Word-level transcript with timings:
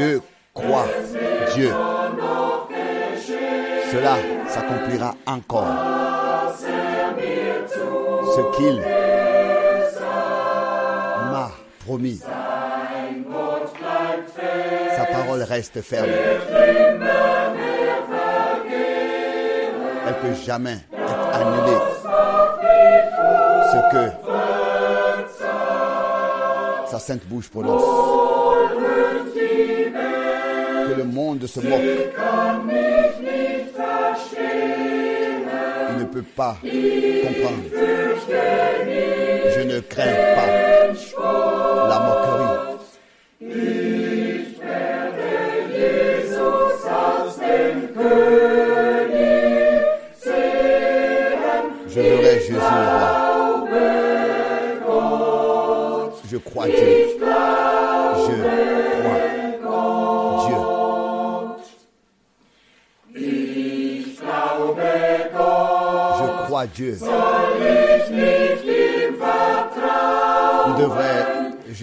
Je 0.00 0.18
crois 0.54 0.86
Dieu. 1.54 1.70
Cela 3.92 4.16
s'accomplira 4.48 5.14
encore. 5.26 5.66
Ce 8.34 8.56
qu'il 8.56 8.80
m'a 11.30 11.50
promis. 11.84 12.22
Sa 14.96 15.04
parole 15.04 15.42
reste 15.42 15.82
ferme. 15.82 16.08
Elle 20.06 20.14
peut 20.14 20.34
jamais 20.46 20.78
être 20.94 21.28
annulée. 21.34 21.82
Ce 23.70 23.78
que 23.92 24.04
sa 26.90 26.98
sainte 26.98 27.26
bouche 27.26 27.50
prononce. 27.50 28.29
Monde 31.12 31.46
se 31.46 31.60
moque. 31.60 31.80
Il 35.90 35.98
ne 35.98 36.04
peut 36.04 36.22
pas 36.22 36.56
comprendre. 36.62 37.64
Je 39.54 39.60
ne 39.60 39.80
crains 39.80 40.04
pas 40.36 40.46
la 41.88 41.98
moquerie. 41.98 42.69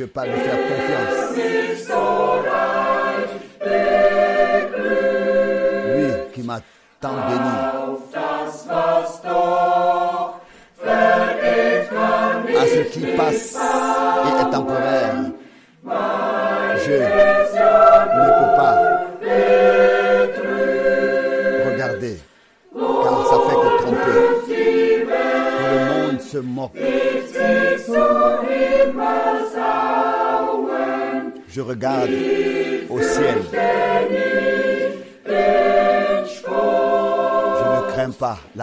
Pas 0.08 0.26
lui 0.26 0.38
faire 0.40 0.67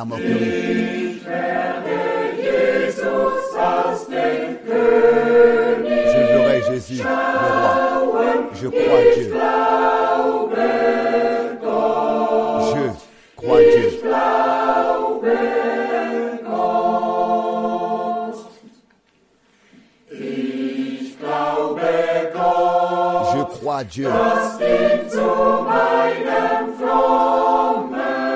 pas 0.04 0.16
la 0.16 0.22
moquerie. 0.22 1.20
Je 6.06 6.18
verrai 6.32 6.62
Jésus, 6.70 7.02
le 7.02 7.08
roi. 7.08 7.72
Je 8.54 8.68
crois 8.68 9.02
Dieu. 9.14 9.28
Je 12.70 12.84
crois 13.36 13.60
Dieu. 13.60 13.88
Je 23.36 23.42
crois 23.44 23.84
Dieu. 23.84 24.08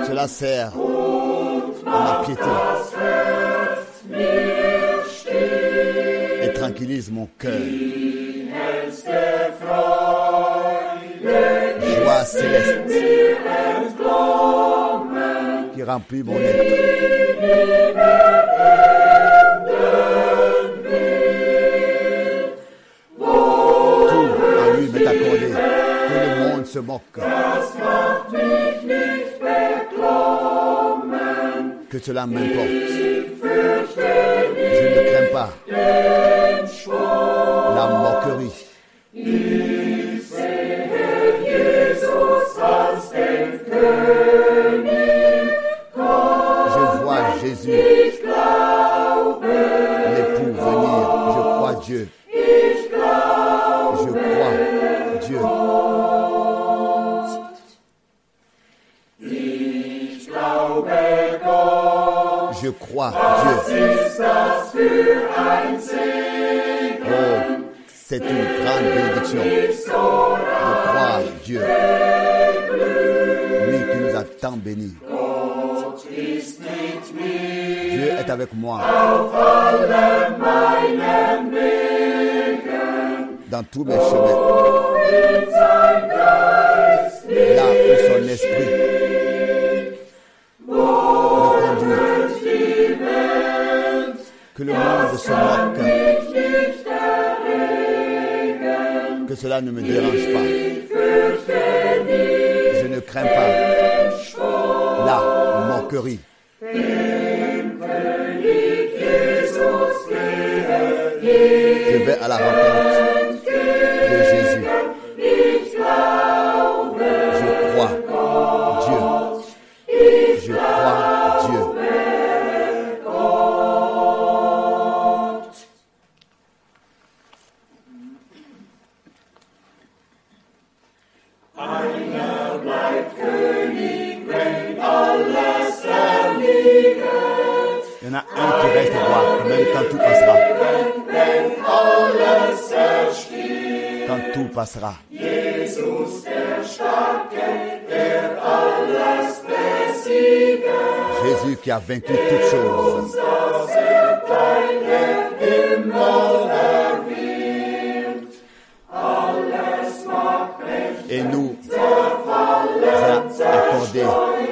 Cela 0.06 0.26
sert 0.26 0.72
céleste 12.28 12.92
qui 15.74 15.82
remplit 15.82 16.22
mon 16.22 16.36
être. 16.36 16.64
Tout 23.18 24.30
en 24.58 24.74
lui 24.76 24.88
m'est 24.88 25.06
accordé. 25.06 25.48
Que 26.08 26.14
le 26.14 26.48
monde 26.48 26.66
se 26.66 26.78
moque. 26.78 27.18
Que 31.90 31.98
cela 31.98 32.26
m'importe. 32.26 32.68
Je 34.56 34.84
ne 34.94 35.00
crains 35.10 35.32
pas 35.32 35.50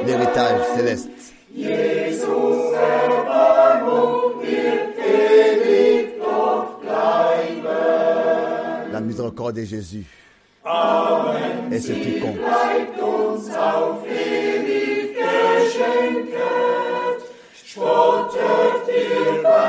l'héritage 0.06 0.61
céleste. 0.76 1.11
La 8.93 9.00
miséricorde 9.00 9.56
de 9.56 9.64
Jésus 9.64 10.05
est 11.70 11.78
ce 11.81 11.93
qui 11.93 12.20
compte. 12.20 12.37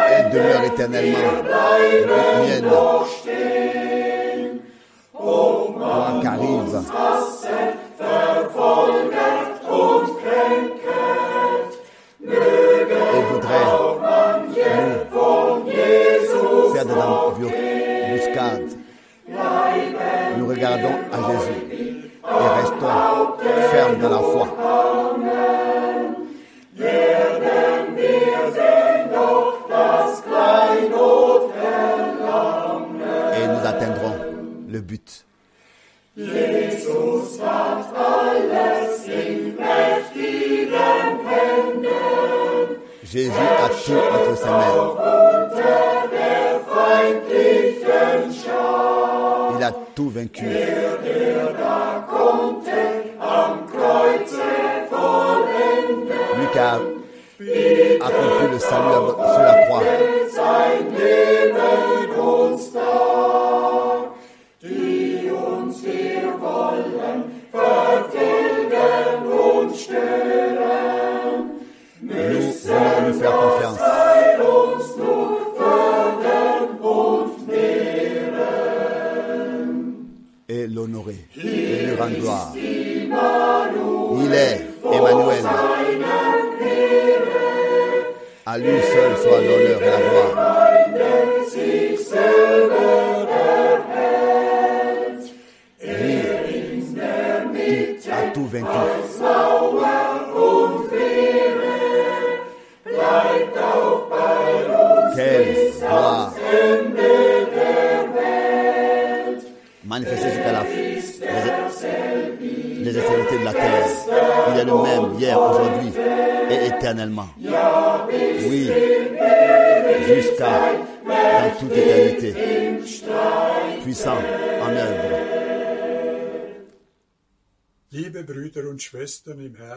Elle 0.10 0.32
demeure 0.32 0.64
éternellement. 0.64 1.18
Mienne. 2.46 3.57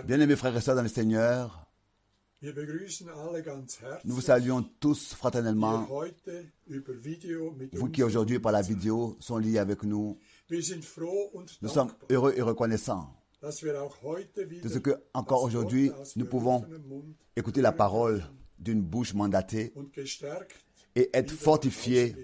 Bien-aimés 0.05 0.37
frères 0.37 0.56
et 0.56 0.61
sœurs 0.61 0.77
dans 0.77 0.82
le 0.82 0.88
Seigneur, 0.88 1.67
nous 2.43 4.15
vous 4.15 4.21
saluons 4.23 4.62
tous 4.81 5.15
fraternellement. 5.15 5.87
Vous 7.73 7.88
qui 7.91 8.03
aujourd'hui 8.03 8.38
par 8.38 8.53
la 8.53 8.62
vidéo 8.62 9.17
sont 9.21 9.37
liés 9.37 9.59
avec 9.59 9.82
nous, 9.82 10.19
nous 10.50 11.69
sommes 11.69 11.93
heureux 12.11 12.32
et 12.37 12.43
reconnaissants 12.43 13.15
de 13.43 13.50
ce 14.69 14.79
que 14.79 15.03
encore 15.15 15.43
aujourd'hui 15.43 15.91
nous 16.17 16.26
pouvons 16.26 16.65
écouter 17.37 17.61
la 17.61 17.73
parole 17.73 18.25
d'une 18.59 18.83
bouche 18.83 19.15
mandatée 19.15 19.73
et 20.94 21.11
être 21.12 21.33
fortifiés. 21.33 22.15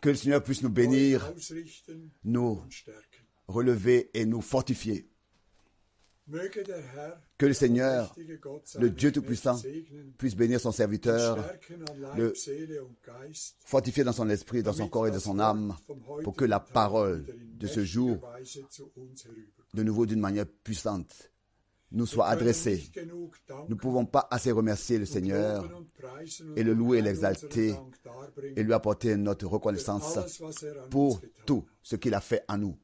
Que 0.00 0.10
le 0.10 0.14
Seigneur 0.14 0.42
puisse 0.42 0.62
nous 0.62 0.68
bénir, 0.68 1.32
nous. 2.24 2.60
Relever 3.50 4.10
et 4.14 4.24
nous 4.26 4.40
fortifier. 4.40 5.06
Que 7.38 7.46
le 7.46 7.52
Seigneur, 7.54 8.14
le 8.78 8.90
Dieu 8.90 9.10
Tout-Puissant, 9.10 9.60
puisse 10.16 10.36
bénir 10.36 10.60
son 10.60 10.70
serviteur, 10.70 11.36
le- 12.16 12.32
fortifier 13.64 14.04
dans 14.04 14.12
son 14.12 14.28
esprit, 14.30 14.62
dans 14.62 14.72
son 14.72 14.88
corps 14.88 15.08
et 15.08 15.10
dans 15.10 15.18
son 15.18 15.40
âme, 15.40 15.76
pour 16.22 16.36
que 16.36 16.44
la 16.44 16.60
parole 16.60 17.24
de 17.54 17.66
ce 17.66 17.84
jour, 17.84 18.18
de 19.74 19.82
nouveau 19.82 20.06
d'une 20.06 20.20
manière 20.20 20.46
puissante, 20.46 21.30
nous 21.92 22.06
soit 22.06 22.26
adressée. 22.28 22.88
Nous 23.68 23.70
ne 23.70 23.74
pouvons 23.74 24.06
pas 24.06 24.28
assez 24.30 24.52
remercier 24.52 24.98
le 24.98 25.06
Seigneur 25.06 25.68
et 26.54 26.62
le 26.62 26.74
louer 26.74 26.98
et 26.98 27.02
l'exalter 27.02 27.74
et 28.54 28.62
lui 28.62 28.72
apporter 28.72 29.16
notre 29.16 29.46
reconnaissance 29.46 30.16
pour 30.90 31.20
tout 31.44 31.64
ce 31.82 31.96
qu'il 31.96 32.14
a 32.14 32.20
fait 32.20 32.44
en 32.48 32.58
nous. 32.58 32.78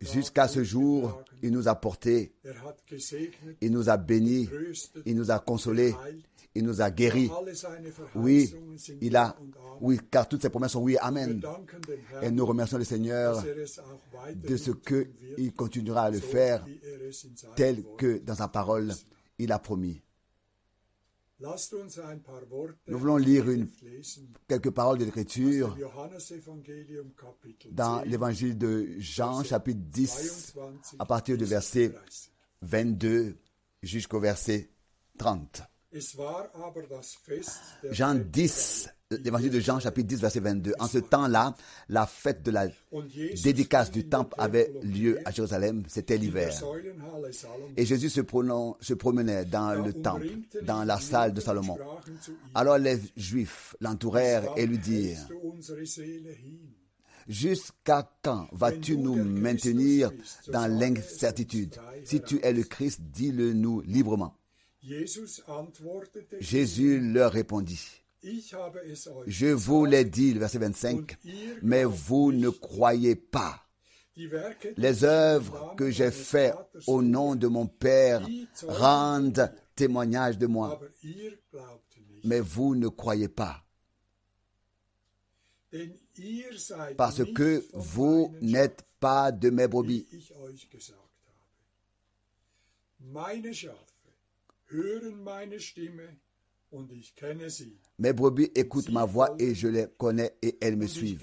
Jusqu'à 0.00 0.46
ce 0.46 0.62
jour, 0.62 1.22
il 1.42 1.50
nous 1.50 1.66
a 1.66 1.74
portés, 1.74 2.32
il 3.60 3.72
nous 3.72 3.88
a 3.88 3.96
bénis, 3.96 4.48
il 5.04 5.16
nous 5.16 5.30
a 5.30 5.38
consolés, 5.40 5.94
il 6.54 6.64
nous 6.64 6.80
a 6.80 6.90
guéris. 6.90 7.30
Oui, 8.14 8.54
il 9.00 9.16
a, 9.16 9.36
oui, 9.80 9.98
car 10.10 10.28
toutes 10.28 10.42
ces 10.42 10.50
promesses 10.50 10.72
sont 10.72 10.82
oui, 10.82 10.96
amen. 11.00 11.42
Et 12.22 12.30
nous 12.30 12.46
remercions 12.46 12.78
le 12.78 12.84
Seigneur 12.84 13.42
de 14.34 14.56
ce 14.56 14.70
qu'il 14.70 15.52
continuera 15.54 16.02
à 16.02 16.10
le 16.10 16.20
faire 16.20 16.64
tel 17.56 17.82
que 17.98 18.18
dans 18.18 18.36
sa 18.36 18.48
parole, 18.48 18.92
il 19.38 19.50
a 19.50 19.58
promis. 19.58 20.00
Nous 22.86 22.98
voulons 22.98 23.16
lire 23.16 23.50
une, 23.50 23.68
quelques 24.48 24.70
paroles 24.70 24.98
de 24.98 25.04
l'Écriture 25.04 25.76
dans 27.70 28.02
l'évangile 28.02 28.56
de 28.56 28.88
Jean, 28.98 29.42
chapitre 29.42 29.80
10, 29.80 30.54
à 30.98 31.06
partir 31.06 31.36
du 31.36 31.44
verset 31.44 31.92
22 32.62 33.36
jusqu'au 33.82 34.20
verset 34.20 34.70
30. 35.18 35.62
Jean 37.90 38.14
10, 38.14 38.88
l'évangile 39.22 39.50
de 39.50 39.60
Jean, 39.60 39.80
chapitre 39.80 40.08
10, 40.08 40.20
verset 40.20 40.40
22. 40.40 40.72
En 40.78 40.88
ce 40.88 40.98
temps-là, 40.98 41.54
la 41.88 42.06
fête 42.06 42.42
de 42.42 42.50
la 42.50 42.68
dédicace 43.42 43.90
du 43.90 44.08
temple 44.08 44.34
avait 44.38 44.72
lieu 44.82 45.18
à 45.24 45.30
Jérusalem. 45.30 45.82
C'était 45.88 46.16
l'hiver. 46.16 46.52
Et 47.76 47.84
Jésus 47.84 48.10
se, 48.10 48.20
se 48.80 48.94
promenait 48.94 49.44
dans 49.44 49.74
le 49.74 49.92
temple, 49.92 50.28
dans 50.62 50.84
la 50.84 50.98
salle 50.98 51.32
de 51.32 51.40
Salomon. 51.40 51.78
Alors 52.54 52.78
les 52.78 52.98
Juifs 53.16 53.76
l'entourèrent 53.80 54.52
et 54.56 54.66
lui 54.66 54.78
dirent, 54.78 55.28
Jusqu'à 57.28 58.10
quand 58.22 58.48
vas-tu 58.52 58.96
nous 58.96 59.14
maintenir 59.14 60.10
dans 60.48 60.66
l'incertitude? 60.66 61.76
Si 62.04 62.20
tu 62.20 62.40
es 62.42 62.52
le 62.52 62.64
Christ, 62.64 63.00
dis-le 63.00 63.52
nous 63.52 63.80
librement. 63.82 64.36
Jésus 66.40 67.00
leur 67.00 67.32
répondit, 67.32 68.01
Je 69.26 69.46
vous 69.46 69.84
l'ai 69.84 70.04
dit, 70.04 70.32
le 70.34 70.40
verset 70.40 70.58
25, 70.58 71.16
mais 71.62 71.84
vous 71.84 72.32
ne 72.32 72.50
croyez 72.50 73.16
pas. 73.16 73.66
Les 74.76 75.04
œuvres 75.04 75.74
que 75.76 75.90
j'ai 75.90 76.10
faites 76.10 76.56
au 76.86 77.02
nom 77.02 77.34
de 77.34 77.46
mon 77.48 77.66
Père 77.66 78.26
rendent 78.68 79.50
témoignage 79.74 80.38
de 80.38 80.46
moi, 80.46 80.78
mais 82.24 82.40
vous 82.40 82.74
ne 82.74 82.88
croyez 82.88 83.28
pas, 83.28 83.64
parce 86.96 87.24
que 87.24 87.64
vous 87.72 88.34
n'êtes 88.42 88.84
pas 89.00 89.32
de 89.32 89.50
mes 89.50 89.66
brebis. 89.66 90.06
Mes 97.98 98.12
brebis 98.12 98.50
écoutent 98.54 98.90
ma 98.90 99.04
voix 99.04 99.34
et 99.38 99.54
je 99.54 99.68
les 99.68 99.86
connais 99.98 100.34
et 100.42 100.56
elles 100.60 100.76
me 100.76 100.86
suivent. 100.86 101.22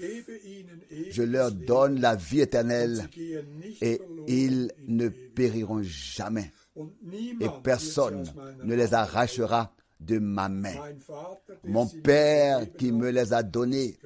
Je 1.10 1.22
leur 1.22 1.50
donne 1.52 2.00
la 2.00 2.14
vie 2.16 2.40
éternelle 2.40 3.08
et 3.80 4.00
ils 4.28 4.70
ne 4.86 5.08
périront 5.08 5.82
jamais. 5.82 6.52
Et 7.40 7.48
personne 7.62 8.24
ne 8.64 8.74
les 8.74 8.94
arrachera 8.94 9.74
de 9.98 10.18
ma 10.18 10.48
main. 10.48 10.76
Mon 11.64 11.86
Père 11.86 12.72
qui 12.78 12.90
me 12.92 13.10
les 13.10 13.32
a 13.32 13.42
donnés 13.42 13.98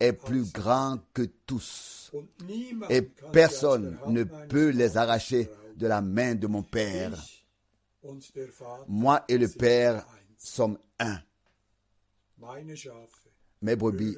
est 0.00 0.12
plus 0.12 0.44
grand 0.52 0.98
que 1.12 1.22
tous. 1.46 2.12
Et 2.88 3.02
personne 3.32 3.98
ne 4.08 4.24
peut 4.24 4.68
les 4.70 4.96
arracher 4.96 5.50
de 5.76 5.86
la 5.86 6.00
main 6.00 6.34
de 6.34 6.46
mon 6.46 6.62
Père. 6.62 7.12
Moi 8.88 9.24
et 9.28 9.36
le 9.36 9.48
Père 9.48 10.06
eins. 10.46 10.52
sommes 10.54 10.78
un. 10.98 11.18
Mes 13.62 13.76
brebis 13.76 14.16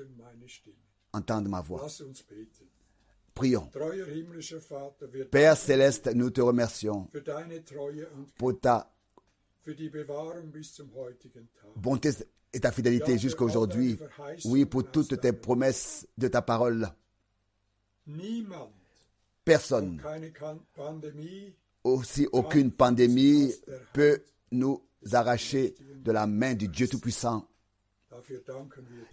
entendent 1.13 1.49
ma 1.49 1.61
voix. 1.61 1.87
Prions. 3.35 3.71
Père 5.31 5.57
céleste, 5.57 6.11
nous 6.15 6.31
te 6.31 6.41
remercions 6.41 7.09
pour 8.37 8.61
ta 8.61 8.93
bonté 11.77 12.11
et 12.53 12.61
ta 12.61 12.73
fidélité 12.73 13.19
jusqu'à 13.19 13.45
aujourd'hui. 13.45 13.99
Oui, 14.45 14.65
pour 14.65 14.91
toutes 14.91 15.21
tes 15.21 15.33
promesses 15.33 16.07
de 16.17 16.29
ta 16.29 16.43
parole. 16.43 16.89
Personne, 19.45 20.03
aussi 21.85 22.27
aucune 22.33 22.73
pandémie, 22.73 23.53
peut 23.93 24.23
nous 24.51 24.83
arracher 25.13 25.75
de 26.05 26.13
la 26.13 26.27
main 26.27 26.55
du 26.55 26.69
Dieu 26.69 26.89
Tout-Puissant. 26.89 27.47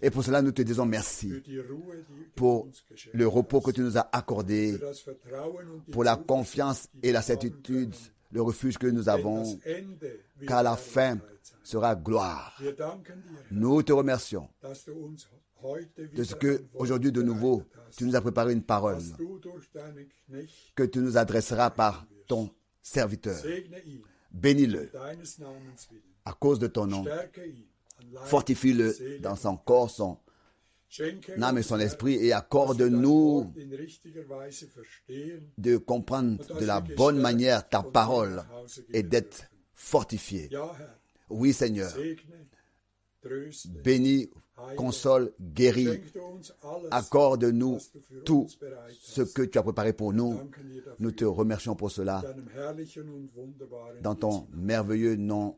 Et 0.02 0.10
pour 0.10 0.24
cela, 0.24 0.42
nous 0.42 0.52
te 0.52 0.62
disons 0.62 0.86
merci 0.86 1.32
pour 2.34 2.68
le 3.12 3.26
repos 3.28 3.60
que 3.60 3.70
tu 3.70 3.80
nous 3.82 3.96
as 3.98 4.08
accordé, 4.12 4.78
pour 5.92 6.04
la 6.04 6.16
confiance 6.16 6.88
et 7.02 7.12
la 7.12 7.22
certitude, 7.22 7.94
le 8.32 8.42
refuge 8.42 8.78
que 8.78 8.86
nous 8.86 9.08
avons, 9.08 9.58
car 10.46 10.62
la 10.62 10.76
fin 10.76 11.18
sera 11.62 11.94
gloire. 11.94 12.60
Nous 13.50 13.82
te 13.82 13.92
remercions 13.92 14.48
de 16.14 16.24
ce 16.24 16.34
que 16.34 16.64
aujourd'hui 16.74 17.12
de 17.12 17.22
nouveau, 17.22 17.62
tu 17.96 18.04
nous 18.04 18.16
as 18.16 18.20
préparé 18.20 18.52
une 18.52 18.62
parole 18.62 19.02
que 20.74 20.82
tu 20.82 20.98
nous 20.98 21.16
adresseras 21.16 21.70
par 21.70 22.06
ton 22.26 22.50
serviteur. 22.82 23.38
Bénis-le 24.36 24.90
à 26.24 26.32
cause 26.34 26.58
de 26.58 26.66
ton 26.66 26.86
nom. 26.86 27.04
Fortifie-le 28.26 29.18
dans 29.20 29.36
son 29.36 29.56
corps, 29.56 29.90
son 29.90 30.18
âme 31.40 31.58
et 31.58 31.62
son 31.62 31.80
esprit 31.80 32.14
et 32.16 32.32
accorde-nous 32.32 33.52
de 35.58 35.76
comprendre 35.78 36.38
de 36.60 36.64
la 36.66 36.80
bonne 36.80 37.18
manière 37.18 37.66
ta 37.68 37.82
parole 37.82 38.42
et 38.92 39.02
d'être 39.02 39.44
fortifié. 39.74 40.50
Oui, 41.30 41.52
Seigneur, 41.52 41.92
bénis, 43.82 44.30
console, 44.76 45.32
guéris, 45.40 46.00
accorde-nous 46.90 47.78
tout 48.24 48.46
ce 49.00 49.22
que 49.22 49.42
tu 49.42 49.58
as 49.58 49.62
préparé 49.62 49.92
pour 49.92 50.12
nous. 50.12 50.38
Nous 50.98 51.12
te 51.12 51.24
remercions 51.24 51.74
pour 51.74 51.90
cela 51.90 52.22
dans 54.02 54.14
ton 54.14 54.46
merveilleux 54.52 55.16
nom 55.16 55.56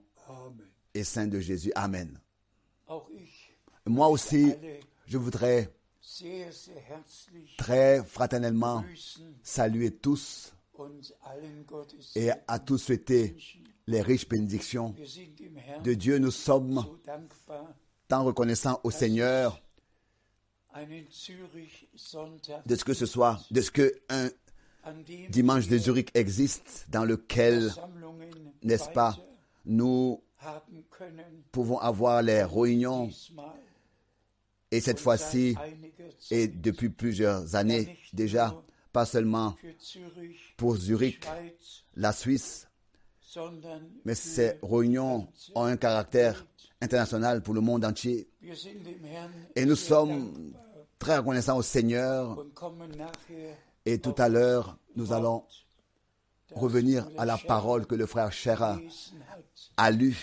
et 0.94 1.04
saint 1.04 1.26
de 1.26 1.38
Jésus. 1.40 1.72
Amen. 1.74 2.18
Moi 3.86 4.08
aussi, 4.08 4.52
je 5.06 5.18
voudrais 5.18 5.70
très 7.56 8.02
fraternellement 8.04 8.84
saluer 9.42 9.90
tous 9.92 10.52
et 12.14 12.30
à 12.46 12.58
tous 12.58 12.78
souhaiter 12.78 13.36
les 13.86 14.02
riches 14.02 14.28
bénédictions 14.28 14.94
de 15.84 15.94
Dieu. 15.94 16.18
Nous 16.18 16.30
sommes 16.30 16.84
tant 18.08 18.24
reconnaissants 18.24 18.80
au 18.84 18.90
Seigneur 18.90 19.60
de 22.66 22.76
ce 22.76 22.84
que 22.84 22.94
ce 22.94 23.06
soit, 23.06 23.40
de 23.50 23.60
ce 23.60 23.70
que 23.70 24.00
un 24.08 24.30
dimanche 25.30 25.68
de 25.68 25.76
Zurich 25.76 26.10
existe 26.14 26.86
dans 26.88 27.04
lequel, 27.04 27.72
n'est-ce 28.62 28.88
pas, 28.90 29.16
nous 29.66 30.22
pouvons 31.52 31.78
avoir 31.78 32.22
les 32.22 32.42
réunions. 32.44 33.10
Et 34.70 34.80
cette 34.80 35.00
fois-ci 35.00 35.56
et 36.30 36.46
depuis 36.48 36.90
plusieurs 36.90 37.54
années 37.54 37.98
déjà, 38.12 38.54
pas 38.92 39.06
seulement 39.06 39.56
pour 40.56 40.76
Zurich, 40.76 41.26
la 41.94 42.12
Suisse, 42.12 42.68
mais 44.04 44.14
ces 44.14 44.58
réunions 44.62 45.28
ont 45.54 45.64
un 45.64 45.76
caractère 45.76 46.46
international 46.80 47.42
pour 47.42 47.54
le 47.54 47.60
monde 47.60 47.84
entier. 47.84 48.28
Et 49.54 49.64
nous 49.64 49.76
sommes 49.76 50.54
très 50.98 51.18
reconnaissants 51.18 51.56
au 51.56 51.62
Seigneur 51.62 52.44
et 53.84 53.98
tout 53.98 54.14
à 54.18 54.28
l'heure, 54.28 54.78
nous 54.96 55.12
allons 55.12 55.44
revenir 56.54 57.08
à 57.16 57.24
la 57.24 57.38
parole 57.38 57.86
que 57.86 57.94
le 57.94 58.06
frère 58.06 58.32
hat. 58.62 58.78
a 59.76 59.90
lue. 59.90 60.16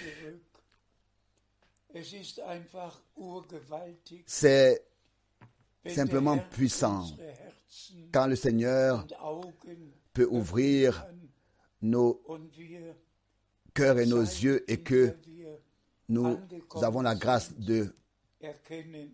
C'est 4.26 4.84
simplement 5.88 6.38
puissant. 6.38 7.06
quand 8.12 8.28
le 8.28 8.36
Seigneur 8.36 9.06
peut 10.14 10.28
ouvrir 10.30 11.06
nos 11.86 12.22
cœurs 13.74 14.00
et 14.00 14.06
nos 14.06 14.22
yeux 14.22 14.64
et 14.70 14.78
que 14.82 15.16
nous 16.10 16.38
avons 16.82 17.02
la 17.02 17.16
grâce 17.16 17.54
de 17.58 17.94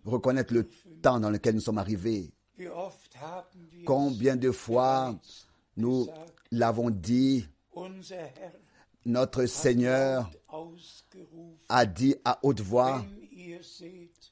reconnaître 0.04 0.52
le 0.52 0.68
temps 1.02 1.20
dans 1.20 1.30
lequel 1.30 1.54
nous 1.54 1.60
sommes 1.60 1.78
arrivés. 1.78 2.32
Combien 3.86 4.36
de 4.36 4.50
fois 4.50 5.18
nous 5.76 6.06
l'avons 6.50 6.90
dit, 6.90 7.46
notre 9.04 9.46
Seigneur 9.46 10.30
a 11.68 11.86
dit 11.86 12.14
à 12.24 12.38
haute 12.42 12.60
voix, 12.60 13.04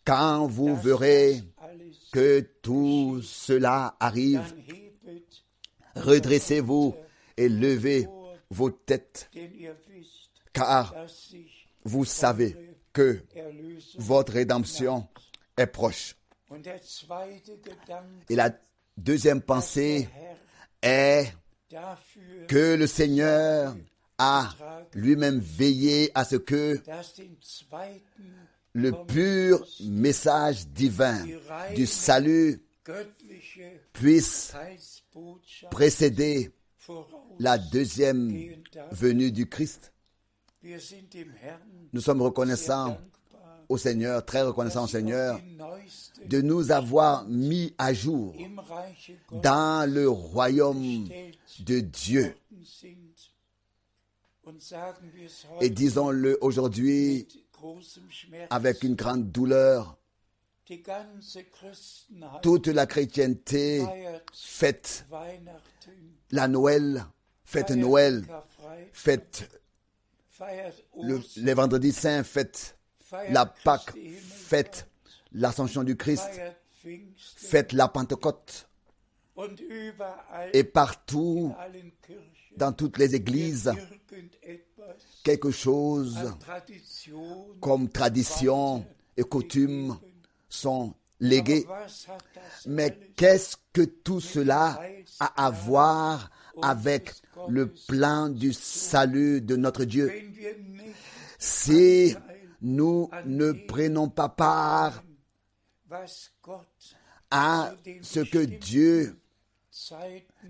quand 0.04 0.46
vous 0.46 0.76
verrez 0.76 1.42
que 2.12 2.40
tout 2.62 3.20
cela 3.22 3.96
arrive, 4.00 4.54
redressez-vous 5.96 6.94
et 7.36 7.48
levez 7.48 8.06
vos 8.50 8.70
têtes, 8.70 9.30
car 10.52 10.94
vous 11.84 12.04
savez 12.04 12.56
que 12.92 13.22
votre 13.96 14.32
rédemption 14.32 15.08
est 15.56 15.66
proche. 15.66 16.16
Et 18.28 18.34
la 18.34 18.50
deuxième 18.96 19.40
pensée 19.40 20.08
est 20.82 21.32
que 22.48 22.74
le 22.74 22.86
Seigneur 22.86 23.76
a 24.18 24.54
lui-même 24.94 25.38
veillé 25.38 26.10
à 26.14 26.24
ce 26.24 26.36
que 26.36 26.80
le 28.72 28.92
pur 29.06 29.66
message 29.80 30.66
divin 30.68 31.24
du 31.74 31.86
salut 31.86 32.60
puisse 33.92 34.52
précéder. 35.70 36.50
La 37.38 37.58
deuxième 37.58 38.32
venue 38.90 39.32
du 39.32 39.48
Christ. 39.48 39.92
Nous 41.92 42.00
sommes 42.00 42.22
reconnaissants 42.22 42.98
au 43.68 43.78
Seigneur, 43.78 44.24
très 44.24 44.42
reconnaissants 44.42 44.84
au 44.84 44.88
Seigneur, 44.88 45.40
de 46.26 46.40
nous 46.40 46.70
avoir 46.72 47.24
mis 47.26 47.72
à 47.78 47.94
jour 47.94 48.34
dans 49.30 49.88
le 49.90 50.08
royaume 50.08 51.08
de 51.60 51.80
Dieu. 51.80 52.34
Et 55.60 55.70
disons-le 55.70 56.36
aujourd'hui 56.40 57.28
avec 58.50 58.82
une 58.82 58.96
grande 58.96 59.30
douleur, 59.30 59.96
toute 62.42 62.66
la 62.68 62.86
chrétienté 62.86 63.84
fête 64.32 65.06
la 66.30 66.48
Noël, 66.48 67.04
fête 67.44 67.70
Noël, 67.70 68.24
fête 68.92 69.48
le, 71.02 71.20
les 71.36 71.54
vendredis 71.54 71.92
saints, 71.92 72.22
fête 72.22 72.76
la 73.30 73.46
Pâque, 73.46 73.94
fête 74.20 74.88
l'ascension 75.32 75.84
du 75.84 75.96
Christ, 75.96 76.28
fête 77.16 77.72
la 77.72 77.88
Pentecôte. 77.88 78.68
et 80.52 80.64
partout, 80.64 81.54
dans 82.56 82.72
toutes 82.72 82.98
les 82.98 83.14
églises, 83.14 83.72
quelque 85.22 85.50
chose 85.50 86.18
comme 87.60 87.88
tradition 87.88 88.84
et 89.16 89.22
coutume 89.22 89.98
sont 90.48 90.94
Mais 91.20 92.98
qu'est-ce 93.16 93.56
que 93.72 93.82
tout 93.82 94.20
cela 94.20 94.80
a 95.18 95.46
à 95.46 95.50
voir 95.50 96.30
avec 96.62 97.12
le 97.48 97.66
plan 97.88 98.28
du 98.28 98.52
salut 98.52 99.40
de 99.40 99.56
notre 99.56 99.84
Dieu? 99.84 100.10
Si 101.38 102.14
nous 102.62 103.10
ne 103.26 103.52
prenons 103.52 104.08
pas 104.08 104.28
part 104.28 105.02
à 107.30 107.72
ce 108.02 108.20
que 108.20 108.44
Dieu, 108.44 109.18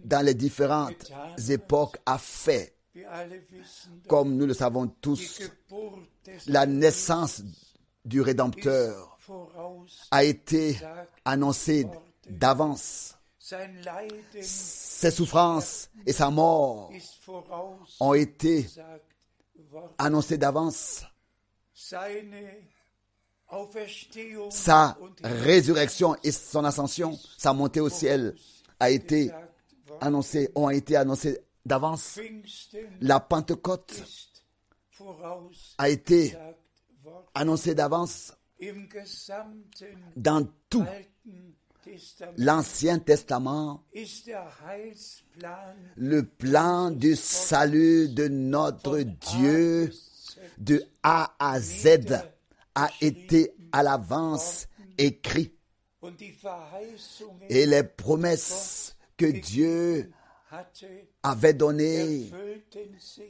dans 0.04 0.24
les 0.24 0.34
différentes 0.34 1.10
époques, 1.48 1.98
a 2.06 2.18
fait 2.18 2.74
Comme 4.08 4.36
nous 4.36 4.46
le 4.46 4.54
savons 4.54 4.86
tous, 5.00 5.40
la 6.46 6.66
naissance 6.66 7.42
du 8.04 8.20
Rédempteur 8.20 9.09
a 10.10 10.24
été 10.24 10.78
annoncée 11.24 11.86
d'avance. 12.28 13.16
Ses 14.40 15.10
souffrances 15.10 15.90
et 16.06 16.12
sa 16.12 16.30
mort 16.30 16.92
ont 17.98 18.14
été 18.14 18.66
annoncées 19.98 20.38
d'avance. 20.38 21.04
Sa 24.50 24.96
résurrection 25.24 26.16
et 26.22 26.30
son 26.30 26.64
ascension, 26.64 27.18
sa 27.36 27.52
montée 27.52 27.80
au 27.80 27.88
ciel 27.88 28.34
a 28.78 28.90
été 28.90 29.26
gesagt 29.26 29.50
worden. 29.88 29.98
annoncée, 30.00 30.50
ont 30.54 30.70
été 30.70 30.96
annoncées 30.96 31.40
d'avance. 31.66 32.18
La 33.00 33.18
Pentecôte 33.18 34.02
a 35.78 35.88
été 35.88 36.36
annoncée 37.34 37.74
d'avance 37.74 38.32
dans 40.16 40.46
tout. 40.68 40.84
l'Ancien 42.36 42.98
Testament. 42.98 43.84
Le 45.96 46.22
plan 46.22 46.90
du 46.90 47.16
salut 47.16 48.08
de 48.08 48.28
notre 48.28 49.00
Dieu 49.00 49.90
de 50.58 50.84
A 51.02 51.34
à 51.38 51.60
Z 51.60 52.22
a 52.74 52.90
été 53.00 53.54
à 53.72 53.82
l'avance 53.82 54.66
écrit. 54.98 55.52
Et 57.48 57.66
les 57.66 57.82
promesses 57.82 58.96
que 59.16 59.26
Dieu 59.26 60.10
avait 61.22 61.54
données 61.54 62.30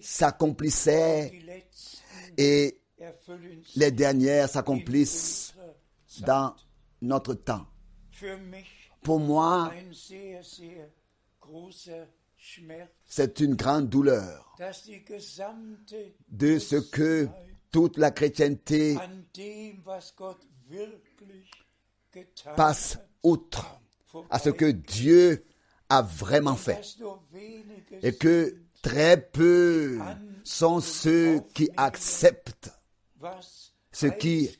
s'accomplissaient 0.01 1.33
et 2.37 2.80
les 3.77 3.91
dernières 3.91 4.49
s'accomplissent 4.49 5.55
dans 6.21 6.55
notre 7.01 7.35
temps. 7.35 7.67
Pour 9.03 9.21
moi, 9.21 9.73
c'est 13.07 13.41
une 13.41 13.55
grande 13.55 13.89
douleur 13.89 14.57
de 16.29 16.59
ce 16.59 16.77
que 16.77 17.29
toute 17.71 17.97
la 17.97 18.11
chrétienté 18.11 18.99
passe 22.57 22.99
outre 23.23 23.81
à 24.29 24.39
ce 24.39 24.51
que 24.51 24.71
Dieu 24.71 25.45
a 25.89 26.03
vraiment 26.03 26.57
fait. 26.57 26.81
et 28.03 28.17
que 28.17 28.57
très 28.83 29.21
peu 29.21 29.99
sont 30.45 30.81
ceux 30.81 31.41
qui 31.55 31.69
acceptent 31.77 32.71
ce 33.93 34.07
qui 34.07 34.51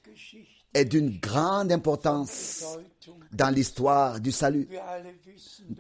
est 0.75 0.85
d'une 0.85 1.19
grande 1.19 1.73
importance 1.73 2.65
dans 3.33 3.51
l'histoire 3.51 4.21
du 4.21 4.33
salut. 4.33 4.69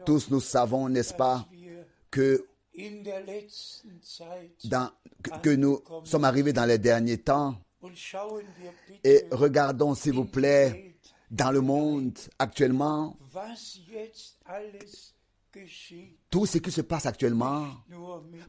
Tous 0.05 0.31
nous 0.31 0.40
savons, 0.40 0.88
n'est-ce 0.88 1.14
pas, 1.14 1.47
que, 2.11 2.45
nous 5.57 5.83
sommes 6.05 6.25
arrivés 6.25 6.53
dans 6.53 6.64
les 6.64 6.79
derniers 6.79 7.19
temps 7.19 7.57
et 9.05 9.25
regardons, 9.31 9.95
s'il 9.95 10.12
vous 10.12 10.27
plaît, 10.27 10.95
dans 11.31 11.51
le 11.51 11.61
monde 11.61 12.19
actuellement, 12.38 13.16
tout 16.30 16.46
ce 16.46 16.58
qui 16.58 16.70
se 16.70 16.80
passe 16.80 17.06
actuellement, 17.06 17.66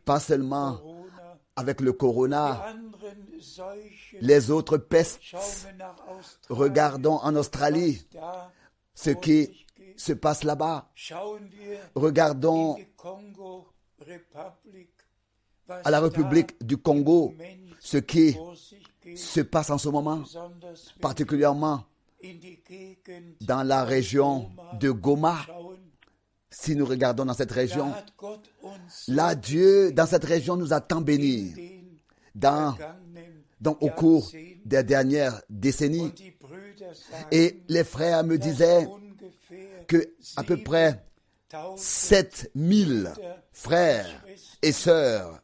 pas 0.05 0.19
seulement 0.19 0.79
avec 1.55 1.81
le 1.81 1.93
corona, 1.93 2.73
les 4.19 4.51
autres 4.51 4.77
pestes. 4.77 5.21
Regardons 6.49 7.17
en 7.17 7.35
Australie 7.35 8.05
ce 8.93 9.11
qui 9.11 9.65
se 9.97 10.13
passe 10.13 10.43
là-bas. 10.43 10.89
Regardons 11.95 12.77
à 15.83 15.91
la 15.91 15.99
République 15.99 16.63
du 16.65 16.77
Congo 16.77 17.33
ce 17.79 17.97
qui 17.97 18.37
se 19.15 19.41
passe 19.41 19.69
en 19.69 19.77
ce 19.77 19.89
moment, 19.89 20.23
particulièrement 20.99 21.85
dans 23.41 23.63
la 23.63 23.83
région 23.83 24.51
de 24.79 24.91
Goma. 24.91 25.37
Si 26.51 26.75
nous 26.75 26.85
regardons 26.85 27.25
dans 27.25 27.33
cette 27.33 27.51
région, 27.51 27.93
là, 29.07 29.35
Dieu, 29.35 29.91
dans 29.93 30.05
cette 30.05 30.25
région, 30.25 30.57
nous 30.57 30.73
a 30.73 30.81
tant 30.81 31.01
bénis. 31.01 31.53
Dans, 32.35 32.75
au 33.65 33.89
cours 33.89 34.31
des 34.65 34.83
dernières 34.83 35.41
décennies. 35.49 36.13
Et 37.31 37.61
les 37.67 37.83
frères 37.83 38.23
me 38.23 38.37
disaient 38.37 38.87
que 39.87 40.13
à 40.35 40.43
peu 40.43 40.57
près 40.57 41.03
7000 41.75 43.11
7000 43.13 43.13
frères 43.51 44.25
et 44.61 44.71
sœurs 44.71 45.41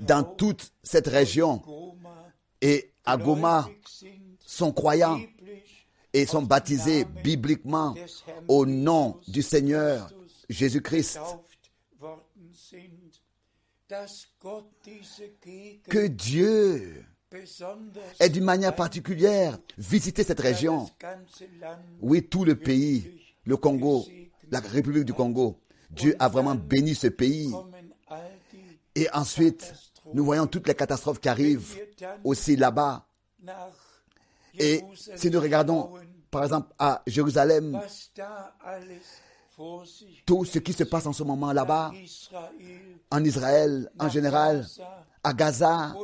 dans 0.00 0.22
toute 0.22 0.72
cette 0.82 1.08
région 1.08 1.60
et 2.60 2.92
à 3.04 3.16
Goma 3.16 3.68
sont 4.40 4.72
croyants 4.72 5.20
et 6.12 6.26
sont 6.26 6.42
baptisés 6.42 7.04
bibliquement 7.04 7.94
au 8.48 8.66
nom 8.66 9.20
du 9.28 9.42
Seigneur 9.42 10.10
Jésus-Christ. 10.48 11.18
Que 15.88 16.06
Dieu 16.06 17.04
ait 18.20 18.28
d'une 18.28 18.44
manière 18.44 18.74
particulière 18.74 19.58
visité 19.78 20.24
cette 20.24 20.40
région. 20.40 20.88
Oui, 22.00 22.22
tout 22.22 22.44
le 22.44 22.56
pays, 22.56 23.20
le 23.44 23.56
Congo, 23.56 24.04
la 24.50 24.60
République 24.60 25.04
du 25.04 25.12
Congo. 25.12 25.58
Dieu 25.90 26.16
a 26.18 26.28
vraiment 26.28 26.54
béni 26.54 26.94
ce 26.94 27.08
pays. 27.08 27.52
Et 28.94 29.08
ensuite, 29.12 29.72
nous 30.12 30.24
voyons 30.24 30.46
toutes 30.46 30.68
les 30.68 30.74
catastrophes 30.74 31.20
qui 31.20 31.28
arrivent 31.28 31.74
aussi 32.24 32.56
là-bas. 32.56 33.06
Et 34.58 34.82
si 35.16 35.30
nous 35.30 35.40
regardons, 35.40 35.92
par 36.30 36.44
exemple, 36.44 36.72
à 36.78 37.02
Jérusalem, 37.06 37.80
tout 40.26 40.44
ce 40.44 40.58
qui 40.58 40.72
se 40.72 40.84
passe 40.84 41.06
en 41.06 41.12
ce 41.12 41.22
moment 41.22 41.52
là-bas, 41.52 41.92
en 43.10 43.24
Israël 43.24 43.90
en 43.98 44.08
général, 44.08 44.66
à 45.22 45.32
Gaza, 45.34 45.94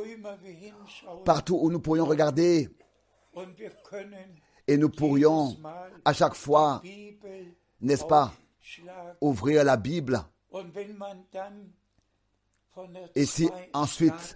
partout 1.25 1.57
où 1.61 1.69
nous 1.69 1.79
pourrions 1.79 2.05
regarder 2.05 2.69
et 4.67 4.77
nous 4.77 4.89
pourrions 4.89 5.57
à 6.05 6.13
chaque 6.13 6.35
fois, 6.35 6.81
n'est-ce 7.81 8.05
pas, 8.05 8.33
ouvrir 9.21 9.63
la 9.63 9.77
Bible. 9.77 10.21
Et 13.15 13.25
si 13.25 13.49
ensuite 13.73 14.35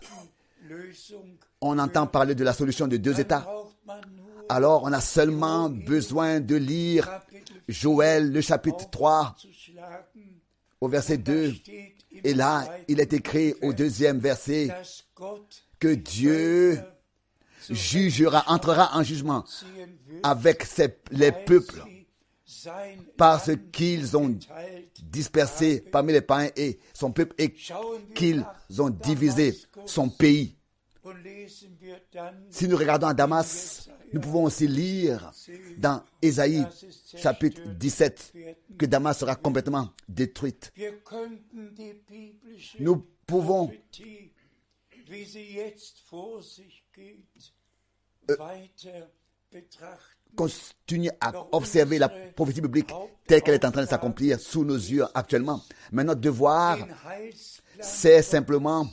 on 1.61 1.77
entend 1.79 2.07
parler 2.07 2.35
de 2.35 2.43
la 2.43 2.53
solution 2.53 2.87
de 2.87 2.97
deux 2.97 3.19
États, 3.19 3.45
alors 4.49 4.83
on 4.83 4.91
a 4.91 5.01
seulement 5.01 5.69
besoin 5.69 6.39
de 6.39 6.55
lire 6.55 7.09
Joël 7.67 8.31
le 8.31 8.41
chapitre 8.41 8.89
3 8.89 9.35
zu 9.37 9.47
schlagen. 9.53 10.41
au 10.81 10.87
verset 10.87 11.17
Da 11.17 11.31
2. 11.31 11.53
steht 11.53 11.95
im 12.11 12.19
Et 12.23 12.33
là, 12.33 12.65
il 12.87 12.99
est 12.99 13.13
écrit 13.13 13.55
au 13.61 13.73
deuxième 13.73 14.19
verset 14.19 14.69
que 15.79 15.93
Dieu 15.95 16.79
jugera, 17.69 18.43
entrera 18.47 18.97
en 18.97 19.03
jugement 19.03 19.43
avec 20.21 20.65
les 21.11 21.31
peuples 21.31 21.83
parce 23.17 23.51
qu'ils 23.71 24.15
ont 24.15 24.37
dispersé 25.01 25.81
parmi 25.91 26.13
les 26.13 26.21
païens 26.21 26.51
et 26.55 26.79
son 26.93 27.11
peuple 27.11 27.35
et 27.37 27.53
qu'ils 28.15 28.45
ont 28.79 28.89
divisé 28.89 29.57
son 29.85 30.09
pays. 30.09 30.55
Si 32.49 32.67
nous 32.67 32.77
regardons 32.77 33.07
à 33.07 33.13
Damas, 33.13 33.89
Nous 34.13 34.21
pouvons 34.21 34.43
aussi 34.43 34.67
lire 34.67 35.31
dans 35.77 36.03
Ésaïe 36.21 36.65
chapitre 37.17 37.61
17 37.67 38.33
que 38.77 38.85
Damas 38.85 39.17
sera 39.17 39.35
complètement 39.35 39.89
détruite. 40.07 40.71
Nous 42.79 43.05
pouvons 43.25 43.71
betrachten. 49.51 50.17
continuer 50.35 51.11
à 51.19 51.31
observer 51.51 51.99
la 51.99 52.09
prophétie 52.09 52.61
biblique 52.61 52.91
telle 53.27 53.41
qu'elle 53.41 53.55
est 53.55 53.65
en 53.65 53.71
train 53.71 53.83
de 53.83 53.89
s'accomplir 53.89 54.39
sous 54.39 54.63
nos 54.63 54.75
yeux 54.75 55.05
actuellement. 55.13 55.61
Mais 55.91 56.03
notre 56.03 56.21
devoir, 56.21 56.77
c'est 57.79 58.21
simplement 58.21 58.87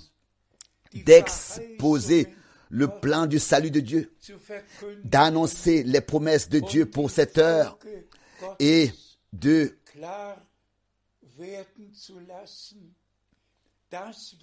d'exposer 0.94 2.28
le 2.68 2.88
plan 2.88 3.26
du 3.26 3.38
salut 3.38 3.70
de 3.70 3.80
Dieu, 3.80 4.12
d'annoncer 5.04 5.82
les 5.82 6.00
promesses 6.00 6.48
de 6.48 6.60
Dieu 6.60 6.86
pour 6.86 7.10
cette 7.10 7.38
heure 7.38 7.78
et 8.58 8.92
de 9.32 9.76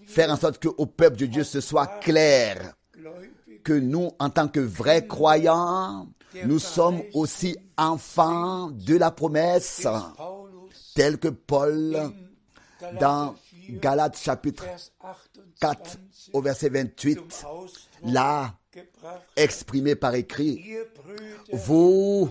faire 0.08 0.30
en 0.30 0.36
sorte 0.38 0.62
qu'au 0.62 0.86
peuple 0.86 1.18
de 1.18 1.26
Dieu 1.26 1.44
ce 1.44 1.62
soit 1.62 1.88
clair 2.02 2.76
que 3.64 3.74
nous, 3.74 4.12
en 4.20 4.30
tant 4.30 4.48
que 4.48 4.60
vrais 4.60 5.08
croyants, 5.08 6.08
nous 6.46 6.60
sommes 6.60 7.02
aussi 7.14 7.58
enfants 7.78 8.72
de 8.72 8.96
la 8.96 9.12
promesse, 9.12 9.88
tel 10.96 11.18
que 11.18 11.30
Paul, 11.30 12.12
dans 13.00 13.36
Galater 13.36 13.36
4, 13.36 13.47
Galates 13.70 14.18
chapitre 14.18 14.64
Vers 14.64 14.92
4 15.60 15.98
28 16.00 16.30
au 16.34 16.42
verset 16.42 16.68
zum 16.68 16.76
28, 16.76 17.18
Ausdruck 17.18 17.72
l'a 18.04 18.58
gebracht. 18.74 19.22
exprimé 19.36 19.96
par 19.96 20.16
écrit. 20.16 20.76
Vous, 21.52 22.30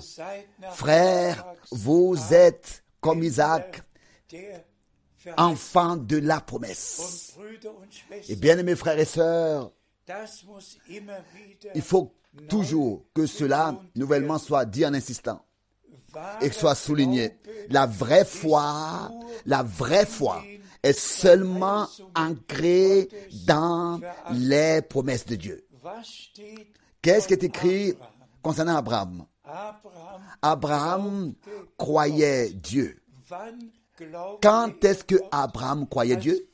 frères, 0.73 1.45
vous 1.71 2.17
êtes 2.33 2.85
comme 3.01 3.23
Isaac, 3.23 3.83
enfants 5.37 5.97
de 5.97 6.19
la 6.19 6.41
promesse. 6.41 7.35
Et 8.29 8.37
bien 8.37 8.59
aimés 8.59 8.77
frères 8.77 8.99
et 8.99 9.05
sœurs, 9.05 9.73
il 11.75 11.83
faut 11.83 12.15
toujours 12.49 13.05
que 13.15 13.27
cela 13.27 13.81
nouvellement 13.95 14.39
soit 14.39 14.65
dit 14.65 14.87
en 14.87 14.95
insistant 14.95 15.45
et 16.41 16.49
que 16.49 16.55
soit 16.55 16.75
souligné. 16.75 17.39
La 17.71 17.87
vraie 17.87 18.25
foi, 18.25 19.11
la 19.45 19.63
vraie 19.63 20.07
foi 20.07 20.43
est 20.83 20.99
seulement 20.99 21.89
ancrée 22.15 23.09
dans 23.47 24.01
les 24.33 24.83
promesses 24.83 25.27
de 25.27 25.37
Dieu. 25.37 25.67
Qu'est-ce 27.03 27.29
qui 27.29 27.35
est 27.35 27.45
écrit 27.45 27.95
concernant 28.43 28.77
Abraham? 28.77 29.27
Abraham? 30.43 31.35
Croyait 31.77 32.51
Dieu. 32.51 32.99
Quand 34.43 34.85
est-ce 34.85 35.05
que 35.05 35.17
Abraham 35.31 35.89
croyait 35.89 36.17
Dieu? 36.17 36.49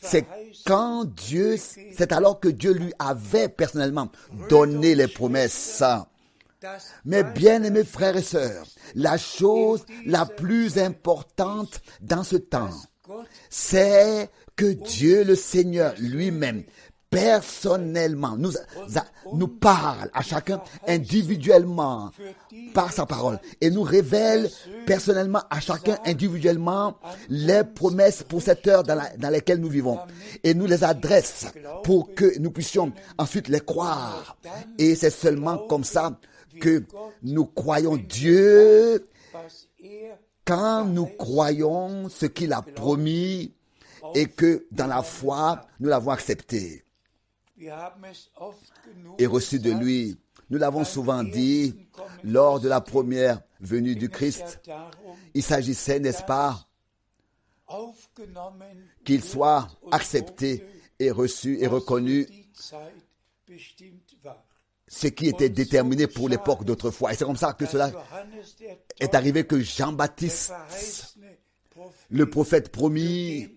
C'est 0.00 0.24
quand 0.64 1.04
Dieu, 1.04 1.56
c'est 1.58 2.12
alors 2.12 2.40
que 2.40 2.48
Dieu 2.48 2.72
lui 2.72 2.92
avait 2.98 3.48
personnellement 3.48 4.10
donné 4.48 4.94
les 4.94 5.08
promesses. 5.08 5.82
Dass 6.60 6.84
Mais 7.04 7.22
bien 7.22 7.62
aimés 7.62 7.84
frères 7.84 8.16
et 8.16 8.22
sœurs, 8.22 8.66
la 8.94 9.16
chose 9.18 9.84
la 10.06 10.24
plus 10.26 10.78
importante 10.78 11.80
dans 12.00 12.22
ce 12.24 12.36
temps, 12.36 12.70
c'est 13.50 14.30
que 14.56 14.66
Dieu 14.66 15.22
le 15.24 15.34
Seigneur 15.36 15.94
lui-même, 15.98 16.64
personnellement, 17.08 18.36
nous, 18.36 18.52
nous 19.32 19.48
parle 19.48 20.10
à 20.12 20.22
chacun 20.22 20.60
individuellement 20.86 22.10
par 22.74 22.92
sa 22.92 23.06
parole 23.06 23.38
et 23.60 23.70
nous 23.70 23.82
révèle 23.82 24.50
personnellement 24.86 25.42
à 25.50 25.60
chacun 25.60 25.96
individuellement 26.04 26.96
les 27.28 27.62
promesses 27.64 28.22
pour 28.22 28.42
cette 28.42 28.66
heure 28.66 28.82
dans, 28.82 28.94
la- 28.96 29.16
dans 29.16 29.30
laquelle 29.30 29.60
nous 29.60 29.68
vivons 29.68 29.98
et 30.42 30.52
nous 30.54 30.66
les 30.66 30.84
adresse 30.84 31.46
pour 31.84 32.14
que 32.14 32.38
nous 32.38 32.50
puissions 32.50 32.92
ensuite 33.18 33.48
les 33.48 33.60
croire. 33.60 34.36
Et 34.78 34.94
c'est 34.94 35.10
seulement 35.10 35.58
comme 35.58 35.84
ça 35.84 36.18
que 36.60 36.84
nous 37.22 37.46
croyons 37.46 37.96
Dieu 37.96 39.08
quand 40.44 40.84
nous 40.84 41.06
croyons 41.06 42.08
ce 42.08 42.26
qu'il 42.26 42.52
a 42.52 42.62
promis 42.62 43.52
et 44.14 44.26
que 44.26 44.66
dans 44.70 44.86
la 44.86 45.02
foi, 45.02 45.66
nous 45.80 45.88
l'avons 45.88 46.12
accepté 46.12 46.84
et 49.18 49.26
reçu 49.26 49.58
de 49.58 49.72
lui. 49.72 50.16
Nous 50.48 50.58
l'avons 50.58 50.84
souvent 50.84 51.24
dit 51.24 51.74
lors 52.22 52.60
de 52.60 52.68
la 52.68 52.80
première 52.80 53.42
venue 53.60 53.96
du 53.96 54.08
Christ. 54.08 54.60
Il 55.34 55.42
s'agissait, 55.42 55.98
n'est-ce 55.98 56.22
pas, 56.22 56.66
qu'il 59.04 59.24
soit 59.24 59.68
accepté 59.90 60.64
et 61.00 61.10
reçu 61.10 61.58
et 61.60 61.66
reconnu 61.66 62.28
ce 64.96 65.08
qui 65.08 65.28
était 65.28 65.50
déterminé 65.50 66.06
pour 66.06 66.28
l'époque 66.30 66.64
d'autrefois. 66.64 67.12
Et 67.12 67.16
c'est 67.16 67.26
comme 67.26 67.36
ça 67.36 67.52
que 67.52 67.66
cela 67.66 67.92
est 68.98 69.14
arrivé 69.14 69.46
que 69.46 69.60
Jean-Baptiste, 69.60 70.54
le 72.08 72.30
prophète 72.30 72.70
promis 72.70 73.48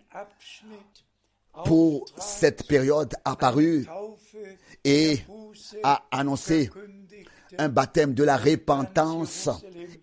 pour 1.64 2.06
cette 2.18 2.68
période 2.68 3.14
apparue 3.24 3.86
Taufe 3.86 4.36
et 4.84 5.20
a 5.84 6.04
annoncé 6.12 6.70
un 7.58 7.70
baptême 7.70 8.14
de 8.14 8.24
la 8.26 8.36
repentance 8.36 9.50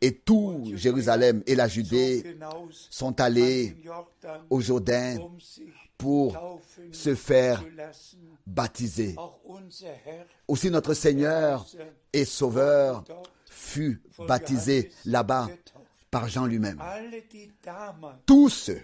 et 0.01 0.15
tout 0.17 0.73
Jérusalem 0.75 1.43
et 1.47 1.55
la 1.55 1.69
Judée 1.69 2.39
sont 2.91 3.21
allés 3.21 3.77
au 4.49 4.61
Jourdain 4.61 5.19
pour 5.99 6.61
se 6.93 7.15
faire 7.15 7.65
baptiser. 8.47 9.17
Aussi 10.49 10.71
notre 10.71 10.95
Seigneur 10.95 11.67
et 12.13 12.25
Sauveur 12.25 13.05
fut 13.49 14.03
baptisé 14.27 14.91
là-bas 15.05 15.49
par 16.11 16.29
Jean 16.29 16.47
lui-même. 16.47 16.81
Tous 18.27 18.49
ceux 18.49 18.81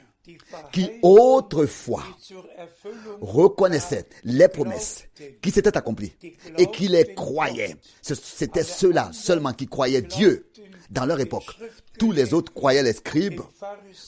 qui 0.72 0.88
autrefois 1.02 2.04
reconnaissaient 3.20 4.08
les 4.24 4.48
promesses 4.48 5.04
qui 5.40 5.50
s'étaient 5.50 5.76
accomplies 5.76 6.14
et 6.58 6.66
qui 6.66 6.88
les 6.88 7.14
croyaient. 7.14 7.76
C'était 8.00 8.62
ceux-là 8.62 9.10
seulement 9.12 9.52
qui 9.52 9.66
croyaient 9.66 10.02
Dieu 10.02 10.48
dans 10.92 11.06
leur 11.06 11.18
époque. 11.20 11.56
Tous 11.98 12.12
les 12.12 12.34
autres 12.34 12.52
croyaient 12.52 12.82
les 12.82 12.92
scribes, 12.92 13.40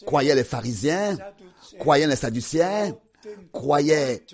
croyaient 0.06 0.34
les 0.34 0.44
pharisiens, 0.44 1.16
croyaient 1.78 2.06
les 2.06 2.16
sadduciens, 2.16 2.94
croyaient 3.52 4.24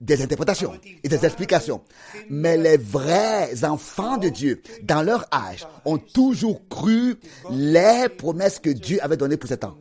des 0.00 0.22
interprétations 0.22 0.72
et 1.04 1.08
des 1.08 1.24
explications. 1.24 1.82
Mais 2.28 2.56
les 2.56 2.76
vrais 2.76 3.64
enfants 3.64 4.16
de 4.16 4.28
Dieu, 4.28 4.62
dans 4.82 5.02
leur 5.02 5.26
âge, 5.32 5.66
ont 5.84 5.98
toujours 5.98 6.66
cru 6.68 7.16
les 7.50 8.08
promesses 8.08 8.58
que 8.58 8.70
Dieu 8.70 8.98
avait 9.02 9.16
données 9.16 9.36
pour 9.36 9.48
ce 9.48 9.54
temps. 9.54 9.76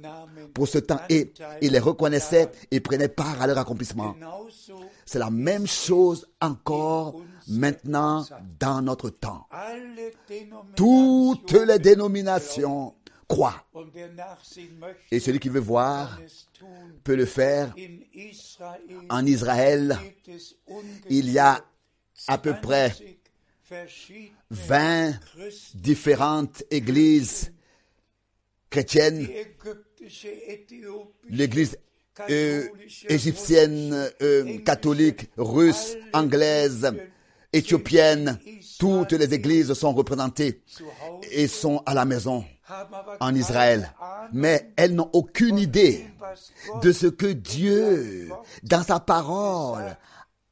Pour 0.54 0.68
ce 0.68 0.80
temps, 0.80 1.00
et 1.10 1.32
ils 1.62 1.72
les 1.72 1.80
reconnaissaient 1.80 2.50
et 2.70 2.80
prenaient 2.80 3.08
part 3.08 3.42
à 3.42 3.48
leur 3.48 3.58
accomplissement. 3.58 4.16
C'est 5.06 5.20
la 5.20 5.30
même 5.30 5.68
chose 5.68 6.28
encore 6.42 7.16
maintenant 7.50 8.26
dans 8.60 8.82
notre 8.82 9.10
temps. 9.10 9.48
Toutes 10.76 11.52
les 11.54 11.80
dénominations 11.80 12.96
croient. 13.28 13.66
Et 15.12 15.20
celui 15.20 15.40
qui 15.40 15.50
veut 15.50 15.60
voir 15.60 16.20
peut 17.04 17.16
le 17.16 17.26
faire. 17.26 17.74
En 19.10 19.26
Israël, 19.26 19.98
il 21.10 21.32
y 21.32 21.40
a 21.40 21.64
à 22.28 22.38
peu 22.38 22.54
près 22.62 22.90
20 22.90 22.96
verschiedene 23.70 24.34
20 24.52 25.20
Christen. 25.20 25.82
différentes 25.82 26.64
églises 26.72 27.52
chrétiennes, 28.70 29.28
l'église 31.30 31.78
euh, 32.30 32.68
égyptienne, 33.08 34.10
euh, 34.22 34.58
catholique, 34.60 35.30
russe, 35.38 35.96
anglaise, 36.14 36.92
éthiopienne, 37.52 38.40
toutes 38.80 39.14
les 39.14 39.34
églises 39.34 39.74
sont 39.74 39.94
représentées 39.94 40.62
et 41.32 41.48
sont 41.48 41.82
à 41.86 41.94
la 41.94 42.06
maison 42.06 42.46
en 43.20 43.36
Israël. 43.36 43.94
Mais 44.34 44.72
elles 44.76 44.94
n'ont 44.94 45.10
aucune 45.14 45.58
idée 45.58 46.06
de 46.82 46.92
ce 46.92 47.08
que 47.08 47.28
Dieu, 47.28 48.30
dans 48.64 48.84
sa 48.84 49.00
parole, 49.00 49.98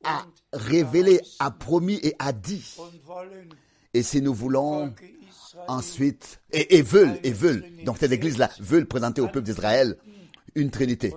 a 0.04 0.26
révélé, 0.54 1.22
a 1.40 1.52
promis 1.52 2.00
et 2.04 2.16
a 2.20 2.32
dit. 2.32 2.76
Et 3.94 4.04
si 4.04 4.22
nous 4.22 4.34
voulons 4.34 4.94
ensuite, 5.68 6.40
et, 6.52 6.82
veulent, 6.82 7.20
et 7.24 7.32
veulent, 7.32 7.66
donc 7.84 7.98
ces 8.00 8.12
églises-là 8.12 8.50
veulent 8.60 8.86
présenter 8.86 9.22
au 9.22 9.28
peuple 9.28 9.46
d'Israël 9.46 9.98
une 10.56 10.72
trinité, 10.72 11.14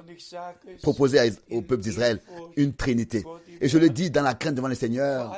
proposer 0.82 1.32
au 1.50 1.62
peuple 1.62 1.82
d'Israël 1.82 2.20
une 2.56 2.74
trinité. 2.74 3.24
Et 3.60 3.68
je 3.68 3.78
le 3.78 3.88
dis 3.88 4.10
dans 4.10 4.22
la 4.22 4.34
crainte 4.34 4.54
devant 4.54 4.68
le 4.68 4.74
Seigneur, 4.74 5.36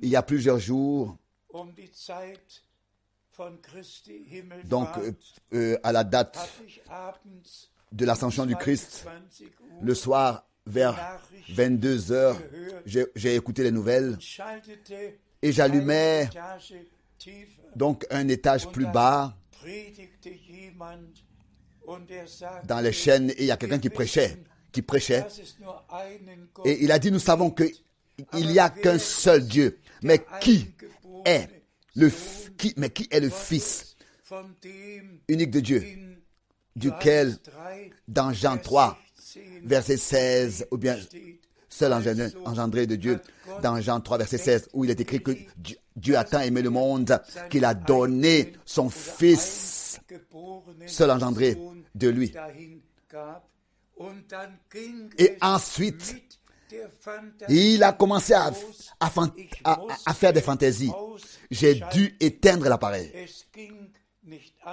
il 0.00 0.08
y 0.08 0.16
a 0.16 0.22
plusieurs 0.22 0.58
jours, 0.58 1.16
um 1.54 1.72
donc 4.64 4.88
euh, 4.98 5.12
euh, 5.54 5.78
à 5.82 5.92
la 5.92 6.04
date 6.04 6.36
de 7.92 8.04
l'ascension 8.04 8.46
du 8.46 8.56
Christ, 8.56 9.04
22 9.06 9.44
Uhr 9.44 9.50
le 9.80 9.94
soir 9.94 10.44
vers 10.66 11.20
22 11.50 12.12
heures, 12.12 12.36
j'ai 12.84 13.34
écouté 13.34 13.62
les 13.62 13.70
nouvelles 13.70 14.18
et 15.40 15.52
j'allumais 15.52 16.28
donc 17.76 18.06
un 18.10 18.28
étage 18.28 18.68
plus 18.70 18.86
bas 18.86 19.36
er 19.64 19.92
dans 22.64 22.80
les 22.80 22.92
chaînes 22.92 23.30
et 23.30 23.40
il 23.42 23.46
y 23.46 23.50
a 23.50 23.56
quelqu'un 23.56 23.78
qui 23.78 23.88
prêchait, 23.88 24.36
qui 24.72 24.82
prêchait. 24.82 25.24
et 26.64 26.82
il 26.82 26.92
a 26.92 26.98
dit 26.98 27.10
nous 27.10 27.18
savons 27.18 27.50
que 27.50 27.64
il 28.34 28.48
n'y 28.48 28.58
a 28.58 28.70
qu'un 28.70 28.98
seul 28.98 29.46
Dieu, 29.46 29.78
mais 30.02 30.24
qui 30.40 30.66
est 31.24 31.48
le 31.94 32.10
fils 33.30 33.96
unique 35.28 35.50
de 35.50 35.60
Dieu? 35.60 35.84
Duquel 36.76 37.30
Johannes 37.30 37.38
3, 37.42 37.70
dans 38.06 38.32
Jean 38.32 38.56
3 38.56 38.98
16 39.16 39.42
verset 39.64 39.96
16 39.96 40.66
ou 40.70 40.76
bien 40.76 40.96
seul 41.68 41.92
engendré, 42.44 42.86
de 42.86 42.96
Dieu. 42.96 43.20
Dans 43.62 43.80
Jean 43.80 44.00
3 44.00 44.18
verset 44.18 44.38
16 44.38 44.68
où 44.72 44.84
il 44.84 44.90
est 44.90 45.00
écrit 45.00 45.20
que 45.22 45.32
Dieu, 45.96 46.16
a 46.16 46.24
tant 46.24 46.40
aimé 46.40 46.62
le 46.62 46.70
monde 46.70 47.20
qu'il 47.50 47.64
a 47.64 47.74
donné 47.74 48.52
son 48.64 48.90
fils 48.90 50.00
seul 50.86 51.10
engendré 51.10 51.58
de 51.94 52.08
lui. 52.08 52.32
Et 55.18 55.36
ensuite, 55.40 56.37
il 57.48 57.82
a 57.82 57.92
commencé 57.92 58.34
à, 58.34 58.50
faire 60.14 60.32
des 60.32 60.40
fantaisies. 60.40 60.92
J'ai 61.50 61.80
dû 61.92 62.16
éteindre 62.20 62.68
l'appareil. 62.68 63.12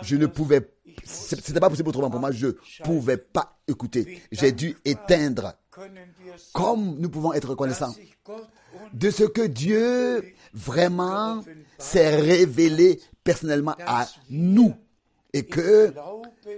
Je 0.01 0.15
ne 0.17 0.25
pouvais, 0.25 0.69
c'était 1.03 1.59
pas 1.59 1.69
possible 1.69 1.89
autrement 1.89 2.09
pour 2.09 2.19
moi. 2.19 2.31
Je 2.31 2.47
pouvais 2.83 3.17
pas 3.17 3.57
écouter. 3.67 4.21
J'ai 4.31 4.51
dû 4.51 4.75
éteindre. 4.83 5.53
Comme 6.53 6.97
nous 6.99 7.09
pouvons 7.09 7.33
être 7.33 7.49
reconnaissants 7.49 7.93
de 8.93 9.09
ce 9.09 9.23
que 9.23 9.45
Dieu 9.45 10.33
vraiment 10.53 11.43
s'est 11.77 12.15
révélé 12.15 12.99
personnellement 13.23 13.75
à 13.85 14.07
nous 14.29 14.73
et 15.33 15.45
que 15.45 15.93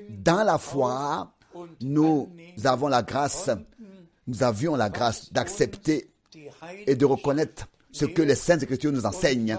dans 0.10 0.44
la 0.44 0.58
foi, 0.58 1.34
nous 1.82 2.30
avons 2.64 2.88
la 2.88 3.02
grâce, 3.02 3.50
nous 4.28 4.44
avions 4.44 4.76
la 4.76 4.90
grâce 4.90 5.32
d'accepter 5.32 6.10
et 6.86 6.96
de 6.96 7.06
reconnaître 7.06 7.68
ce 7.92 8.06
que 8.06 8.22
les 8.22 8.36
Saintes 8.36 8.64
Écritures 8.64 8.92
nous 8.92 9.06
enseignent 9.06 9.58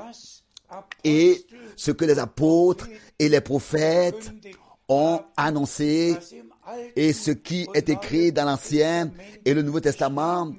et 1.02 1.44
ce 1.76 1.90
que 1.90 2.04
les 2.04 2.18
apôtres 2.18 2.88
et 3.18 3.28
les 3.28 3.40
prophètes 3.40 4.30
ont 4.88 5.22
annoncé 5.36 6.16
et 6.94 7.12
ce 7.12 7.30
qui 7.30 7.66
est 7.74 7.88
écrit 7.88 8.32
dans 8.32 8.44
l'Ancien 8.44 9.10
et 9.44 9.54
le 9.54 9.62
Nouveau 9.62 9.80
Testament, 9.80 10.52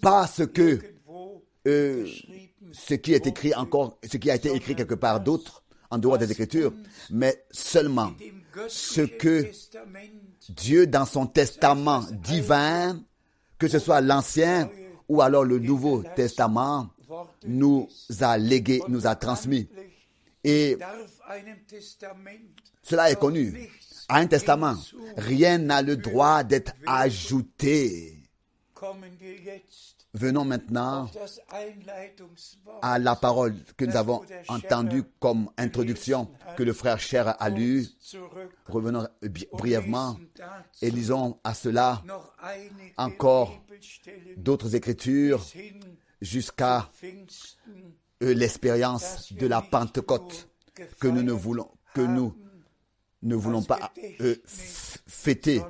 pas 0.00 0.26
ce 0.26 0.42
que 0.44 0.80
euh, 1.66 2.06
ce 2.72 2.94
qui 2.94 3.12
est 3.12 3.26
écrit 3.26 3.54
encore, 3.54 3.98
ce 4.10 4.16
qui 4.16 4.30
a 4.30 4.34
été 4.34 4.50
écrit 4.54 4.74
quelque 4.74 4.94
part 4.94 5.20
d'autre, 5.20 5.62
en 5.90 5.98
dehors 5.98 6.18
des 6.18 6.30
Écritures, 6.30 6.72
mais 7.10 7.44
seulement 7.50 8.12
ce 8.68 9.02
que 9.02 9.50
Dieu, 10.48 10.86
dans 10.86 11.04
son 11.04 11.26
testament 11.26 12.04
divin, 12.10 13.02
que 13.58 13.68
ce 13.68 13.78
soit 13.78 14.00
l'Ancien 14.00 14.70
ou 15.08 15.22
alors 15.22 15.44
le 15.44 15.58
Nouveau 15.58 16.02
Testament, 16.16 16.90
nous 17.46 17.88
a 18.20 18.36
légué, 18.38 18.80
nous 18.88 19.06
a 19.06 19.14
transmis. 19.14 19.68
Et 20.44 20.76
cela 22.82 23.10
est 23.10 23.18
connu. 23.18 23.70
À 24.08 24.18
un 24.18 24.26
testament, 24.26 24.74
rien 25.16 25.58
n'a 25.58 25.82
le 25.82 25.96
droit 25.96 26.42
d'être 26.42 26.72
ajouté. 26.86 28.14
Venons 30.18 30.44
maintenant 30.44 31.08
à 32.82 32.98
la 32.98 33.14
parole 33.14 33.54
que 33.76 33.84
nous 33.84 33.96
avons 33.96 34.20
entendue 34.48 35.04
comme 35.20 35.48
introduction 35.56 36.28
que 36.56 36.64
le 36.64 36.72
frère 36.72 36.98
Cher 36.98 37.40
a 37.40 37.48
lue. 37.48 37.86
Revenons 38.66 39.06
brièvement 39.52 40.16
et 40.82 40.90
lisons 40.90 41.38
à 41.44 41.54
cela 41.54 42.02
encore 42.96 43.62
d'autres 44.36 44.74
écritures 44.74 45.46
jusqu'à 46.20 46.90
euh, 48.24 48.34
l'expérience 48.34 49.32
de 49.32 49.46
la 49.46 49.62
Pentecôte 49.62 50.48
que 50.98 51.06
nous 51.06 51.22
ne 51.22 51.30
voulons 51.32 51.70
que 51.94 52.00
nous 52.00 52.34
ne 53.22 53.36
voulons 53.36 53.62
pas 53.62 53.92
euh, 54.20 54.34
fêter 54.44 55.62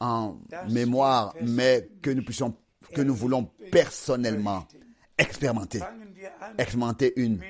en 0.00 0.38
mémoire, 0.70 1.34
mais 1.42 1.88
que 2.02 2.10
nous 2.10 2.24
puissions 2.24 2.56
que 2.92 3.02
nous 3.02 3.14
voulons 3.14 3.50
personnellement 3.70 4.66
expérimenter, 5.18 5.80
expérimenter 6.58 7.12
une 7.16 7.40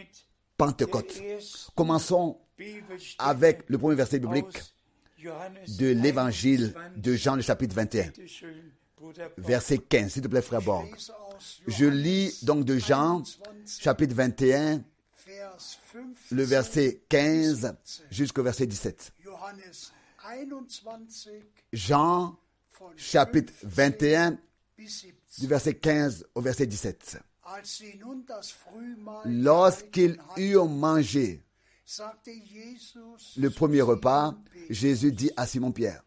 Pentecôte. 0.57 1.21
Commençons 1.75 2.39
avec 3.19 3.65
le 3.69 3.79
premier 3.79 3.97
verset 3.97 4.19
biblique 4.19 4.63
de 5.79 5.87
l'évangile 5.89 6.73
21. 6.75 6.91
de 6.97 7.15
Jean, 7.15 7.37
le 7.37 7.43
chapitre 7.43 7.75
21, 7.75 8.03
Bitte 8.09 8.29
schön, 8.29 8.73
Bruder 8.97 9.27
Paul. 9.35 9.45
verset 9.45 9.79
15, 9.79 10.13
s'il 10.13 10.23
te 10.23 10.29
plaît, 10.29 10.43
frère 10.43 10.63
Borg. 10.63 10.87
Je 11.67 11.87
lis 11.87 12.45
donc 12.45 12.65
de 12.65 12.79
Jean, 12.79 13.19
21, 13.19 13.67
chapitre 13.67 14.15
21, 14.15 14.85
Vers 15.27 15.51
15 15.57 15.79
le 16.33 16.43
verset 16.43 17.03
15 17.09 17.77
jusqu'au 18.11 18.43
verset 18.43 18.67
17. 18.67 19.13
Johannes 19.21 19.93
21 20.85 21.41
Jean, 21.73 22.37
chapitre 22.97 23.53
21, 23.63 24.33
bis 24.33 24.39
17. 24.39 24.39
Du 25.39 25.47
verset 25.47 25.75
15 25.75 26.27
au 26.35 26.41
verset 26.41 26.67
17. 26.67 27.19
Als 27.43 27.77
sie 27.77 27.99
nun 27.99 28.25
das 28.27 28.51
Frühmahl 28.53 29.31
Lorsqu'ils 29.31 30.19
eurent 30.39 30.69
mangé 30.69 31.45
le 33.37 33.49
premier 33.51 33.83
repas, 33.83 34.35
Jésus 34.71 35.13
dit 35.13 35.31
à 35.37 35.47
Simon-Pierre, 35.47 36.03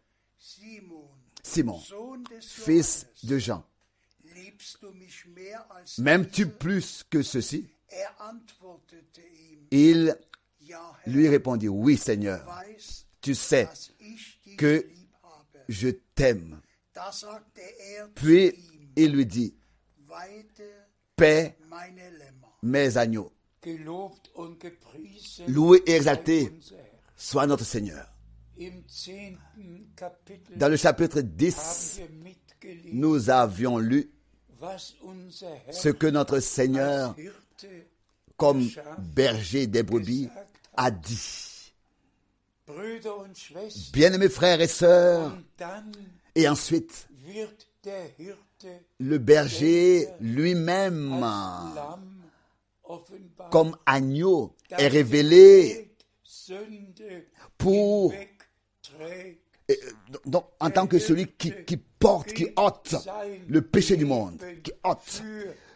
Simon, 1.44 1.80
fils 2.42 3.06
de 3.24 3.38
Jean, 3.38 3.63
m'aimes-tu 6.00 6.48
plus 6.48 7.04
que 7.10 7.22
ceci? 7.22 7.70
Er 7.92 8.08
Il 9.72 10.18
lui 11.06 11.30
répondit, 11.30 11.70
oui 11.70 11.98
Seigneur, 11.98 12.44
tu 13.22 13.36
sais 13.36 13.70
que 14.58 14.90
je 15.70 15.90
t'aime. 16.16 16.60
Er 16.98 18.04
Puis 18.16 18.54
il 18.96 19.12
lui 19.12 19.26
dit, 19.26 19.56
paix 21.16 21.58
mes 22.64 22.98
agneaux, 22.98 23.32
loué 25.48 25.84
et 25.86 25.92
exalté. 25.94 26.52
soit 27.16 27.48
notre 27.48 27.66
Seigneur. 27.66 28.14
Dans 30.56 30.70
le 30.70 30.78
chapitre 30.78 31.20
haben 31.20 31.30
10, 31.36 32.00
wir 32.00 32.10
mitgelesen, 32.10 33.00
nous 33.00 33.30
avions 33.30 33.78
lu 33.78 34.10
ce 35.72 35.90
que 35.90 36.08
notre 36.08 36.40
Seigneur, 36.40 37.16
comme 38.36 38.68
berger 38.98 39.68
des 39.68 39.84
brebis, 39.84 40.30
a 40.76 40.90
dit. 40.90 41.74
Bien-aimés 43.94 44.30
frères 44.30 44.60
et 44.60 44.68
sœurs, 44.68 45.38
et 46.38 46.47
ensuite, 46.47 47.10
le 49.00 49.17
berger 49.17 50.08
lui-même, 50.21 51.26
comme 53.50 53.76
agneau, 53.88 54.56
est 54.69 54.88
révélé 54.88 55.91
pour, 57.58 58.13
et, 58.13 58.30
euh, 59.71 59.76
donc, 60.26 60.45
en 60.60 60.69
tant 60.69 60.86
que 60.86 61.00
celui 61.00 61.28
qui, 61.28 61.52
qui 61.65 61.78
porte, 61.78 62.32
qui 62.34 62.47
ôte 62.56 62.95
le 63.47 63.62
péché 63.63 63.97
du 63.97 64.06
monde, 64.06 64.41
qui 64.63 64.71
ôte. 64.84 65.23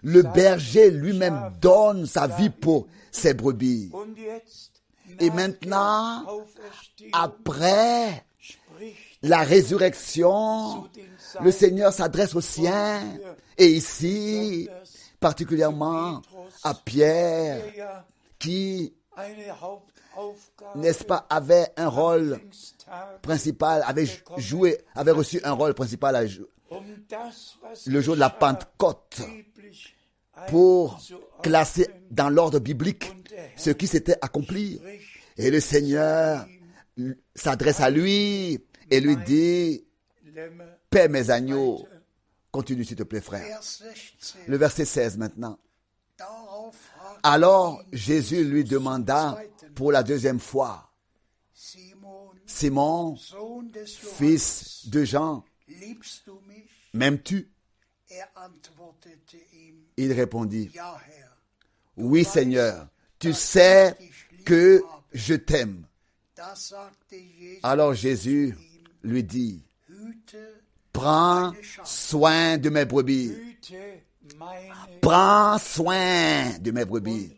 Le 0.03 0.21
berger 0.23 0.91
lui-même 0.91 1.53
donne 1.59 2.05
sa 2.05 2.27
vie 2.27 2.49
pour 2.49 2.87
ses 3.11 3.33
brebis. 3.33 3.91
Et 5.19 5.29
maintenant, 5.29 6.25
Après 7.11 8.23
la 9.23 9.41
résurrection, 9.43 10.87
le 11.41 11.51
Seigneur 11.51 11.93
s'adresse 11.93 12.35
aux 12.35 12.41
siens. 12.41 13.01
Et 13.57 13.67
ici, 13.67 14.67
particulièrement 15.19 16.21
à 16.63 16.73
Pierre, 16.73 17.63
er 17.75 17.83
qui, 18.39 18.93
n'est-ce 20.75 21.03
pas, 21.03 21.27
avait 21.29 21.67
un 21.77 21.87
rôle 21.87 22.39
principal, 23.21 23.83
avait 23.85 24.07
joué, 24.37 24.79
avait 24.95 25.11
reçu 25.11 25.39
un 25.43 25.51
rôle 25.51 25.73
principal 25.73 26.15
à 26.15 26.23
le 26.23 28.01
jour 28.01 28.15
de 28.15 28.19
la 28.19 28.29
Pentecôte 28.29 29.21
pour 30.47 30.99
classer 31.43 31.87
dans 32.09 32.29
l'ordre 32.29 32.59
biblique 32.59 33.11
ce 33.55 33.69
qui 33.69 33.87
s'était 33.87 34.17
accompli. 34.21 34.81
Et 35.37 35.51
le 35.51 35.59
Seigneur 35.59 36.45
s'adresse 37.35 37.79
à 37.79 37.89
lui 37.89 38.59
et 38.91 38.99
lui 38.99 39.17
dit, 39.17 39.85
paix 40.89 41.07
mes 41.07 41.31
agneaux. 41.31 41.87
Continue 42.51 42.83
s'il 42.83 42.97
te 42.97 43.03
plaît 43.03 43.21
frère. 43.21 43.45
Vers 43.45 43.63
16. 43.63 43.87
Le 44.47 44.57
verset 44.57 44.85
16 44.85 45.17
maintenant. 45.17 45.57
Alors 47.23 47.81
Jésus 47.93 48.43
lui 48.43 48.63
demanda 48.63 49.41
pour 49.73 49.91
la 49.91 50.03
deuxième 50.03 50.39
fois, 50.39 50.91
Simon, 52.45 53.15
fils 54.17 54.89
de 54.89 55.03
Jean, 55.03 55.45
m'aimes-tu? 56.93 57.49
Il 59.97 60.11
répondit, 60.11 60.69
oui 61.95 62.25
Seigneur, 62.25 62.89
tu 63.17 63.33
sais 63.33 63.97
que 64.45 64.83
je 65.13 65.35
t'aime. 65.35 65.85
Alors 67.63 67.93
Jésus 67.93 68.57
lui 69.03 69.23
dit, 69.23 69.63
prends 70.93 71.53
soin 71.83 72.57
de 72.57 72.69
mes 72.69 72.85
brebis. 72.85 73.33
Prends 75.01 75.57
soin 75.57 76.57
de 76.59 76.71
mes 76.71 76.85
brebis. 76.85 77.33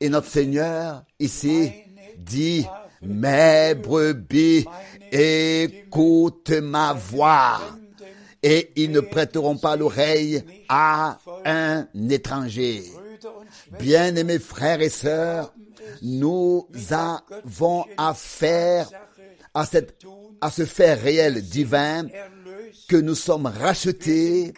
Et 0.00 0.08
notre 0.08 0.28
Seigneur 0.28 1.04
ici 1.18 1.72
dit, 2.18 2.66
mes 3.02 3.74
brebis, 3.74 4.64
écoute 5.12 6.50
ma 6.50 6.92
voix. 6.92 7.60
Et 8.42 8.72
ils 8.76 8.90
ne 8.90 9.00
prêteront 9.00 9.56
pas 9.56 9.76
l'oreille 9.76 10.42
à 10.68 11.18
un 11.46 11.86
étranger. 12.10 12.84
Bien-aimés 13.78 14.38
frères 14.38 14.82
et 14.82 14.90
sœurs, 14.90 15.54
nous 16.02 16.68
avons 16.90 17.86
affaire 17.96 18.90
à, 19.54 19.64
cette, 19.64 19.96
à 20.40 20.50
ce 20.50 20.64
fait 20.64 20.94
réel 20.94 21.42
divin 21.42 22.06
que 22.88 22.96
nous 22.96 23.14
sommes 23.14 23.46
rachetés, 23.46 24.52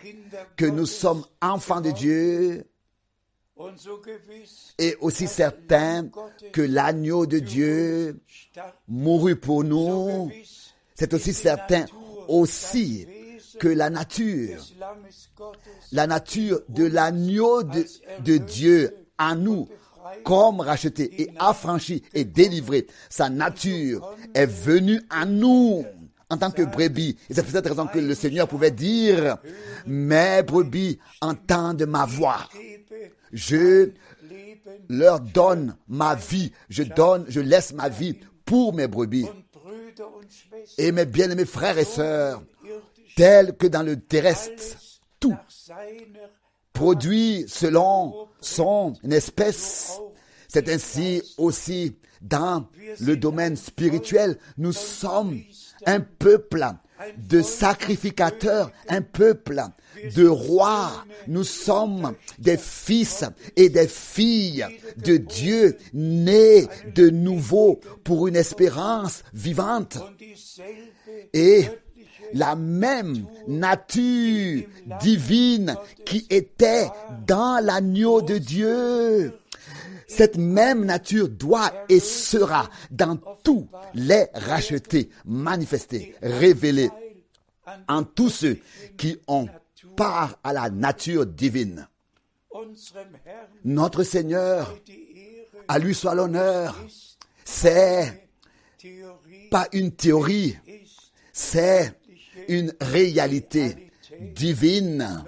que 0.57 0.65
nous 0.67 0.87
sommes 0.87 1.25
enfants 1.41 1.81
de 1.81 1.91
Dieu 1.91 2.65
et 4.79 4.97
aussi 5.01 5.27
certains 5.27 6.09
que 6.53 6.61
l'agneau 6.61 7.27
de 7.27 7.39
Dieu 7.39 8.21
mourut 8.89 9.37
pour 9.37 9.65
nous. 9.65 10.31
C'est 10.95 11.15
aussi 11.15 11.33
certain 11.33 11.87
aussi 12.29 13.07
que 13.59 13.69
la 13.69 13.89
nature, 13.89 14.59
la 15.93 16.07
nature 16.07 16.61
de 16.69 16.85
l'agneau 16.85 17.63
de, 17.63 17.87
de 18.21 18.37
Dieu 18.37 18.95
en 19.19 19.35
nous, 19.37 19.69
comme 20.25 20.61
racheté 20.61 21.23
et 21.23 21.31
affranchi 21.39 22.03
et 22.15 22.25
délivré, 22.25 22.87
sa 23.09 23.29
nature 23.29 24.15
est 24.35 24.47
venue 24.47 25.01
à 25.11 25.25
nous 25.25 25.85
en 26.29 26.37
tant 26.37 26.51
que 26.51 26.63
brebis. 26.63 27.17
Et 27.31 27.35
c'est 27.35 27.43
pour 27.43 27.53
cette 27.53 27.67
raison 27.67 27.87
que 27.87 27.99
le 27.99 28.15
Seigneur 28.15 28.49
pouvait 28.49 28.71
dire, 28.71 29.39
mes 29.87 30.43
brebis 30.43 30.99
entendent 31.21 31.87
ma 31.87 32.05
voix. 32.05 32.49
Je 33.33 33.91
leur 34.89 35.21
donne 35.21 35.77
ma 35.89 36.15
vie. 36.15 36.53
Je 36.69 36.83
donne, 36.83 37.25
je 37.29 37.41
laisse 37.41 37.73
ma 37.73 37.89
vie 37.89 38.19
pour 38.45 38.75
mes 38.75 38.87
brebis. 38.89 39.27
Et 40.79 40.93
mes 40.93 41.07
bien-aimés 41.07 41.45
frères 41.45 41.79
et 41.79 41.85
sœurs, 41.85 42.43
tels 43.17 43.57
que 43.57 43.67
dans 43.67 43.83
le 43.83 43.99
terrestre, 44.01 44.79
tout 45.21 45.37
produit 46.73 47.45
selon 47.49 48.26
son 48.47 48.95
espèce. 49.11 50.01
C'est 50.49 50.69
ainsi 50.69 51.23
aussi 51.37 51.97
dans 52.23 52.69
le 53.01 53.17
domaine 53.17 53.57
spirituel. 53.57 54.39
Nous 54.57 54.73
sommes 54.73 55.41
un 55.85 56.01
peuple 56.01 56.65
de 57.19 57.43
sacrificateurs, 57.43 58.71
un 58.89 59.03
peuple 59.03 59.63
de 60.15 60.27
rois. 60.27 61.05
Nous 61.27 61.45
sommes 61.45 62.15
des 62.39 62.57
fils 62.57 63.25
et 63.57 63.69
des 63.69 63.89
filles 63.89 64.67
de 64.97 65.17
Dieu 65.17 65.77
nés 65.93 66.67
de 66.95 67.11
nouveau 67.11 67.81
pour 68.05 68.29
une 68.29 68.37
espérance 68.37 69.25
vivante. 69.35 69.99
Et 71.35 71.67
la 72.33 72.57
même 72.57 73.27
nature 73.49 74.65
divine 75.01 75.77
qui 76.05 76.27
était 76.31 76.89
dans 77.27 77.65
l'agneau 77.65 78.23
de 78.23 78.39
Dieu. 78.39 79.33
Cette 80.09 80.37
même 80.37 80.85
nature 80.85 81.29
doit 81.29 81.73
et 81.89 82.01
sera 82.01 82.71
dans 82.91 83.17
tous 83.43 83.67
les 83.95 84.27
rachetés, 84.35 85.11
manifestés, 85.25 86.15
révélés 86.23 86.91
en 87.89 88.05
tous 88.05 88.31
ceux 88.31 88.59
qui 88.97 89.19
ont 89.27 89.49
part 89.97 90.39
à 90.45 90.53
la 90.53 90.71
nature 90.71 91.27
divine. 91.27 91.89
Notre 93.65 94.03
Seigneur, 94.05 94.75
à 95.69 95.79
lui 95.79 95.95
soit 95.95 96.15
l'honneur. 96.15 96.77
C'est 97.45 98.29
pas 99.51 99.69
une 99.73 99.93
théorie, 99.93 100.57
c'est 101.33 101.93
une 102.49 102.75
réalité 102.81 103.91
divine. 104.35 105.25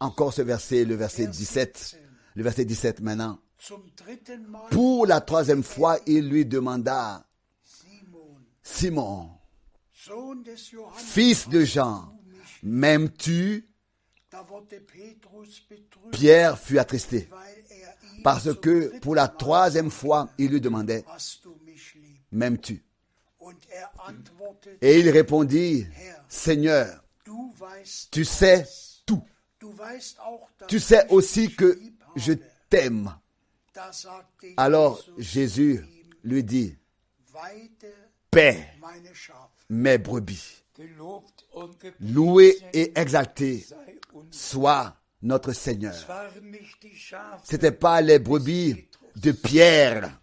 Encore 0.00 0.32
ce 0.32 0.42
verset, 0.42 0.84
le 0.84 0.94
verset 0.94 1.26
17. 1.26 2.00
Le 2.34 2.42
verset 2.42 2.64
17 2.64 3.00
maintenant. 3.00 3.38
Pour 4.70 5.06
la 5.06 5.20
troisième 5.20 5.62
fois, 5.62 5.98
il 6.06 6.28
lui 6.28 6.44
demanda, 6.44 7.26
Simon, 8.62 9.30
fils 10.94 11.48
de 11.48 11.64
Jean, 11.64 12.12
m'aimes-tu? 12.62 13.68
Pierre 16.12 16.58
fut 16.58 16.78
attristé 16.78 17.28
parce 18.22 18.54
que 18.54 18.98
pour 18.98 19.14
la 19.14 19.28
troisième 19.28 19.90
fois, 19.90 20.28
il 20.36 20.50
lui 20.50 20.60
demandait, 20.60 21.04
m'aimes-tu? 22.32 22.85
Et 24.80 24.98
il 24.98 25.10
répondit, 25.10 25.86
Seigneur, 26.28 27.04
tu 28.10 28.24
sais 28.24 28.66
tout. 29.04 29.22
Tu 30.68 30.80
sais 30.80 31.06
aussi 31.10 31.54
que 31.54 31.78
je 32.16 32.34
t'aime. 32.68 33.14
Alors 34.56 35.02
Jésus 35.18 35.84
lui 36.24 36.42
dit, 36.42 36.76
paix 38.30 38.68
mes 39.68 39.98
brebis. 39.98 40.62
Loué 42.00 42.58
et 42.72 42.98
exalté 42.98 43.66
soit 44.30 44.96
notre 45.22 45.52
Seigneur. 45.52 45.94
Schafe, 46.94 47.40
C'était 47.44 47.72
pas 47.72 48.00
les 48.00 48.18
brebis 48.18 48.88
de 49.16 49.32
Pierre. 49.32 50.20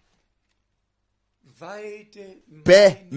Paix 2.66 3.08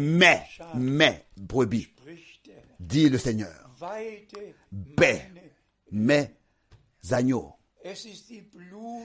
Schafe, 0.51 0.75
mes 0.75 1.23
brebis, 1.37 1.89
Herr. 2.07 2.55
dit 2.79 3.09
le 3.09 3.19
Seigneur. 3.19 3.53
Paix 4.97 5.31
mes 5.91 6.31
agneaux. 7.11 7.53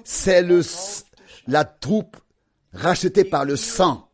C'est 0.04 0.42
le, 0.42 0.62
la 1.48 1.66
troupe 1.66 2.18
rachetée 2.74 3.24
par 3.26 3.46
le 3.46 3.56
sang 3.56 4.10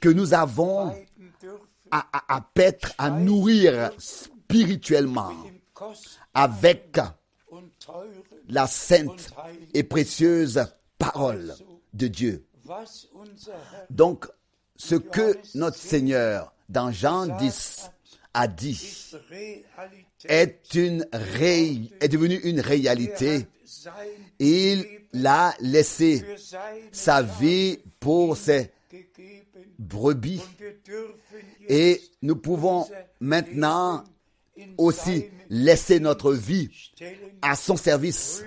que 0.00 0.08
nous 0.08 0.34
avons 0.34 0.88
à, 1.90 2.08
à, 2.12 2.36
à 2.36 2.40
paître, 2.40 2.92
à 2.98 3.10
nourrir 3.10 3.92
spirituellement 3.98 5.32
avec 6.34 6.98
la 8.48 8.66
sainte 8.66 9.30
et 9.74 9.84
précieuse 9.84 10.64
parole 10.98 11.54
de 11.92 12.08
Dieu. 12.08 12.46
Donc, 13.90 14.26
ce 14.76 14.94
que 14.94 15.36
notre 15.54 15.76
Seigneur, 15.76 16.52
dans 16.68 16.90
Jean 16.92 17.26
10, 17.26 17.90
a 18.34 18.48
dit, 18.48 19.12
est, 20.28 20.74
une 20.74 21.06
devenu 22.08 22.36
une 22.36 22.60
réalité. 22.60 23.46
Il 24.38 24.84
l'a 25.12 25.54
laissé 25.60 26.24
sa 26.92 27.22
vie 27.22 27.78
pour 27.98 28.36
ses 28.36 28.70
brebis. 29.78 30.42
Et 31.68 32.02
nous 32.22 32.36
pouvons 32.36 32.86
maintenant 33.20 34.04
aussi 34.78 35.26
laisser 35.48 36.00
notre 36.00 36.32
vie 36.32 36.70
à 37.42 37.56
son 37.56 37.76
service. 37.76 38.42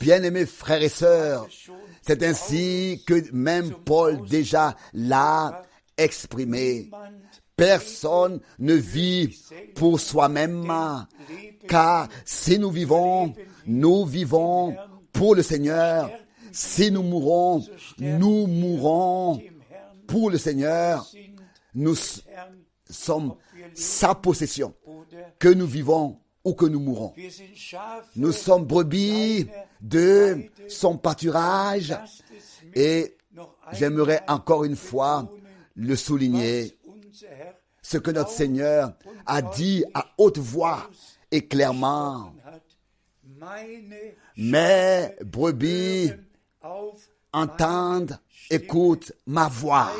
Bien-aimés 0.00 0.46
frères 0.46 0.82
et 0.82 0.88
sœurs, 0.88 1.46
c'est 2.02 2.22
ainsi 2.22 3.02
que 3.06 3.30
même 3.32 3.72
Paul 3.84 4.26
déjà 4.28 4.76
l'a 4.92 5.62
exprimé. 5.96 6.90
Personne 7.56 8.40
ne 8.58 8.74
vit 8.74 9.38
pour 9.74 10.00
soi-même, 10.00 10.72
car 11.68 12.08
si 12.24 12.58
nous 12.58 12.70
vivons, 12.70 13.34
nous 13.66 14.06
vivons 14.06 14.74
pour 15.12 15.34
le 15.34 15.42
Seigneur. 15.42 16.10
Si 16.52 16.90
nous 16.90 17.02
mourons, 17.02 17.62
nous 17.98 18.46
mourrons 18.46 19.40
pour 20.06 20.30
le 20.30 20.38
Seigneur. 20.38 21.06
Nous 21.74 21.94
sommes 22.92 23.34
sa 23.74 24.14
possession, 24.14 24.74
que 25.38 25.48
nous 25.48 25.66
vivons 25.66 26.18
ou 26.44 26.54
que 26.54 26.66
nous 26.66 26.80
mourons. 26.80 27.14
Nous 28.16 28.32
sommes 28.32 28.64
brebis 28.64 29.46
de 29.80 30.50
son 30.68 30.96
pâturage 30.96 31.96
et 32.74 33.16
j'aimerais 33.72 34.22
encore 34.28 34.64
une 34.64 34.76
fois 34.76 35.30
le 35.74 35.96
souligner, 35.96 36.76
ce 37.82 37.98
que 37.98 38.10
notre 38.10 38.30
Seigneur 38.30 38.92
a 39.26 39.42
dit 39.42 39.84
à 39.94 40.06
haute 40.18 40.38
voix 40.38 40.88
et 41.30 41.46
clairement. 41.46 42.34
Mes 44.36 45.08
brebis 45.24 46.12
entendent, 47.32 48.18
écoutent 48.50 49.12
ma 49.26 49.48
voix 49.48 49.92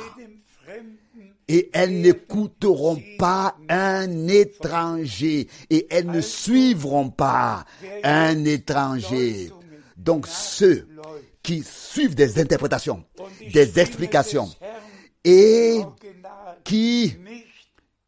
et 1.51 1.69
elles 1.73 2.01
n'écouteront 2.01 3.03
pas 3.19 3.57
un 3.69 4.29
étranger 4.29 5.49
et 5.69 5.87
elles 5.91 6.07
ne 6.07 6.21
suivront 6.21 7.11
pas 7.11 7.65
un 8.05 8.45
étranger. 8.45 9.51
Donc 9.97 10.29
ceux 10.29 10.87
qui 11.43 11.65
suivent 11.65 12.15
des 12.15 12.39
interprétations, 12.39 13.05
des 13.53 13.81
explications 13.81 14.49
et 15.25 15.81
qui 16.63 17.17
nicht 17.19 17.47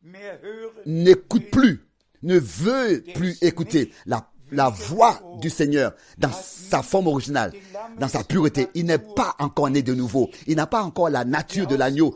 mehr 0.04 0.38
hören. 0.40 0.82
n'écoute 0.86 1.50
plus, 1.50 1.88
ne 2.22 2.38
veut 2.38 3.02
plus 3.12 3.36
écouter 3.42 3.90
la, 4.06 4.30
la 4.52 4.68
voix 4.68 5.20
du 5.40 5.50
Seigneur 5.50 5.94
dans 6.18 6.30
sa 6.32 6.82
forme 6.82 7.08
originale, 7.08 7.52
dans 7.98 8.08
sa 8.08 8.22
pureté. 8.22 8.68
Il 8.74 8.86
n'est 8.86 8.98
pas 8.98 9.34
encore 9.40 9.68
né 9.70 9.82
de 9.82 9.94
nouveau. 9.94 10.30
Il 10.46 10.56
n'a 10.56 10.66
pas 10.66 10.82
encore 10.82 11.10
la 11.10 11.24
nature 11.24 11.66
de 11.66 11.74
l'agneau 11.74 12.14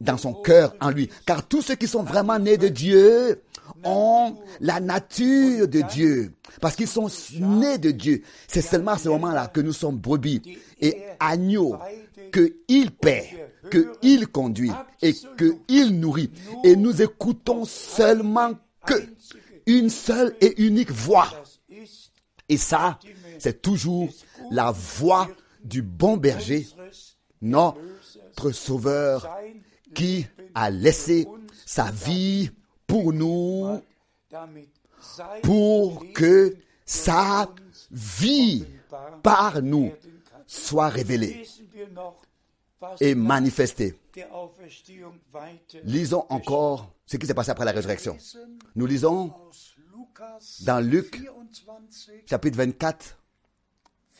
dans 0.00 0.16
son 0.16 0.34
cœur 0.34 0.74
en 0.80 0.90
lui. 0.90 1.08
Car 1.26 1.46
tous 1.46 1.62
ceux 1.62 1.74
qui 1.76 1.86
sont 1.86 2.02
vraiment 2.02 2.38
nés 2.38 2.58
de 2.58 2.68
Dieu 2.68 3.42
ont 3.84 4.36
la 4.60 4.80
nature 4.80 5.68
de 5.68 5.80
Dieu. 5.82 6.32
Parce 6.60 6.76
qu'ils 6.76 6.88
sont 6.88 7.08
nés 7.38 7.78
de 7.78 7.90
Dieu. 7.90 8.22
C'est 8.48 8.62
seulement 8.62 8.92
à 8.92 8.98
ce 8.98 9.08
moment-là 9.08 9.48
que 9.48 9.60
nous 9.60 9.72
sommes 9.72 9.96
brebis 9.96 10.42
et 10.80 10.96
agneaux, 11.20 11.76
qu'il 12.32 12.90
paie, 12.90 13.50
qu'il 13.70 14.26
conduit 14.28 14.72
et 15.00 15.14
qu'il 15.38 16.00
nourrit. 16.00 16.30
Et 16.64 16.76
nous 16.76 17.02
écoutons 17.02 17.64
seulement 17.64 18.52
que 18.86 18.94
une 19.66 19.88
seule 19.88 20.34
et 20.40 20.62
unique 20.62 20.90
voix. 20.90 21.28
Et 22.48 22.58
ça, 22.58 22.98
c'est 23.38 23.62
toujours 23.62 24.08
la 24.50 24.70
voix 24.70 25.28
du 25.62 25.80
bon 25.80 26.18
berger, 26.18 26.66
notre 27.40 28.52
sauveur, 28.52 29.26
qui 29.94 30.26
a 30.54 30.70
laissé 30.70 31.26
sa 31.64 31.90
vie 31.90 32.50
pour 32.86 33.12
nous, 33.12 33.80
pour 35.42 36.04
que 36.12 36.56
sa 36.84 37.48
vie 37.90 38.66
par 39.22 39.62
nous 39.62 39.92
soit 40.46 40.88
révélée 40.88 41.46
et 43.00 43.14
manifestée. 43.14 43.98
Lisons 45.84 46.26
encore 46.28 46.92
ce 47.06 47.16
qui 47.16 47.26
s'est 47.26 47.34
passé 47.34 47.50
après 47.50 47.64
la 47.64 47.72
résurrection. 47.72 48.16
Nous 48.74 48.86
lisons 48.86 49.32
dans 50.60 50.80
Luc 50.80 51.20
24, 51.66 52.28
chapitre 52.28 52.56
24, 52.58 53.18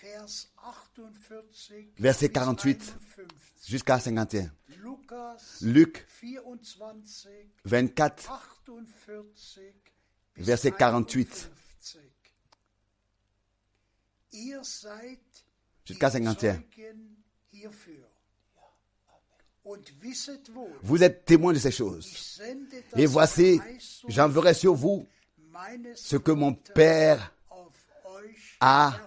Vers 0.03 0.27
48 0.27 1.95
Verset 1.99 2.29
bis 2.29 2.33
48. 2.33 2.83
51. 2.83 3.27
jusqu'à 3.67 3.99
51. 3.99 4.51
Luc 5.61 6.07
24, 6.21 7.29
24, 7.65 8.27
48 8.27 9.65
bis 10.37 10.45
Verset 10.45 10.73
48. 10.73 11.51
51. 11.81 12.11
Ihr 14.33 14.65
seid 14.65 15.21
jusqu'à 15.85 16.11
die 16.11 16.17
51. 16.17 16.57
Zeugen 16.57 17.25
hierfür. 17.53 18.05
Und 19.63 20.03
wisset 20.03 20.43
wohl, 20.53 20.71
Vous 20.83 21.03
êtes 21.03 21.25
témoins 21.25 21.55
de 21.55 21.59
ces 21.59 21.71
choses. 21.71 22.41
Et 22.97 23.07
voici, 23.07 23.61
j'enverrai 24.09 24.53
sur 24.53 24.75
vous 24.75 25.07
ce 25.95 26.17
que 26.17 26.33
mon 26.33 26.53
Père 26.53 27.33
a 28.61 28.99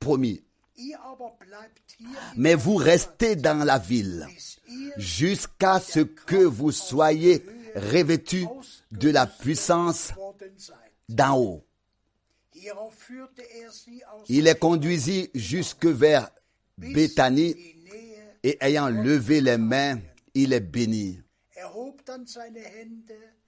promis. 0.00 0.42
Mais 2.36 2.54
vous 2.54 2.76
restez 2.76 3.36
dans 3.36 3.64
la 3.64 3.78
ville 3.78 4.26
jusqu'à 4.96 5.80
ce 5.80 6.00
que 6.00 6.36
vous 6.36 6.72
soyez 6.72 7.44
revêtus 7.74 8.46
de 8.92 9.10
la 9.10 9.26
puissance 9.26 10.12
d'en 11.08 11.38
haut. 11.38 11.64
Il 14.28 14.44
les 14.44 14.54
conduisit 14.54 15.30
jusque 15.34 15.86
vers 15.86 16.30
Béthanie 16.78 17.54
et 18.42 18.56
ayant 18.60 18.88
levé 18.88 19.40
les 19.40 19.56
mains, 19.56 19.98
il 20.34 20.50
les 20.50 20.60
bénit. 20.60 21.20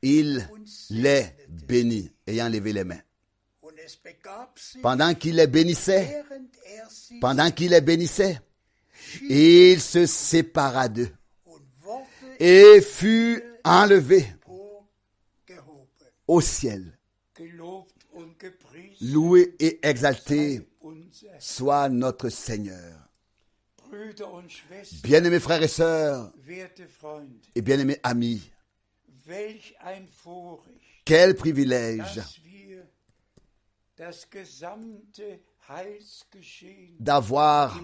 Il 0.03 0.49
les 0.91 1.26
bénit, 1.49 2.11
ayant 2.26 2.49
levé 2.49 2.72
les 2.72 2.85
mains. 2.85 3.01
Pendant 4.82 5.14
qu'il 5.14 5.36
les 5.36 5.47
bénissait, 5.47 6.22
pendant 7.20 7.51
qu'il 7.51 7.70
les 7.70 7.80
bénissait, 7.80 8.41
il 9.22 9.80
se 9.80 10.07
sépara 10.07 10.89
d'eux 10.89 11.11
et 12.39 12.80
fut 12.80 13.43
enlevé 13.64 14.26
au 16.26 16.41
ciel. 16.41 16.99
Loué 19.01 19.55
et 19.59 19.78
exalté 19.82 20.68
soit 21.39 21.89
notre 21.89 22.28
Seigneur. 22.28 22.95
Bien-aimés 25.03 25.41
frères 25.41 25.62
et 25.62 25.68
sœurs 25.68 26.32
et 27.55 27.62
bien-aimés 27.62 27.99
amis, 28.03 28.51
quel 31.05 31.34
privilège 31.34 32.20
d'avoir 37.01 37.78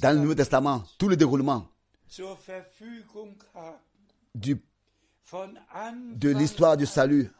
dans 0.00 0.12
le 0.12 0.18
Nouveau 0.18 0.34
Testament 0.34 0.82
tout 0.98 1.08
le 1.08 1.16
déroulement 1.16 1.68
du, 4.34 4.56
de 6.14 6.28
l'histoire 6.30 6.76
du 6.76 6.86
salut, 6.86 7.30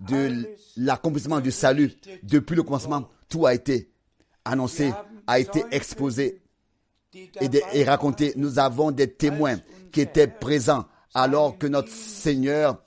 de 0.00 0.46
l'accomplissement 0.76 1.40
du 1.40 1.50
salut. 1.50 1.92
Depuis 2.22 2.56
le 2.56 2.62
commencement, 2.62 3.08
tout 3.28 3.46
a 3.46 3.54
été 3.54 3.90
annoncé, 4.44 4.92
a 5.26 5.38
été 5.38 5.64
exposé 5.70 6.42
et, 7.40 7.48
de- 7.48 7.60
et 7.72 7.84
dabei 7.84 7.84
raconté. 7.84 8.32
Nous 8.36 8.58
avons 8.58 8.90
des 8.90 9.10
témoins 9.12 9.58
qui 9.92 10.00
étaient 10.02 10.26
présents 10.28 10.86
alors 11.14 11.56
que 11.58 11.66
notre 11.66 11.90
Seigneur 11.90 12.82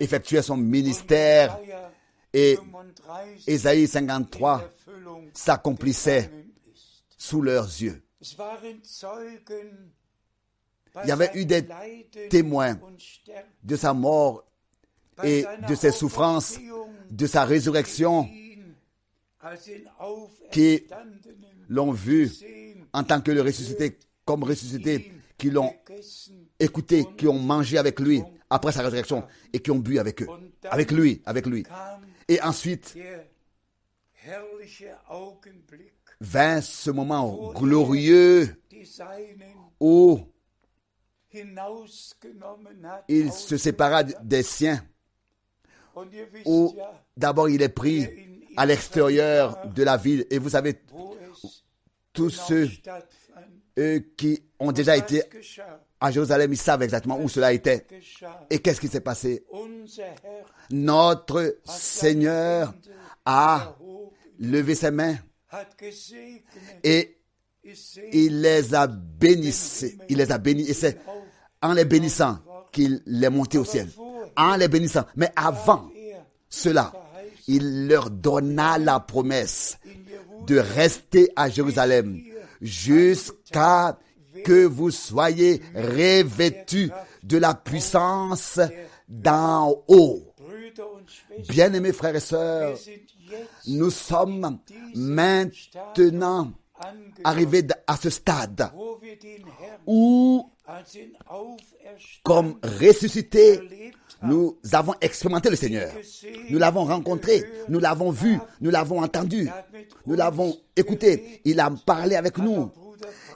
effectuait 0.00 0.42
son 0.42 0.56
ministère 0.56 1.58
et 2.32 2.56
35 2.56 3.42
Ésaïe 3.46 3.86
53 3.88 4.62
Erfüllung 4.62 5.30
s'accomplissait 5.32 6.30
sous 7.16 7.40
leurs 7.40 7.66
yeux. 7.66 8.02
Il 11.02 11.08
y 11.08 11.10
avait 11.10 11.30
eu 11.34 11.44
des 11.44 11.66
témoins 12.30 12.78
de 13.62 13.76
sa 13.76 13.92
mort 13.92 14.44
et 15.22 15.44
de 15.68 15.74
ses 15.74 15.92
souffrances, 15.92 16.58
de 17.10 17.26
sa 17.26 17.44
résurrection, 17.44 18.28
qui 20.50 20.84
l'ont 21.68 21.92
vu 21.92 22.30
en 22.92 23.04
tant 23.04 23.20
que 23.20 23.30
le 23.30 23.42
ressuscité, 23.42 23.98
comme 24.24 24.42
ressuscité, 24.44 25.12
qui 25.38 25.50
l'ont 25.50 25.72
écouté, 26.58 27.06
qui 27.16 27.26
ont 27.28 27.38
mangé 27.38 27.78
avec 27.78 28.00
lui 28.00 28.22
après 28.48 28.72
sa 28.72 28.82
résurrection 28.82 29.24
et 29.52 29.60
qui 29.60 29.70
ont 29.70 29.78
bu 29.78 29.98
avec 29.98 30.22
eux, 30.22 30.28
avec 30.64 30.90
lui, 30.90 31.22
avec 31.26 31.46
lui. 31.46 31.64
Et 32.28 32.40
ensuite 32.42 32.96
vint 36.20 36.60
ce 36.60 36.90
moment 36.90 37.52
glorieux 37.52 38.60
où 39.80 40.20
il 43.08 43.32
se 43.32 43.56
sépara 43.56 44.02
des 44.02 44.42
siens, 44.42 44.82
où 46.44 46.74
d'abord 47.16 47.48
il 47.48 47.62
est 47.62 47.68
pris 47.68 48.08
à 48.56 48.66
l'extérieur 48.66 49.66
de 49.68 49.82
la 49.82 49.96
ville. 49.96 50.26
Et 50.30 50.38
vous 50.38 50.50
savez, 50.50 50.80
tous 52.12 52.30
ceux 52.30 52.68
qui 54.16 54.42
ont 54.58 54.72
déjà 54.72 54.96
été? 54.96 55.22
À 56.00 56.10
Jérusalem, 56.10 56.52
ils 56.52 56.58
savent 56.58 56.82
exactement 56.82 57.18
où 57.20 57.28
cela 57.28 57.52
était. 57.52 57.86
Et 58.50 58.58
qu'est-ce 58.58 58.80
qui 58.80 58.88
s'est 58.88 59.00
passé? 59.00 59.44
Notre 60.70 61.58
Seigneur 61.64 62.74
a 63.24 63.76
levé 64.38 64.74
ses 64.74 64.90
mains 64.90 65.16
et 66.84 67.16
il 68.12 68.40
les 68.40 68.74
a 68.74 68.86
bénissés. 68.86 69.98
Il 70.08 70.18
les 70.18 70.30
a 70.30 70.38
bénis. 70.38 70.68
Et 70.68 70.74
c'est 70.74 70.98
en 71.62 71.72
les 71.72 71.84
bénissant 71.84 72.38
qu'il 72.72 73.02
est 73.06 73.30
monté 73.30 73.58
au 73.58 73.64
ciel. 73.64 73.88
En 74.36 74.56
les 74.56 74.68
bénissant. 74.68 75.04
Mais 75.16 75.32
avant 75.34 75.90
cela, 76.48 76.92
il 77.48 77.88
leur 77.88 78.10
donna 78.10 78.78
la 78.78 79.00
promesse 79.00 79.78
de 80.46 80.58
rester 80.58 81.30
à 81.34 81.48
Jérusalem 81.48 82.20
jusqu'à 82.60 83.98
que 84.46 84.64
vous 84.64 84.92
soyez 84.92 85.60
revêtus 85.74 86.88
de 87.24 87.36
la 87.36 87.52
puissance 87.54 88.60
d'en 89.08 89.74
haut. 89.88 90.22
Bien-aimés 91.48 91.92
frères 91.92 92.14
et 92.14 92.20
sœurs, 92.20 92.78
nous 93.66 93.90
sommes 93.90 94.60
maintenant 94.94 96.52
arrivés 97.24 97.66
à 97.88 97.96
ce 97.96 98.08
stade 98.08 98.70
où, 99.84 100.48
comme 102.22 102.60
haben, 102.62 103.60
nous 104.22 104.56
avons 104.72 104.94
expérimenté 105.00 105.50
le 105.50 105.56
Seigneur. 105.56 105.92
Nous 106.50 106.58
l'avons 106.60 106.84
rencontré, 106.84 107.44
nous 107.68 107.80
l'avons 107.80 108.12
vu, 108.12 108.38
nous 108.60 108.70
l'avons 108.70 109.02
entendu, 109.02 109.48
nous 110.06 110.14
l'avons 110.14 110.56
écouté. 110.76 111.40
Il 111.44 111.58
a 111.58 111.68
parlé 111.84 112.14
avec 112.14 112.38
nous. 112.38 112.70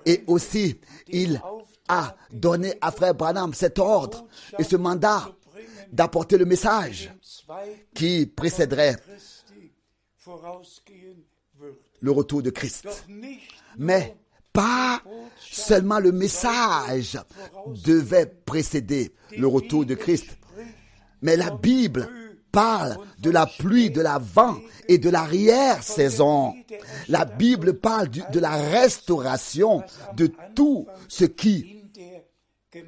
Et 0.06 0.22
aussi, 0.26 0.78
il 1.12 1.40
a 1.88 2.14
donné 2.32 2.74
à 2.80 2.90
frère 2.92 3.14
Branham 3.14 3.52
cet 3.54 3.78
ordre 3.78 4.26
et 4.58 4.64
ce 4.64 4.76
mandat 4.76 5.30
d'apporter 5.92 6.38
le 6.38 6.44
message 6.44 7.12
qui 7.94 8.26
précéderait 8.26 8.96
le 12.00 12.10
retour 12.10 12.42
de 12.42 12.50
Christ. 12.50 13.04
Mais 13.78 14.16
pas 14.52 15.00
seulement 15.38 15.98
le 15.98 16.12
message 16.12 17.18
devait 17.84 18.26
précéder 18.26 19.12
le 19.36 19.46
retour 19.46 19.84
de 19.84 19.94
Christ, 19.94 20.38
mais 21.22 21.36
la 21.36 21.50
Bible 21.50 22.08
parle 22.52 22.96
de 23.18 23.30
la 23.30 23.46
pluie, 23.46 23.90
de 23.90 24.00
l'avant 24.00 24.56
et 24.88 24.98
de 24.98 25.10
l'arrière-saison. 25.10 26.54
La 27.08 27.24
Bible 27.24 27.74
parle 27.74 28.08
de 28.08 28.40
la 28.40 28.56
restauration 28.56 29.82
de 30.16 30.30
tout 30.54 30.86
ce 31.08 31.24
qui 31.24 31.84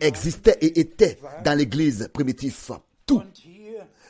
existait 0.00 0.58
et 0.60 0.80
était 0.80 1.18
dans 1.44 1.56
l'Église 1.56 2.08
primitive. 2.12 2.56
Tout. 3.06 3.22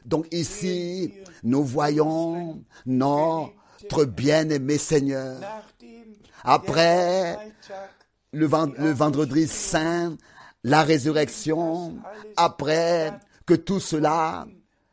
Donc 0.04 0.26
ici, 0.32 1.14
nous 1.42 1.64
voyons 1.64 2.62
notre 2.86 4.04
bien-aimé 4.04 4.78
Seigneur. 4.78 5.38
Après 6.44 7.38
le 8.32 8.46
vendredi 8.46 9.46
saint, 9.46 10.16
la 10.64 10.82
résurrection, 10.82 11.96
après 12.36 13.12
que 13.46 13.54
tout 13.54 13.80
cela 13.80 14.46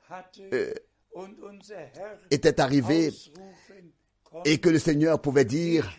Herr 0.09 0.73
était 2.31 2.59
arrivé 2.59 3.11
et 4.45 4.57
que 4.59 4.69
le 4.69 4.79
Seigneur 4.79 5.21
pouvait 5.21 5.45
dire, 5.45 5.91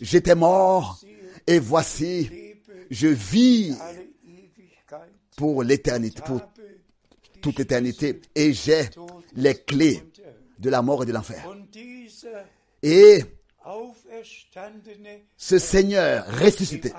j'étais 0.00 0.34
mort 0.34 1.00
et 1.46 1.58
voici, 1.58 2.56
je 2.90 3.08
vis 3.08 3.76
pour 5.36 5.62
l'éternité, 5.62 6.22
pour 6.24 6.40
toute 7.40 7.60
éternité 7.60 8.20
et 8.34 8.52
j'ai 8.52 8.88
les 9.34 9.54
clés 9.54 9.96
Hölle. 9.96 10.34
de 10.58 10.70
la 10.70 10.82
mort 10.82 11.02
et 11.02 11.06
de 11.06 11.12
l'enfer. 11.12 11.44
Et 12.82 13.24
ce 15.36 15.58
Seigneur 15.58 16.26
ressuscité, 16.38 16.92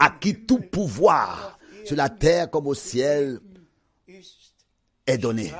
à 0.00 0.10
qui 0.10 0.44
tout 0.44 0.60
pouvoir 0.60 1.58
sur 1.84 1.96
la 1.96 2.08
terre 2.08 2.50
comme 2.50 2.66
au 2.66 2.74
ciel 2.74 3.40
est 5.08 5.18
donné, 5.18 5.52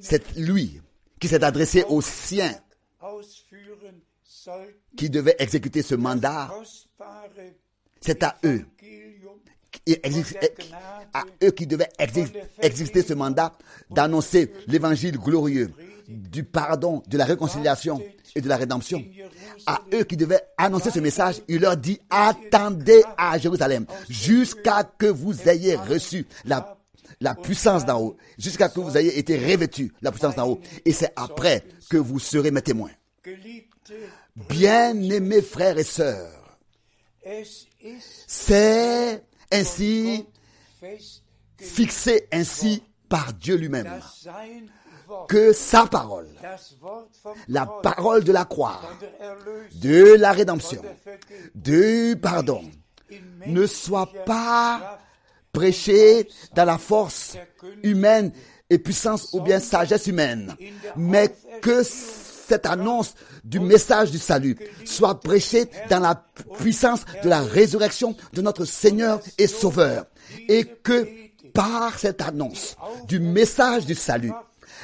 c'est 0.00 0.36
lui 0.36 0.80
qui 1.18 1.28
s'est 1.28 1.42
adressé 1.42 1.84
aux 1.88 2.00
siens 2.02 2.54
qui 4.96 5.10
devaient 5.10 5.36
exécuter 5.38 5.82
ce 5.82 5.94
mandat. 5.94 6.50
C'est 8.00 8.22
à 8.22 8.36
eux, 8.44 8.64
à 11.12 11.24
eux 11.42 11.50
qui 11.50 11.66
devaient 11.66 11.88
exé- 11.98 12.32
exécuter 12.60 13.02
ce 13.02 13.14
mandat 13.14 13.52
d'annoncer 13.90 14.52
l'évangile 14.66 15.18
glorieux 15.18 15.72
du 16.08 16.42
pardon, 16.44 17.02
de 17.06 17.16
la 17.16 17.24
réconciliation 17.24 18.02
et 18.34 18.40
de 18.40 18.48
la 18.48 18.56
rédemption. 18.56 19.04
À 19.66 19.80
eux 19.92 20.04
qui 20.04 20.16
devaient 20.16 20.42
annoncer 20.58 20.90
ce 20.90 20.98
message, 20.98 21.40
il 21.48 21.60
leur 21.60 21.76
dit, 21.76 22.00
attendez 22.10 23.02
à 23.16 23.38
Jérusalem 23.38 23.86
jusqu'à 24.08 24.82
que 24.84 25.06
vous 25.06 25.48
ayez 25.48 25.76
reçu 25.76 26.26
la, 26.44 26.76
la 27.20 27.34
puissance 27.34 27.84
d'en 27.84 28.00
haut, 28.00 28.16
jusqu'à 28.38 28.68
que 28.68 28.80
vous 28.80 28.96
ayez 28.96 29.18
été 29.18 29.36
revêtus 29.36 29.92
la 30.00 30.10
puissance 30.10 30.36
d'en 30.36 30.48
haut. 30.48 30.60
Et 30.84 30.92
c'est 30.92 31.12
après 31.16 31.64
que 31.88 31.96
vous 31.96 32.18
serez 32.18 32.50
mes 32.50 32.62
témoins. 32.62 32.90
Bien-aimés 34.48 35.42
frères 35.42 35.78
et 35.78 35.84
sœurs, 35.84 36.58
c'est 38.26 39.22
ainsi 39.52 40.26
fixé 41.58 42.26
ainsi 42.32 42.82
par 43.08 43.34
Dieu 43.34 43.56
lui-même 43.56 44.00
que 45.28 45.52
sa 45.52 45.86
parole, 45.86 46.28
la 47.48 47.66
parole 47.66 48.24
de 48.24 48.32
la 48.32 48.44
croix, 48.44 48.80
de 49.74 50.14
la 50.14 50.32
rédemption, 50.32 50.82
du 51.54 52.16
pardon, 52.20 52.62
ne 53.46 53.66
soit 53.66 54.10
pas 54.24 55.00
Prêché 55.52 56.28
dans 56.54 56.64
la 56.64 56.78
force 56.78 57.36
humaine 57.82 58.32
et 58.68 58.78
puissance 58.78 59.30
ou 59.32 59.40
bien 59.40 59.58
sagesse 59.58 60.06
humaine, 60.06 60.54
mais 60.96 61.34
que 61.60 61.82
cette 61.82 62.66
annonce 62.66 63.14
du 63.42 63.58
message 63.58 64.10
du 64.10 64.18
salut 64.18 64.56
soit 64.84 65.20
prêchée 65.20 65.66
dans 65.88 65.98
la 66.00 66.24
puissance 66.58 67.04
de 67.24 67.28
la 67.28 67.40
résurrection 67.40 68.16
de 68.32 68.42
notre 68.42 68.64
Seigneur 68.64 69.20
et 69.38 69.48
Sauveur, 69.48 70.06
et 70.48 70.64
que 70.64 71.08
par 71.52 71.98
cette 71.98 72.20
annonce 72.20 72.76
du 73.08 73.18
message 73.18 73.86
du 73.86 73.94
salut, 73.96 74.32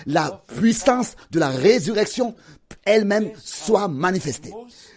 la 0.05 0.43
puissance 0.59 1.15
de 1.31 1.39
la 1.39 1.51
résurrection 1.51 2.35
elle-même 2.85 3.31
soit 3.43 3.89
manifestée. 3.89 4.53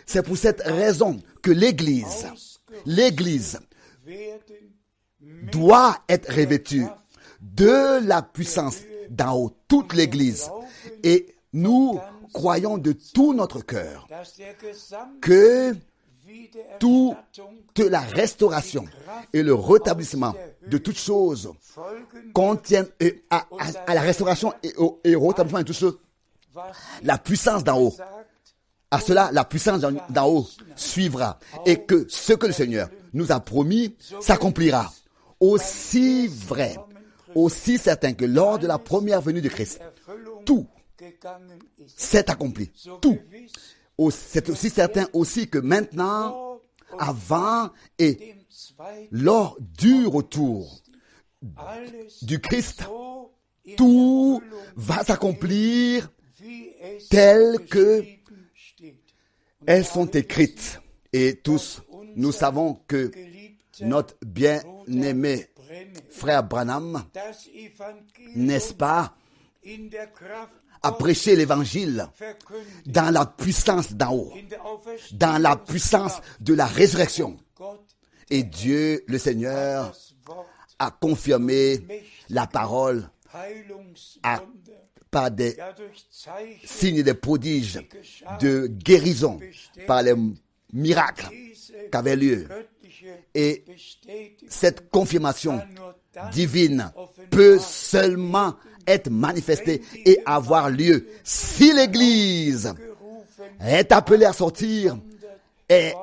C'est 0.05 0.24
pour 0.24 0.38
cette 0.38 0.61
raison 0.61 1.22
que 1.41 1.51
l'Église, 1.51 2.28
l'Église 2.86 3.59
doit 5.52 5.98
être 6.08 6.34
revêtue 6.34 6.86
de 7.42 8.06
la 8.06 8.22
puissance 8.22 8.80
d'en 9.10 9.36
haut, 9.36 9.56
toute 9.68 9.94
l'Église. 9.94 10.50
Et 11.04 11.36
nous 11.54 12.00
croyons 12.34 12.78
de 12.78 12.92
tout 12.92 13.34
notre 13.34 13.62
cœur 13.62 14.08
que 15.22 15.76
toute 16.80 17.80
la 17.80 18.02
restauration 18.02 18.86
et 19.34 19.42
le 19.42 19.54
rétablissement 19.54 20.36
de 20.68 20.78
toutes 20.78 21.00
choses 21.00 21.52
contiennent 22.34 22.90
à, 23.30 23.46
la 23.94 24.02
restauration 24.02 24.54
et 24.62 24.74
au, 24.78 25.00
et 25.04 25.16
au 25.16 25.28
rétablissement 25.28 25.60
de 25.60 25.66
toutes 25.66 25.78
choses 25.78 25.98
la 27.04 27.18
puissance 27.18 27.64
d'en 27.64 27.80
haut. 27.80 27.96
À 28.92 29.00
cela, 29.00 29.30
la 29.32 29.46
puissance 29.46 29.82
d'en 29.82 30.28
haut 30.28 30.48
suivra 30.76 31.40
et 31.66 31.84
que 31.84 32.08
ce 32.10 32.34
que 32.34 32.48
le 32.48 32.54
Seigneur 32.54 32.90
nous 33.14 33.32
a 33.32 33.40
promis 33.40 33.96
s'accomplira. 34.20 34.92
Aussi 35.40 36.28
vrai, 36.28 36.76
aussi 37.36 37.78
certain 37.78 38.14
que 38.14 38.26
lors 38.26 38.60
de 38.60 38.68
la 38.68 38.78
première 38.78 39.22
venue 39.22 39.42
de 39.42 39.50
Christ, 39.50 39.80
tout 40.46 40.68
s'est 41.96 42.30
accompli. 42.30 42.72
Tout. 43.02 43.18
C'est 44.12 44.50
aussi 44.50 44.70
certain 44.70 45.08
aussi 45.14 45.50
que 45.50 45.58
maintenant, 45.58 46.60
avant 46.98 47.70
et 47.98 48.36
lors 49.12 49.58
du 49.60 50.08
retour 50.08 50.82
du 52.22 52.40
Christ, 52.40 52.84
tout 53.78 54.42
va 54.76 55.04
s'accomplir 55.04 56.12
tel 57.10 57.66
que 57.70 58.04
elles 59.66 59.86
sont 59.86 60.08
écrites. 60.08 60.82
Et 61.12 61.36
tous, 61.36 61.82
nous 62.16 62.32
savons 62.32 62.80
que 62.88 63.12
notre 63.82 64.15
bien-aimé 64.25 65.47
frère 66.09 66.43
Branham, 66.43 67.03
n'est-ce 68.36 68.73
pas, 68.73 69.15
à 70.82 70.91
prêcher 70.93 71.36
l'évangile 71.36 72.07
dans 72.86 73.13
la 73.13 73.25
puissance 73.25 73.93
d'en 73.93 74.13
haut, 74.15 74.34
dans 75.11 75.41
la 75.41 75.55
puissance 75.55 76.21
de 76.39 76.53
la 76.53 76.65
résurrection. 76.65 77.38
Et 78.30 78.43
Dieu, 78.43 79.03
le 79.07 79.17
Seigneur, 79.17 79.93
a 80.77 80.91
confirmé 80.91 81.80
la 82.30 82.47
parole 82.47 83.09
par 85.11 85.32
des 85.32 85.57
signes 86.63 87.03
des 87.03 87.13
prodiges 87.13 87.80
de 88.39 88.67
guérison, 88.67 89.39
par 89.88 90.03
les 90.03 90.13
miracles 90.71 91.30
diese 91.32 91.73
qu'avaient 91.91 92.15
lieu. 92.15 92.47
Et 93.34 93.64
cette 94.47 94.89
confirmation 94.89 95.62
divine 96.32 96.91
peut 97.30 97.60
seulement 97.60 98.56
être 98.88 99.10
manifestée 99.10 99.82
et 100.06 100.20
avoir 100.26 100.70
lieu 100.70 101.08
si 101.24 101.74
l'Église 101.74 102.74
est 103.60 103.91
appelée 103.91 104.26
à 104.26 104.34
sortir 104.34 104.97
et 105.70 105.93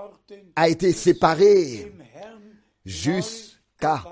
a 0.54 0.68
été 0.68 0.92
séparée 0.92 1.92
jusqu'à 2.84 4.04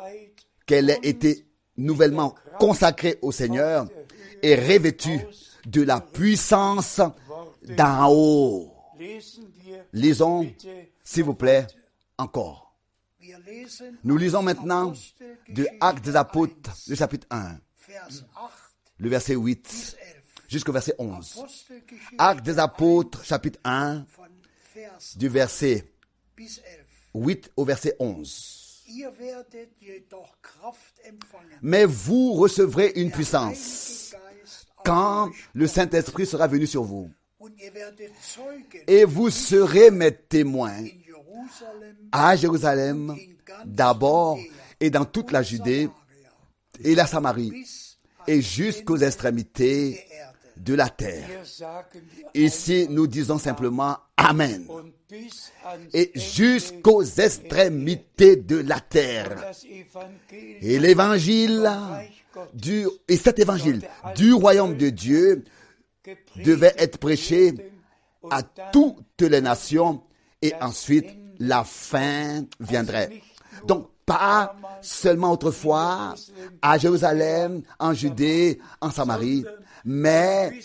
qu'elle 0.66 0.90
ait 0.90 0.98
été 1.02 1.46
nouvellement 1.76 2.34
consacrée 2.58 3.18
au 3.22 3.32
Seigneur 3.32 3.86
et 4.42 4.54
revêtue 4.54 5.20
de 5.66 5.82
la 5.82 6.00
puissance 6.00 7.00
d'en 7.76 8.08
haut. 8.10 8.74
Lisons, 9.92 10.52
s'il 11.02 11.24
vous 11.24 11.34
plaît, 11.34 11.66
encore. 12.18 12.63
Nous 14.02 14.16
lisons 14.16 14.42
maintenant 14.42 14.92
de 15.48 15.66
Actes 15.80 16.04
des 16.04 16.16
Apôtres, 16.16 16.70
le 16.88 16.94
chapitre 16.94 17.26
1, 17.30 17.58
Vers 17.88 18.08
8 18.08 18.24
le 18.98 19.08
verset 19.08 19.34
8 19.34 19.62
bis 19.62 19.96
11. 19.96 19.96
jusqu'au 20.48 20.72
verset 20.72 20.94
11. 20.98 21.38
Apostelgeschichte 21.38 22.14
Actes 22.18 22.44
des 22.44 22.58
Apôtres, 22.58 23.24
chapitre 23.24 23.58
1, 23.64 24.06
von 24.08 24.24
Vers 24.74 24.98
du 25.16 25.28
verset 25.28 25.84
bis 26.36 26.60
11. 27.14 27.26
8 27.26 27.52
au 27.56 27.64
verset 27.64 27.96
11. 27.98 28.84
Ihr 28.88 29.10
werdet 29.18 29.70
jedoch 29.80 30.36
Kraft 30.42 31.00
empfangen. 31.06 31.58
Mais 31.62 31.86
vous 31.86 32.34
recevrez 32.34 32.92
une 32.96 33.10
puissance 33.10 34.14
quand 34.84 35.30
le 35.54 35.66
Saint-Esprit 35.66 36.26
sera 36.26 36.46
venu 36.46 36.66
sur 36.66 36.84
vous. 36.84 37.10
Et 38.86 39.04
vous 39.04 39.30
serez 39.30 39.90
mes 39.90 40.14
témoins 40.14 40.82
à 42.12 42.36
Jérusalem, 42.36 43.16
d'abord 43.64 44.38
et 44.80 44.90
dans 44.90 45.04
toute 45.04 45.32
la 45.32 45.42
Judée 45.42 45.88
et 46.82 46.94
la 46.94 47.06
Samarie, 47.06 47.64
et 48.26 48.40
jusqu'aux 48.40 48.96
extrémités 48.96 50.04
de 50.56 50.74
la 50.74 50.88
terre. 50.88 51.28
Ici, 52.34 52.86
nous 52.88 53.06
disons 53.06 53.38
simplement 53.38 53.96
Amen. 54.16 54.66
Et 55.92 56.10
jusqu'aux 56.14 57.04
extrémités 57.04 58.36
de 58.36 58.56
la 58.56 58.80
terre. 58.80 59.52
Et 60.60 60.78
l'évangile 60.78 61.70
du, 62.54 62.86
et 63.08 63.16
cet 63.16 63.38
évangile 63.38 63.82
du 64.16 64.32
royaume 64.32 64.76
de 64.76 64.90
Dieu 64.90 65.44
devait 66.36 66.74
être 66.78 66.98
prêché 66.98 67.52
à 68.30 68.42
toutes 68.42 69.20
les 69.20 69.40
nations 69.40 70.02
et 70.42 70.54
ensuite 70.60 71.06
la 71.46 71.64
fin 71.64 72.44
viendrait. 72.60 73.22
Donc, 73.66 73.88
pas 74.06 74.54
seulement 74.82 75.32
autrefois 75.32 76.14
à 76.60 76.78
Jérusalem, 76.78 77.62
en 77.78 77.94
Judée, 77.94 78.60
en 78.80 78.90
Samarie, 78.90 79.44
mais 79.84 80.58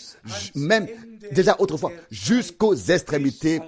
même 0.54 0.86
déjà 1.32 1.56
autrefois 1.58 1.92
jusqu'aux 2.10 2.74
extrémités 2.74 3.60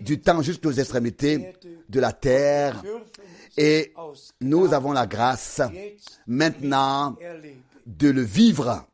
du 0.00 0.20
temps, 0.20 0.42
jusqu'aux 0.42 0.72
extrémités 0.72 1.52
de 1.88 2.00
la 2.00 2.12
terre. 2.12 2.82
Et 3.56 3.92
nous 4.40 4.72
avons 4.72 4.92
la 4.92 5.06
grâce 5.06 5.60
maintenant 6.26 7.16
de 7.86 8.08
le 8.10 8.22
vivre. 8.22 8.86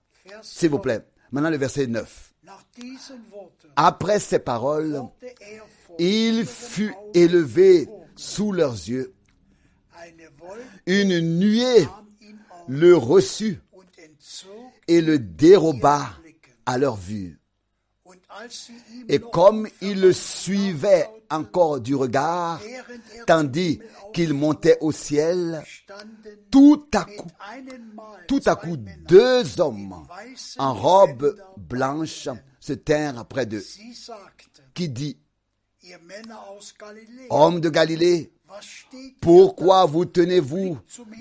S'il 0.43 0.71
vous 0.71 0.79
plaît. 0.79 1.05
Maintenant 1.33 1.51
le 1.51 1.57
verset 1.57 1.87
9. 1.87 2.31
Nach 2.43 2.65
diesen 2.77 3.23
Worten 3.31 3.71
Après 3.77 4.19
ces 4.19 4.41
paroles, 4.41 5.01
il 5.99 6.47
fut 6.47 6.95
élevé 7.15 7.89
sous 8.17 8.53
leurs 8.53 8.75
yeux. 8.75 9.13
Une 10.87 11.39
nuée 11.39 11.87
le 12.69 12.97
reçut 12.97 13.61
et 14.89 15.01
le 15.01 15.19
déroba 15.19 16.11
à 16.67 16.79
leur 16.79 16.97
vue. 16.97 17.41
Et 19.09 19.19
comme 19.19 19.69
il 19.81 20.01
le 20.01 20.13
suivait 20.13 21.09
encore 21.31 21.81
du 21.81 21.95
regard, 21.95 22.61
tandis 23.27 23.81
qu'il 24.13 24.35
montait 24.35 24.79
au 24.81 24.93
ciel, 24.93 25.63
tout 26.51 26.89
à 26.93 27.05
coup, 27.05 28.77
deux 29.09 29.61
hommes 29.61 30.07
en 30.59 30.75
robe 30.75 31.37
blanche 31.57 32.29
se 32.61 32.73
tinrent 32.73 33.27
près 33.27 33.47
d'eux, 33.47 33.65
qui 34.75 34.89
dit, 34.89 35.19
Hommes 37.31 37.61
de 37.61 37.69
Galilée, 37.71 38.31
pourquoi 39.21 39.87
vous 39.87 40.05
tenez-vous 40.05 40.79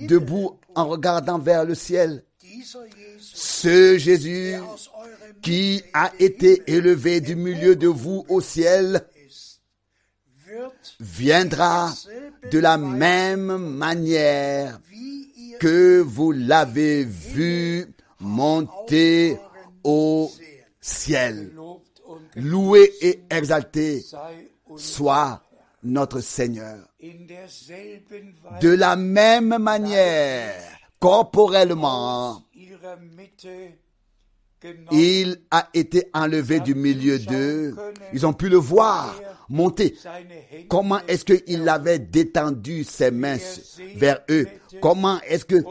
debout 0.08 0.60
en 0.76 0.88
regardant 0.88 1.40
vers 1.40 1.66
le 1.66 1.76
ciel? 1.76 2.24
Ce 3.20 3.98
Jésus 3.98 4.56
qui 5.42 5.82
a 5.94 6.12
été 6.20 6.64
élevé 6.68 7.22
du 7.22 7.36
milieu 7.36 7.76
de 7.76 7.88
vous 7.88 8.26
au 8.28 8.42
ciel 8.42 9.06
viendra 11.00 11.94
de 12.52 12.60
la 12.60 12.78
même 12.78 13.58
manière 13.58 14.80
que 15.60 16.02
vous 16.02 16.32
l'avez 16.32 17.04
vu 17.04 17.86
monter 18.20 19.38
au 19.84 20.32
ciel. 20.82 21.52
Loué 22.36 22.92
et 23.02 23.22
exalté 23.30 24.06
soit 24.78 25.42
notre 25.84 26.20
Seigneur. 26.20 26.78
De 28.62 28.70
la 28.70 28.96
même 28.96 29.58
manière, 29.58 30.54
corporellement, 31.00 32.44
il 34.92 35.42
a 35.52 35.70
été 35.74 36.10
enlevé 36.14 36.60
du 36.60 36.76
milieu 36.76 37.18
d'eux. 37.18 37.76
Ils 38.12 38.26
ont 38.26 38.34
pu 38.34 38.50
le 38.50 38.58
voir 38.58 39.18
monter. 39.48 39.96
Comment 40.70 41.00
est-ce 41.08 41.24
qu'il 41.24 41.70
avait 41.70 42.00
détendu 42.00 42.84
ses 42.84 43.12
mains 43.12 43.38
vers 43.96 44.20
eux? 44.30 44.48
Comment 44.82 45.22
est-ce 45.22 45.46
que 45.46 45.64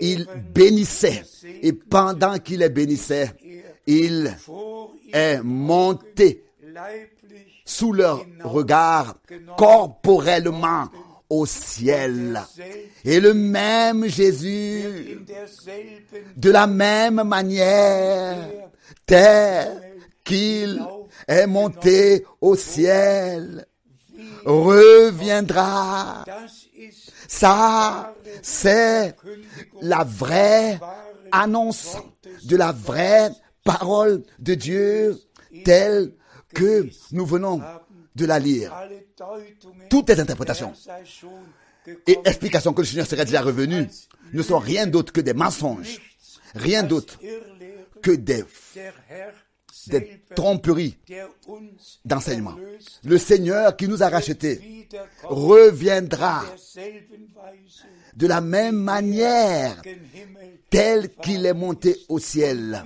il 0.00 0.26
bénissait? 0.52 1.22
Et 1.62 1.72
pendant 1.72 2.38
qu'il 2.38 2.58
les 2.60 2.68
bénissait, 2.68 3.30
il 3.86 4.36
est 5.12 5.40
monté 5.42 6.44
sous 7.66 7.92
leur 7.92 8.24
regard 8.42 9.16
corporellement 9.58 10.88
au 11.28 11.44
ciel. 11.44 12.40
Et 13.04 13.20
le 13.20 13.34
même 13.34 14.06
Jésus, 14.06 15.18
de 16.36 16.50
la 16.50 16.66
même 16.66 17.22
manière, 17.24 18.48
tel 19.04 19.98
qu'il 20.24 20.80
est 21.28 21.46
monté 21.46 22.24
au 22.40 22.54
ciel, 22.56 23.66
reviendra. 24.44 26.24
Ça, 27.28 28.14
c'est 28.42 29.16
la 29.82 30.04
vraie 30.04 30.78
annonce 31.32 31.96
de 32.44 32.56
la 32.56 32.70
vraie 32.70 33.30
parole 33.64 34.22
de 34.38 34.54
Dieu 34.54 35.18
telle 35.64 36.12
que 36.56 36.88
nous 37.12 37.26
venons 37.26 37.60
de 38.14 38.26
la 38.26 38.38
lire. 38.38 38.72
Toutes 39.90 40.08
les 40.08 40.18
interprétations 40.18 40.72
et 42.06 42.18
explications 42.24 42.72
que 42.72 42.80
le 42.80 42.86
Seigneur 42.86 43.06
serait 43.06 43.24
déjà 43.24 43.42
revenu 43.42 43.88
ne 44.32 44.42
sont 44.42 44.58
rien 44.58 44.86
d'autre 44.86 45.12
que 45.12 45.20
des 45.20 45.34
mensonges, 45.34 46.00
rien 46.54 46.82
d'autre 46.82 47.18
que 48.02 48.10
des, 48.10 48.44
des 49.86 50.22
tromperies 50.34 50.96
d'enseignement. 52.04 52.56
Le 53.04 53.18
Seigneur 53.18 53.76
qui 53.76 53.88
nous 53.88 54.02
a 54.02 54.08
rachetés 54.08 54.88
reviendra 55.24 56.44
de 58.14 58.26
la 58.26 58.40
même 58.40 58.76
manière 58.76 59.80
tel 60.70 61.14
qu'il 61.16 61.46
est 61.46 61.54
monté 61.54 61.96
au 62.08 62.18
ciel. 62.18 62.82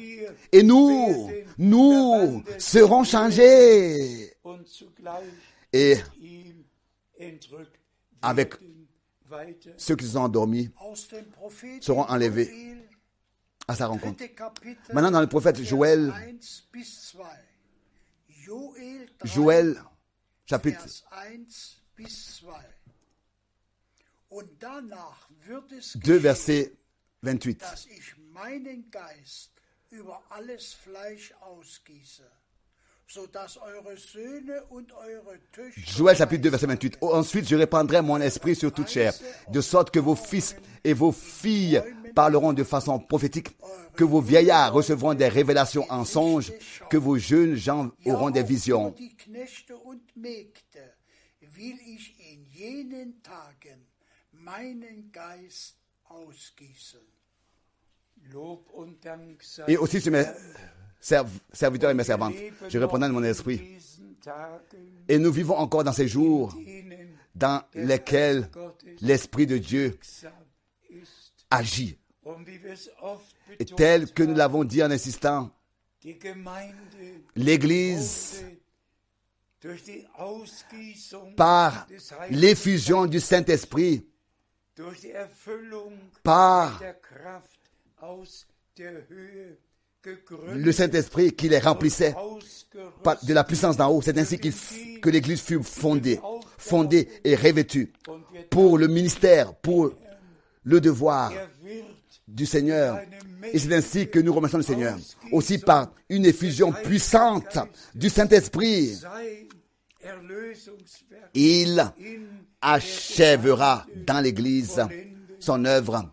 Et 0.52 0.62
nous, 0.62 1.30
nous 1.58 2.42
serons 2.58 3.04
changés. 3.04 4.32
Et 5.72 5.96
Avec 8.22 8.54
ceux 9.76 9.96
qui 9.96 10.06
sont 10.06 10.18
endormis 10.18 10.70
seront 11.80 12.02
enlevés. 12.02 12.50
À 13.70 13.74
sa 13.76 13.86
rencontre. 13.86 14.24
Maintenant, 14.92 15.12
dans 15.12 15.20
le 15.20 15.28
prophète 15.28 15.62
Joël, 15.62 16.10
1 16.10 16.32
bis 16.72 17.14
2. 17.14 17.22
Joel 18.28 19.06
3, 19.20 19.30
Joël, 19.32 19.84
chapitre 20.44 20.82
Vers 20.82 21.04
1 21.12 21.76
bis 21.96 22.40
2. 22.40 22.52
Und 24.30 24.48
danach 24.58 25.28
wird 25.46 25.70
es 25.70 25.92
2, 25.92 26.00
geschehen, 26.00 26.20
verset 26.20 26.72
28. 27.22 27.62
Joël 35.76 36.16
chapitre 36.16 36.42
2 36.42 36.50
verset 36.50 36.66
28. 36.66 36.98
Oh, 37.00 37.12
ensuite 37.14 37.48
je 37.48 37.56
répandrai 37.56 38.02
mon 38.02 38.20
esprit 38.20 38.54
sur 38.54 38.72
toute 38.72 38.88
chair, 38.88 39.12
de 39.48 39.60
sorte 39.60 39.90
que 39.90 39.98
vos 39.98 40.14
fils 40.14 40.54
et 40.84 40.92
vos 40.92 41.10
filles 41.12 41.82
parleront 42.14 42.52
de 42.52 42.64
façon 42.64 42.98
prophétique, 43.00 43.48
que 43.96 44.04
vos 44.04 44.20
vieillards 44.20 44.72
recevront 44.72 45.14
des 45.14 45.28
révélations 45.28 45.86
en 45.90 46.04
songe, 46.04 46.52
que 46.88 46.96
vos 46.96 47.16
jeunes 47.18 47.54
gens 47.56 47.90
auront 48.06 48.30
des 48.30 48.42
visions. 48.42 48.94
Et 59.68 59.76
aussi 59.76 60.00
sur 60.00 60.12
mes 60.12 60.22
serv- 60.24 60.36
serviteurs 61.00 61.90
et 61.90 61.94
mes 61.94 62.04
servantes, 62.04 62.34
je 62.68 62.78
répondrai 62.78 63.08
de 63.08 63.14
mon 63.14 63.24
esprit. 63.24 63.78
Et 65.08 65.18
nous 65.18 65.32
vivons 65.32 65.56
encore 65.56 65.84
dans 65.84 65.92
ces 65.92 66.08
jours 66.08 66.54
dans 67.34 67.62
lesquels 67.74 68.48
l'Esprit 69.00 69.46
de 69.46 69.58
Dieu 69.58 69.98
agit. 71.50 71.98
Et 73.58 73.64
tel 73.64 74.12
que 74.12 74.22
nous 74.22 74.34
l'avons 74.34 74.64
dit 74.64 74.82
en 74.82 74.90
insistant, 74.90 75.50
l'Église, 77.34 78.44
par 81.36 81.86
l'effusion 82.30 83.06
du 83.06 83.20
Saint-Esprit, 83.20 84.06
par 86.22 86.82
le 90.54 90.72
Saint-Esprit 90.72 91.32
qui 91.32 91.48
les 91.48 91.58
remplissait 91.58 92.14
de 93.22 93.34
la 93.34 93.44
puissance 93.44 93.76
d'en 93.76 93.90
haut. 93.90 94.02
C'est 94.02 94.18
ainsi 94.18 94.38
que 94.38 95.10
l'Église 95.10 95.40
fut 95.40 95.62
fondée, 95.62 96.20
fondée 96.58 97.08
et 97.24 97.34
revêtue 97.34 97.92
pour 98.50 98.78
le 98.78 98.88
ministère, 98.88 99.54
pour 99.54 99.92
le 100.64 100.80
devoir 100.80 101.32
du 102.26 102.46
Seigneur. 102.46 103.00
Et 103.52 103.58
c'est 103.58 103.74
ainsi 103.74 104.08
que 104.08 104.18
nous 104.18 104.32
remercions 104.32 104.58
le 104.58 104.64
Seigneur. 104.64 104.98
Aussi 105.32 105.58
par 105.58 105.92
une 106.08 106.26
effusion 106.26 106.72
puissante 106.72 107.58
du 107.94 108.08
Saint-Esprit, 108.08 109.00
il 111.34 111.92
achèvera 112.60 113.86
dans 114.06 114.20
l'Église 114.20 114.82
son 115.38 115.64
œuvre 115.64 116.12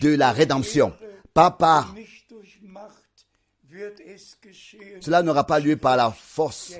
de 0.00 0.14
la 0.14 0.32
rédemption. 0.32 0.92
Pas 1.34 1.50
par, 1.50 1.94
cela 5.00 5.22
n'aura 5.22 5.44
pas 5.46 5.60
lieu 5.60 5.76
par 5.76 5.96
la 5.96 6.10
force 6.10 6.74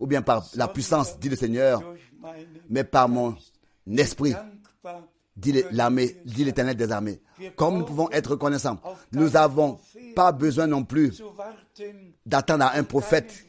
ou 0.00 0.06
bien 0.06 0.22
par 0.22 0.44
la 0.54 0.68
puissance, 0.68 1.18
dit 1.18 1.28
le 1.28 1.36
Seigneur, 1.36 1.82
mais 2.68 2.84
par 2.84 3.08
mon 3.08 3.36
esprit, 3.96 4.34
dit 5.36 5.64
l'armée, 5.70 6.16
dit 6.24 6.44
l'éternel 6.44 6.76
des 6.76 6.90
armées. 6.90 7.20
Comme 7.56 7.78
nous 7.78 7.84
pouvons 7.84 8.10
être 8.10 8.32
reconnaissants, 8.32 8.78
nous 9.12 9.30
n'avons 9.30 9.78
pas 10.14 10.32
besoin 10.32 10.66
non 10.66 10.84
plus 10.84 11.22
d'attendre 12.26 12.64
à 12.64 12.76
un 12.76 12.84
prophète 12.84 13.44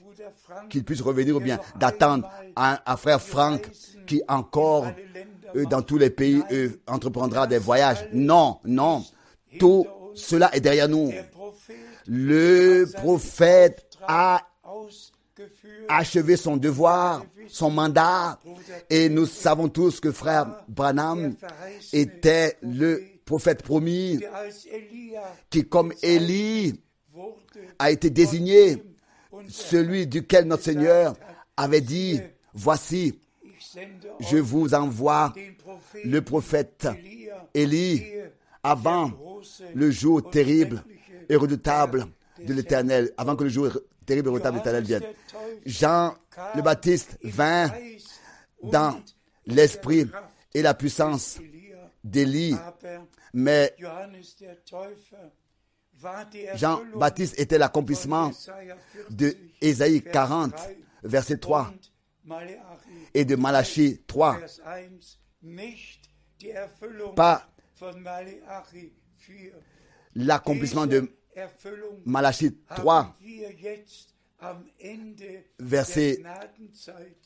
qu'il 0.69 0.83
puisse 0.83 1.01
revenir 1.01 1.35
ou 1.35 1.39
bien 1.39 1.59
d'attendre 1.77 2.29
à, 2.55 2.91
à 2.91 2.97
frère 2.97 3.21
Franck 3.21 3.69
qui 4.07 4.21
encore 4.27 4.87
dans 5.69 5.81
tous 5.81 5.97
les 5.97 6.09
pays 6.09 6.41
entreprendra 6.87 7.47
des 7.47 7.57
voyages. 7.57 8.07
Non, 8.13 8.59
non. 8.65 9.03
Tout 9.59 9.85
cela 10.15 10.53
est 10.55 10.61
derrière 10.61 10.89
nous. 10.89 11.11
Le 12.07 12.85
prophète 12.93 13.97
a 14.07 14.41
achevé 15.89 16.37
son 16.37 16.57
devoir, 16.57 17.25
son 17.47 17.69
mandat, 17.69 18.39
et 18.89 19.09
nous 19.09 19.25
savons 19.25 19.67
tous 19.69 19.99
que 19.99 20.11
frère 20.11 20.63
Branham 20.67 21.35
était 21.93 22.57
le 22.61 23.03
prophète 23.25 23.63
promis 23.63 24.19
qui, 25.49 25.67
comme 25.67 25.93
Élie, 26.01 26.79
a 27.79 27.91
été 27.91 28.09
désigné, 28.09 28.83
celui 29.49 30.07
duquel 30.07 30.45
notre 30.45 30.63
Seigneur 30.63 31.15
avait 31.57 31.81
dit, 31.81 32.19
voici, 32.53 33.19
je 34.19 34.37
vous 34.37 34.73
envoie 34.73 35.33
le 36.03 36.21
prophète 36.21 36.87
Élie 37.53 38.03
avant 38.63 39.11
le 39.73 39.91
jour 39.91 40.29
terrible 40.29 40.83
et 41.29 41.35
redoutable 41.35 42.07
de 42.39 42.53
l'éternel, 42.53 43.11
avant 43.17 43.35
que 43.35 43.43
le 43.43 43.49
jour 43.49 43.69
terrible 44.05 44.29
et 44.29 44.31
redoutable 44.31 44.57
de 44.57 44.59
l'éternel 44.59 44.83
vienne. 44.83 45.03
Jean 45.65 46.15
le 46.55 46.61
Baptiste 46.61 47.17
vint 47.23 47.71
dans 48.63 49.01
l'esprit 49.45 50.07
et 50.53 50.61
la 50.61 50.73
puissance 50.73 51.39
d'Élie, 52.03 52.55
mais 53.33 53.73
Johannes 53.77 54.23
der 54.39 54.63
Täufer 54.63 55.31
war 56.01 56.25
die 56.29 56.47
Jean 56.55 56.79
Erfüllung 56.79 56.99
Baptiste 56.99 57.39
était 57.39 57.57
l'accomplissement 57.57 58.31
Jesaja 58.31 58.75
40, 58.75 59.15
de 59.15 59.37
Ésaïe 59.61 60.01
40, 60.01 60.53
verset 61.03 61.37
3, 61.37 61.61
und 61.61 61.91
Malachi 62.23 62.57
et 63.13 63.25
de 63.25 63.35
Malachie 63.35 64.01
3, 64.07 64.39
Vers 64.39 64.61
1, 64.65 65.19
nicht 65.41 66.01
die 66.39 66.51
Erfüllung 66.51 67.15
pas 67.15 67.47
von 67.75 67.99
Malachi 68.01 68.93
4. 69.17 69.53
L'accomplissement 70.15 70.87
de 70.87 71.09
Malachie 72.05 72.57
haben 72.69 72.83
3, 72.83 73.15
wir 73.19 73.51
jetzt 73.51 74.13
am 74.39 74.65
Ende 74.79 75.43
Verset 75.59 76.17
der 76.17 76.23
Gnadenzeit 76.23 77.17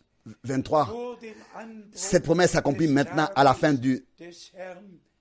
23. 0.43 0.87
vor 0.87 1.17
dem 1.19 1.35
Anbruch 1.55 1.91
Cette 1.93 2.23
promesse 2.23 2.51
s'accomplit 2.51 2.87
maintenant 2.87 3.29
à 3.35 3.43
la 3.43 3.53
fin 3.53 3.73
du 3.73 4.05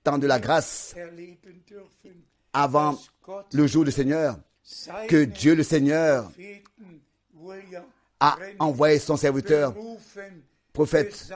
temps 0.03 0.17
de 0.17 0.27
la 0.27 0.39
grâce, 0.39 0.95
avant 2.53 2.97
le 3.53 3.67
jour 3.67 3.85
du 3.85 3.91
Seigneur, 3.91 4.39
que 5.07 5.23
Dieu 5.25 5.55
le 5.55 5.63
Seigneur 5.63 6.31
a 8.19 8.37
envoyé 8.59 8.99
son 8.99 9.17
serviteur, 9.17 9.73
prophète 10.73 11.29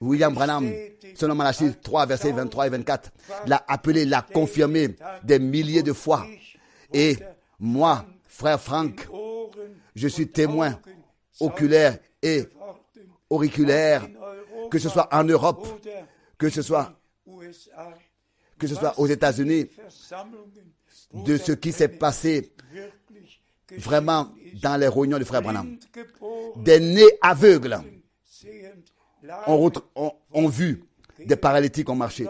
William 0.00 0.34
Branham, 0.34 0.70
selon 1.14 1.34
Malachie 1.34 1.72
3, 1.82 2.06
versets 2.06 2.32
23 2.32 2.66
et 2.66 2.70
24, 2.70 3.10
l'a 3.46 3.64
appelé, 3.68 4.04
l'a 4.04 4.22
confirmé 4.22 4.96
des 5.24 5.38
milliers 5.38 5.82
de 5.82 5.92
fois. 5.92 6.26
Et 6.92 7.16
moi, 7.58 8.04
frère 8.26 8.60
Franck, 8.60 9.08
je 9.94 10.08
suis 10.08 10.28
témoin 10.28 10.78
oculaire 11.40 11.98
et 12.22 12.44
auriculaire, 13.30 14.06
que 14.70 14.78
ce 14.78 14.88
soit 14.88 15.08
en 15.12 15.24
Europe, 15.24 15.66
que 16.38 16.50
ce 16.50 16.62
soit, 16.62 16.92
que 18.58 18.66
ce 18.66 18.74
soit 18.74 18.98
aux 18.98 19.06
États-Unis, 19.06 19.68
de 21.14 21.36
ce 21.36 21.52
qui 21.52 21.72
s'est 21.72 21.88
passé 21.88 22.52
vraiment 23.78 24.32
dans 24.62 24.76
les 24.78 24.88
réunions 24.88 25.18
du 25.18 25.24
frère 25.24 25.42
Branham. 25.42 25.78
Des 26.56 26.80
nez 26.80 27.08
aveugles 27.20 27.80
ont, 29.46 30.48
vu, 30.48 30.84
des 31.24 31.36
paralytiques 31.36 31.88
ont 31.88 31.96
marché. 31.96 32.26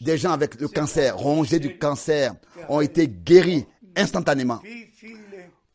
Des 0.00 0.18
gens 0.18 0.32
avec 0.32 0.60
le 0.60 0.68
cancer, 0.68 1.16
rongés 1.16 1.58
du 1.58 1.78
cancer, 1.78 2.34
ont 2.68 2.80
été 2.80 3.08
guéris 3.08 3.66
instantanément. 3.96 4.60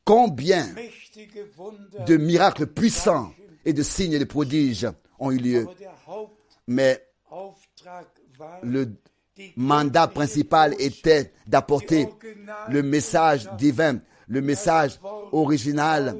Combien 0.03 0.67
de 2.05 2.17
miracles 2.17 2.67
puissants 2.67 3.32
et 3.65 3.73
de 3.73 3.84
signes 3.84 4.13
et 4.13 4.19
de 4.19 4.25
prodiges 4.25 4.88
ont 5.19 5.32
eu 5.32 5.38
lieu. 5.38 5.67
Mais 6.67 7.03
le 8.63 8.93
mandat 9.55 10.07
principal 10.07 10.75
était 10.80 11.32
d'apporter 11.45 12.07
le 12.69 12.84
message 12.84 13.49
divin, 13.57 13.99
le 14.28 14.41
message 14.41 14.99
original 15.32 16.17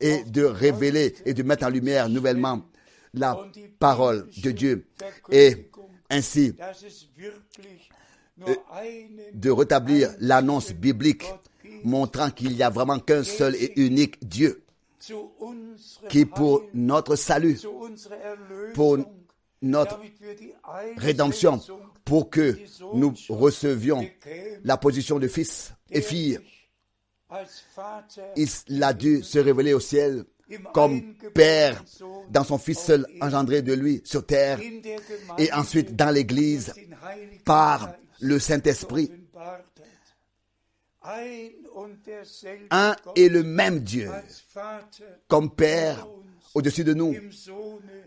et 0.00 0.22
de 0.24 0.44
révéler 0.44 1.14
et 1.24 1.34
de 1.34 1.42
mettre 1.42 1.66
en 1.66 1.70
lumière 1.70 2.08
nouvellement 2.08 2.62
la 3.14 3.38
parole 3.78 4.28
de 4.42 4.50
Dieu 4.50 4.86
et 5.30 5.70
ainsi 6.10 6.54
einen 8.40 9.20
de 9.34 9.50
rétablir 9.50 10.14
l'annonce 10.20 10.72
biblique 10.72 11.24
montrant 11.84 12.30
qu'il 12.30 12.52
n'y 12.54 12.62
a 12.62 12.70
vraiment 12.70 12.98
qu'un 12.98 13.24
seul 13.24 13.54
et 13.56 13.72
unique 13.80 14.26
Dieu 14.26 14.62
qui 16.08 16.24
pour 16.24 16.62
notre 16.74 17.16
salut, 17.16 17.58
pour 18.74 18.98
notre 19.62 20.00
rédemption, 20.96 21.60
pour 22.04 22.30
que 22.30 22.56
nous 22.94 23.14
recevions 23.28 24.08
la 24.64 24.76
position 24.76 25.18
de 25.18 25.28
fils 25.28 25.72
et 25.90 26.00
fille. 26.00 26.38
Il 28.36 28.82
a 28.82 28.92
dû 28.92 29.22
se 29.22 29.38
révéler 29.38 29.74
au 29.74 29.80
ciel 29.80 30.24
comme 30.72 31.14
Père 31.34 31.84
dans 32.30 32.44
son 32.44 32.58
Fils 32.58 32.78
seul 32.78 33.06
engendré 33.20 33.62
de 33.62 33.72
lui 33.74 34.00
sur 34.04 34.24
terre 34.24 34.60
et 35.38 35.52
ensuite 35.52 35.94
dans 35.96 36.10
l'Église 36.10 36.74
par 37.44 37.92
le 38.20 38.38
Saint-Esprit. 38.38 39.10
Un 42.70 42.96
et 43.16 43.28
le 43.28 43.42
même 43.42 43.80
Dieu 43.80 44.10
comme 45.28 45.50
Père 45.54 46.06
au-dessus 46.54 46.84
de 46.84 46.94
nous, 46.94 47.14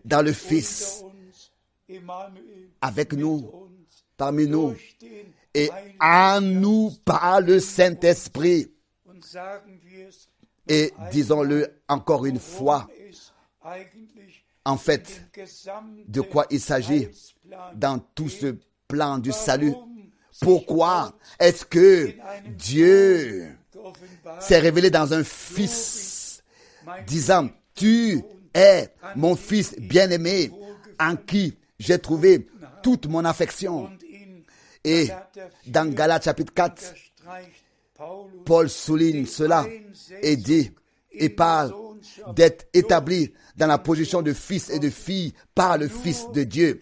dans 0.04 0.22
le 0.22 0.34
Fils, 0.34 1.04
avec 2.82 3.14
nous, 3.14 3.70
parmi 4.18 4.48
nous, 4.48 4.76
et 5.54 5.70
en 6.00 6.42
nous 6.42 6.92
par 7.06 7.42
le 7.42 7.60
Saint-Esprit. 7.60 8.72
Et 10.68 10.94
disons-le 11.12 11.82
encore 11.88 12.26
une 12.26 12.40
fois, 12.40 12.88
en 14.64 14.78
fait, 14.78 15.24
de 16.08 16.22
quoi 16.22 16.46
il 16.50 16.60
s'agit 16.60 17.08
dans 17.76 18.00
tout 18.00 18.30
ce 18.30 18.56
plan 18.88 19.18
du 19.18 19.32
salut. 19.32 19.74
Pourquoi 20.40 21.14
est-ce 21.40 21.66
que 21.66 22.14
Dieu 22.58 23.56
s'est 24.40 24.60
révélé 24.60 24.90
dans 24.90 25.14
un 25.14 25.24
fils, 25.24 26.44
disant, 27.06 27.50
tu 27.76 28.22
es 28.54 28.90
mon 29.16 29.36
fils 29.36 29.76
bien-aimé, 29.80 30.52
en 31.00 31.16
qui 31.16 31.58
j'ai 31.80 32.00
trouvé 32.00 32.48
toute 32.84 33.08
mon 33.08 33.26
affection. 33.26 33.90
Et 34.84 35.10
dans 35.68 35.92
Galates 35.94 36.26
chapitre 36.26 36.54
4, 36.54 36.94
Paul 38.46 38.70
souligne 38.70 39.26
cela 39.26 39.66
et 40.22 40.36
dit 40.36 40.72
et 41.12 41.30
parle 41.30 41.74
d'être 42.36 42.66
établi 42.74 43.32
dans 43.56 43.68
la 43.68 43.78
position 43.78 44.22
de 44.22 44.34
fils 44.34 44.70
et 44.70 44.80
de 44.80 44.90
fille 44.90 45.34
par 45.54 45.78
le 45.78 45.88
Fils 45.88 46.26
de 46.34 46.44
Dieu. 46.44 46.82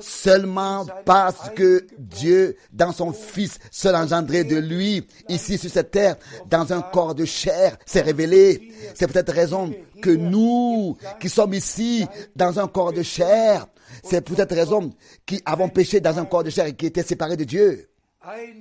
Seulement 0.00 0.86
parce 1.04 1.50
que 1.50 1.86
Dieu, 1.98 2.56
dans 2.72 2.92
son 2.92 3.12
Fils, 3.12 3.58
seul 3.70 3.96
engendré 3.96 4.44
de 4.44 4.56
lui, 4.56 5.06
ici 5.28 5.58
sur 5.58 5.70
cette 5.70 5.90
terre, 5.90 6.16
dans 6.48 6.72
un 6.72 6.82
corps 6.82 7.14
de 7.14 7.24
chair, 7.24 7.76
s'est 7.86 8.02
révélé. 8.02 8.72
C'est 8.94 9.10
peut-être 9.10 9.32
raison 9.32 9.72
que 10.02 10.10
nous, 10.10 10.96
qui 11.20 11.28
sommes 11.28 11.54
ici, 11.54 12.06
dans 12.34 12.58
un 12.60 12.68
corps 12.68 12.92
de 12.92 13.02
chair, 13.02 13.66
c'est 14.04 14.20
peut-être 14.20 14.54
raison 14.54 14.92
qui 15.24 15.40
avons 15.44 15.68
péché 15.68 16.00
dans 16.00 16.18
un 16.18 16.24
corps 16.24 16.44
de 16.44 16.50
chair 16.50 16.66
et 16.66 16.74
qui 16.74 16.86
étaient 16.86 17.02
séparés 17.02 17.36
de 17.36 17.44
Dieu. 17.44 17.88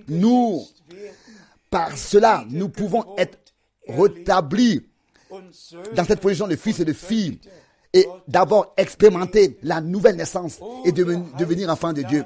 Nous, 0.07 0.63
par 1.75 1.97
cela, 1.97 2.45
nous 2.49 2.69
pouvons 2.69 3.03
être 3.17 3.37
rétablis 3.85 4.87
dans 5.93 6.05
cette 6.05 6.21
position 6.21 6.47
de 6.47 6.55
fils 6.55 6.79
et 6.79 6.85
de 6.85 6.93
fille 6.93 7.37
et 7.91 8.07
d'abord 8.29 8.73
expérimenter 8.77 9.57
la 9.61 9.81
nouvelle 9.81 10.15
naissance 10.15 10.61
et 10.85 10.93
devenir 10.93 11.69
enfant 11.69 11.91
de 11.91 12.03
Dieu 12.03 12.23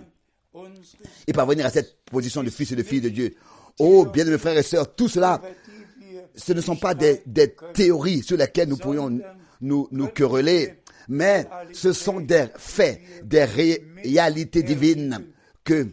et 1.25 1.33
parvenir 1.33 1.65
à 1.65 1.71
cette 1.71 1.97
position 2.05 2.43
de 2.43 2.51
fils 2.51 2.73
et 2.73 2.75
de 2.75 2.83
fille 2.83 3.01
de 3.01 3.09
Dieu. 3.09 3.33
Oh, 3.79 4.05
bien 4.05 4.23
mes 4.25 4.37
frères 4.37 4.55
et 4.55 4.61
sœurs, 4.61 4.93
tout 4.93 5.07
cela, 5.07 5.41
ce 6.35 6.53
ne 6.53 6.61
sont 6.61 6.75
pas 6.75 6.93
des, 6.93 7.23
théories 7.73 8.21
sur 8.21 8.37
lesquelles 8.37 8.69
nous 8.69 8.77
pourrions 8.77 9.19
nous 9.61 10.07
quereller, 10.13 10.75
mais 11.07 11.47
ce 11.73 11.91
sont 11.91 12.19
des 12.19 12.45
faits, 12.55 13.01
des 13.23 13.45
réalités 13.45 14.61
divines 14.61 15.25
que 15.63 15.87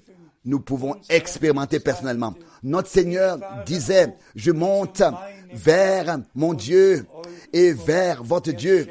nous 0.46 0.60
pouvons 0.60 0.94
expérimenter 1.08 1.80
personnellement. 1.80 2.34
Notre 2.62 2.88
Seigneur 2.88 3.38
disait, 3.64 4.16
je 4.34 4.50
monte 4.50 5.02
vers 5.52 6.18
mon 6.34 6.54
Dieu 6.54 7.06
et 7.52 7.72
vers 7.72 8.22
votre 8.22 8.52
Dieu. 8.52 8.86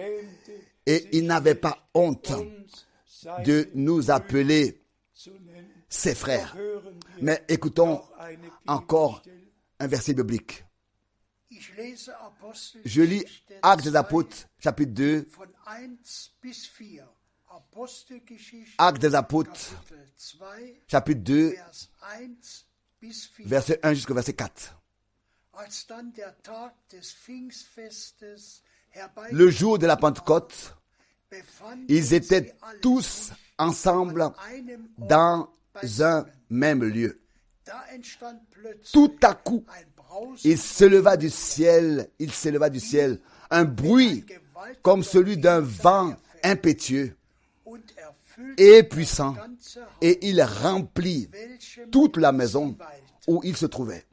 Et 0.86 1.08
il 1.14 1.26
n'avait 1.26 1.56
pas 1.56 1.88
honte 1.94 2.32
de 3.44 3.70
nous 3.74 4.12
appeler 4.12 4.82
ses 5.90 6.16
frères. 6.16 6.56
Mais 7.22 7.44
écoutons 7.48 8.02
encore 8.68 9.22
un 9.80 9.88
verset 9.88 10.14
biblique. 10.14 10.64
Je 12.86 13.02
lis 13.02 13.26
Actes 13.62 13.86
des 13.86 13.96
Apôtres, 13.96 14.48
chapitre 14.60 14.92
2, 14.92 15.28
Actes 18.78 19.02
des 19.02 19.16
Apôtres, 19.16 19.72
chapitre 20.88 21.22
2, 21.22 21.56
verset 23.40 23.80
1 23.84 23.94
jusqu'au 23.94 24.14
verset 24.14 24.34
4. 24.34 24.76
Le 29.32 29.50
jour 29.50 29.80
de 29.80 29.88
la 29.88 29.98
Pentecôte, 29.98 30.76
ils 31.88 32.14
étaient 32.14 32.56
tous 32.82 33.32
ensemble 33.58 34.32
dans 34.98 35.50
un 36.00 36.26
même 36.50 36.84
lieu. 36.84 37.22
Tout 38.92 39.16
à 39.24 39.34
coup, 39.34 39.66
il 40.44 40.58
se 40.58 40.86
leva 40.86 41.18
du 41.18 41.30
ciel, 41.30 42.10
il 42.20 42.32
s'éleva 42.32 42.70
du 42.70 42.80
ciel, 42.80 43.20
un 43.50 43.66
bruit 43.66 44.26
comme 44.82 45.04
celui 45.04 45.38
d'un 45.38 45.60
vent 45.62 46.16
impétueux 46.44 47.16
et 48.58 48.84
puissant, 48.84 49.36
et 50.02 50.28
il 50.28 50.42
remplit 50.42 51.30
toute 51.92 52.18
la 52.18 52.32
maison 52.32 52.78
où 53.28 53.42
il 53.44 53.56
se 53.56 53.66
trouvait. 53.66 54.06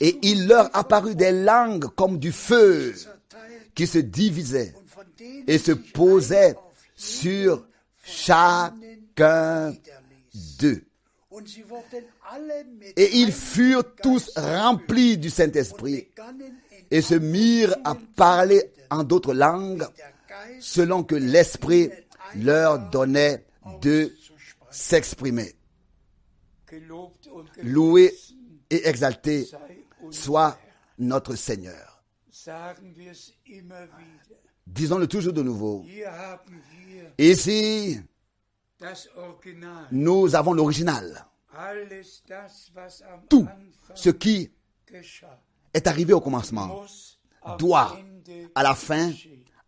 Et 0.00 0.18
il 0.22 0.46
leur 0.48 0.74
apparut 0.76 1.14
des 1.14 1.32
langues 1.32 1.86
comme 1.94 2.18
du 2.18 2.32
feu 2.32 2.94
qui 3.74 3.86
se 3.86 3.98
divisaient 3.98 4.74
et 5.46 5.58
se 5.58 5.72
posaient 5.72 6.56
sur 6.94 7.66
chacun 8.02 9.74
d'eux. 10.58 10.82
Et 12.96 13.18
ils 13.18 13.32
furent 13.32 13.94
tous 14.02 14.30
remplis 14.36 15.18
du 15.18 15.30
Saint-Esprit 15.30 16.08
et 16.90 17.02
se 17.02 17.14
mirent 17.14 17.76
à 17.84 17.94
parler 18.16 18.72
en 18.90 19.04
d'autres 19.04 19.34
langues 19.34 19.86
selon 20.60 21.02
que 21.02 21.14
l'Esprit 21.14 21.90
leur 22.34 22.78
donnait 22.90 23.44
de 23.80 24.12
s'exprimer. 24.70 25.54
Loué 27.62 28.14
et 28.70 28.88
exalté 28.88 29.48
soit 30.10 30.58
notre 30.98 31.34
Seigneur. 31.36 32.02
Disons-le 34.66 35.06
toujours 35.06 35.32
de 35.32 35.42
nouveau. 35.42 35.84
Ici, 37.18 38.00
nous 39.92 40.34
avons 40.34 40.52
l'original. 40.52 41.26
Tout 43.28 43.48
ce 43.94 44.10
qui 44.10 44.50
est 45.72 45.86
arrivé 45.86 46.12
au 46.12 46.20
commencement 46.20 46.84
doit, 47.58 47.96
à 48.54 48.62
la 48.62 48.74
fin, 48.74 49.12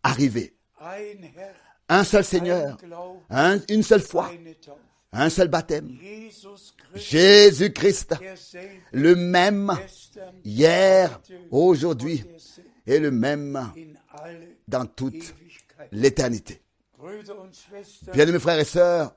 arriver. 0.03 0.55
Un 1.89 2.03
seul 2.03 2.23
Seigneur, 2.23 2.77
une 3.67 3.83
seule 3.83 4.01
foi, 4.01 4.31
un 5.11 5.29
seul 5.29 5.47
baptême. 5.47 5.97
Jésus-Christ, 6.93 8.15
le 8.91 9.15
même 9.15 9.75
hier, 10.43 11.19
aujourd'hui 11.51 12.23
et 12.85 12.99
le 12.99 13.11
même 13.11 13.71
dans 14.67 14.85
toute 14.85 15.33
l'éternité. 15.91 16.61
Bien 18.13 18.25
mes 18.27 18.39
frères 18.39 18.59
et 18.59 18.65
sœurs, 18.65 19.15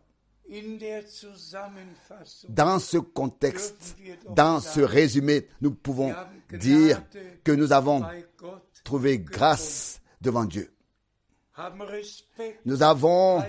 dans 2.49 2.79
ce 2.79 2.99
contexte, 2.99 3.97
dans 4.35 4.61
ce 4.61 4.81
résumé, 4.81 5.49
nous 5.61 5.73
pouvons 5.73 6.15
dire 6.53 7.03
que 7.45 7.53
nous 7.53 7.73
avons 7.73 8.03
trouvé 8.85 9.19
grâce 9.19 10.01
devant 10.21 10.45
Dieu. 10.45 10.73
Nous 12.65 12.83
avons 12.83 13.43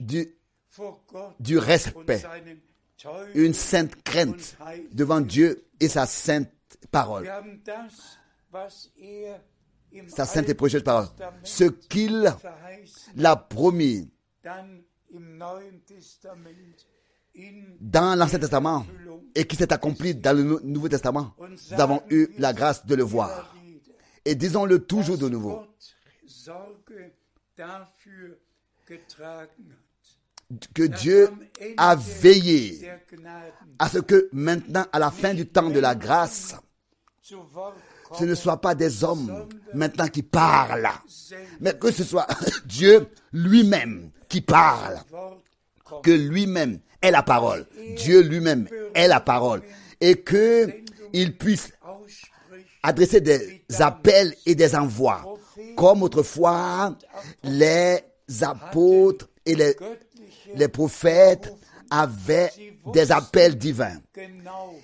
du, 0.00 0.34
du 1.38 1.58
respect, 1.58 2.22
une 3.34 3.54
sainte 3.54 4.02
crainte 4.02 4.56
devant 4.92 5.20
Dieu 5.20 5.64
et 5.78 5.88
sa 5.88 6.06
sainte 6.06 6.50
parole. 6.90 7.30
Sa 10.08 10.24
sainte 10.24 10.48
et 10.48 10.54
précieuse 10.54 10.82
parole. 10.82 11.06
Ce 11.44 11.64
qu'il 11.64 12.32
l'a 13.16 13.36
promis 13.36 14.10
dans 17.80 18.18
l'Ancien 18.18 18.38
Testament 18.38 18.84
et 19.34 19.46
qui 19.46 19.56
s'est 19.56 19.72
accompli 19.72 20.14
dans 20.14 20.36
le 20.36 20.60
Nouveau 20.64 20.88
Testament, 20.88 21.34
nous 21.38 21.80
avons 21.80 22.02
eu 22.10 22.28
la 22.38 22.52
grâce 22.52 22.84
de 22.84 22.94
le 22.94 23.04
voir. 23.04 23.54
Et 24.24 24.34
disons-le 24.34 24.84
toujours 24.84 25.18
de 25.18 25.28
nouveau. 25.28 25.62
Que 30.74 30.82
Dieu 30.82 31.28
a 31.76 31.96
veillé 31.96 32.90
à 33.78 33.88
ce 33.88 33.98
que 33.98 34.28
maintenant, 34.32 34.86
à 34.92 34.98
la 34.98 35.10
fin 35.10 35.34
du 35.34 35.46
temps 35.46 35.70
de 35.70 35.80
la 35.80 35.94
grâce, 35.94 36.54
ce 37.22 38.24
ne 38.24 38.34
soit 38.34 38.60
pas 38.60 38.74
des 38.74 39.04
hommes 39.04 39.48
maintenant 39.74 40.08
qui 40.08 40.22
parlent, 40.22 40.90
mais 41.60 41.74
que 41.78 41.90
ce 41.90 42.04
soit 42.04 42.26
Dieu 42.66 43.06
lui-même 43.32 44.10
qui 44.28 44.40
parle, 44.40 45.00
que 46.02 46.10
lui-même 46.10 46.80
est 47.00 47.10
la 47.10 47.22
parole, 47.22 47.66
Dieu 47.96 48.20
lui-même 48.20 48.68
est 48.94 49.08
la 49.08 49.20
parole, 49.20 49.62
et 50.00 50.16
que 50.16 50.70
il 51.12 51.36
puisse 51.36 51.72
adresser 52.82 53.20
des 53.20 53.62
appels 53.80 54.34
et 54.46 54.54
des 54.54 54.74
envois, 54.74 55.31
comme 55.76 56.02
autrefois 56.02 56.96
les 57.42 57.98
apôtres 58.42 59.28
et 59.44 59.54
les, 59.54 60.68
prophètes 60.68 61.52
avaient 61.90 62.50
des 62.92 63.12
appels 63.12 63.56
divins. 63.56 63.98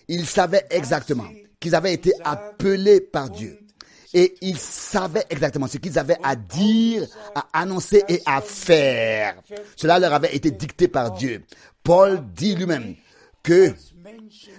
Ils 0.09 0.27
savaient 0.27 0.67
exactement 0.71 1.27
qu'ils 1.61 1.75
avaient 1.75 1.95
été 1.95 2.13
appelés 2.25 3.01
par 3.01 3.31
Dieu. 3.31 3.59
Et 4.15 4.37
ils 4.41 4.59
savaient 4.59 5.27
exactement 5.29 5.67
ce 5.67 5.77
qu'ils 5.77 5.99
avaient 5.99 6.17
à 6.23 6.35
dire, 6.35 7.07
à 7.35 7.47
annoncer 7.53 8.05
et 8.09 8.23
à 8.25 8.41
faire. 8.41 9.37
Cela 9.77 9.99
leur 9.99 10.15
avait 10.15 10.35
été 10.35 10.51
dicté 10.51 10.89
par 10.89 11.13
Dieu. 11.13 11.45
Paul 11.83 12.21
dit 12.35 12.55
lui-même 12.55 12.95
que 13.43 13.75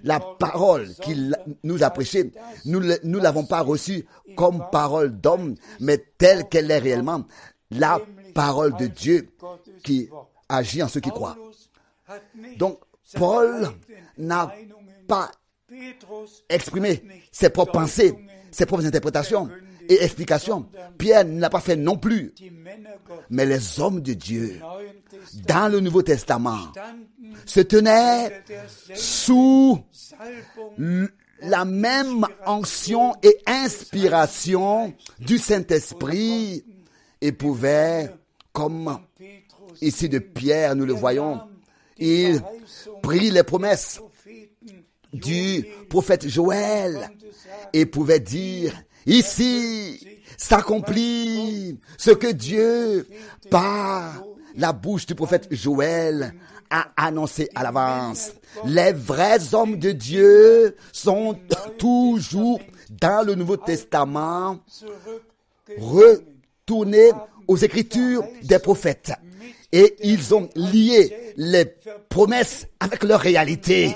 la 0.03 0.19
parole 0.19 0.93
qu'il 0.95 1.35
nous 1.63 1.83
a 1.83 1.89
prêchée, 1.89 2.31
nous 2.65 2.79
ne 2.79 3.19
l'avons 3.19 3.45
pas 3.45 3.61
reçue 3.61 4.05
comme 4.35 4.63
parole 4.71 5.19
d'homme, 5.19 5.55
mais 5.79 5.97
telle 6.17 6.47
qu'elle 6.47 6.69
est 6.71 6.79
réellement, 6.79 7.25
la 7.71 7.99
parole 8.33 8.75
de 8.77 8.87
Dieu 8.87 9.29
qui 9.83 10.09
agit 10.47 10.83
en 10.83 10.87
ceux 10.87 10.99
qui 10.99 11.09
croient. 11.09 11.37
Donc, 12.57 12.79
Paul 13.15 13.69
n'a 14.17 14.53
pas 15.07 15.31
exprimé 16.49 17.03
ses 17.31 17.49
propres 17.49 17.71
pensées, 17.71 18.15
ses 18.51 18.65
propres 18.65 18.85
interprétations 18.85 19.49
et 19.89 20.03
explications. 20.03 20.65
Pierre 20.97 21.25
ne 21.25 21.41
l'a 21.41 21.49
pas 21.49 21.59
fait 21.59 21.75
non 21.75 21.97
plus. 21.97 22.33
Mais 23.29 23.45
les 23.45 23.79
hommes 23.79 24.01
de 24.01 24.13
Dieu, 24.13 24.61
dans 25.47 25.69
le 25.69 25.79
Nouveau 25.79 26.03
Testament, 26.03 26.71
se 27.45 27.59
tenaient 27.59 28.43
sous 28.93 29.79
la 31.41 31.65
même 31.65 32.25
onction 32.45 33.15
et 33.23 33.35
inspiration 33.47 34.93
du 35.19 35.37
Saint-Esprit 35.39 36.63
et 37.21 37.31
pouvaient, 37.31 38.13
comme 38.53 38.99
ici 39.81 40.07
de 40.07 40.19
Pierre, 40.19 40.75
nous 40.75 40.85
le 40.85 40.93
voyons, 40.93 41.41
il 41.97 42.41
prit 43.01 43.31
les 43.31 43.43
promesses 43.43 43.99
du 45.11 45.65
prophète 45.89 46.27
Joël 46.27 47.09
et 47.73 47.85
pouvait 47.85 48.19
dire, 48.19 48.73
ici 49.09 50.07
s'accomplit 50.37 51.77
ce 51.97 52.11
que 52.11 52.31
Dieu, 52.31 53.07
par 53.49 54.23
la 54.55 54.71
bouche 54.73 55.05
du 55.05 55.15
prophète 55.15 55.47
Joël, 55.51 56.33
a 56.69 56.91
annoncé 56.95 57.49
à 57.55 57.63
l'avance. 57.63 58.31
Les 58.65 58.93
vrais 58.93 59.53
hommes 59.53 59.77
de 59.77 59.91
Dieu 59.91 60.75
sont 60.91 61.37
toujours 61.77 62.59
dans 62.89 63.25
le 63.25 63.35
Nouveau 63.35 63.57
Testament 63.57 64.59
retournés 65.77 67.11
aux 67.47 67.57
écritures 67.57 68.23
des 68.43 68.59
prophètes. 68.59 69.13
Et 69.71 69.95
ils 70.03 70.33
ont 70.33 70.49
lié 70.55 71.33
les 71.37 71.65
promesses 72.09 72.67
avec 72.79 73.03
leur 73.03 73.19
réalité 73.19 73.95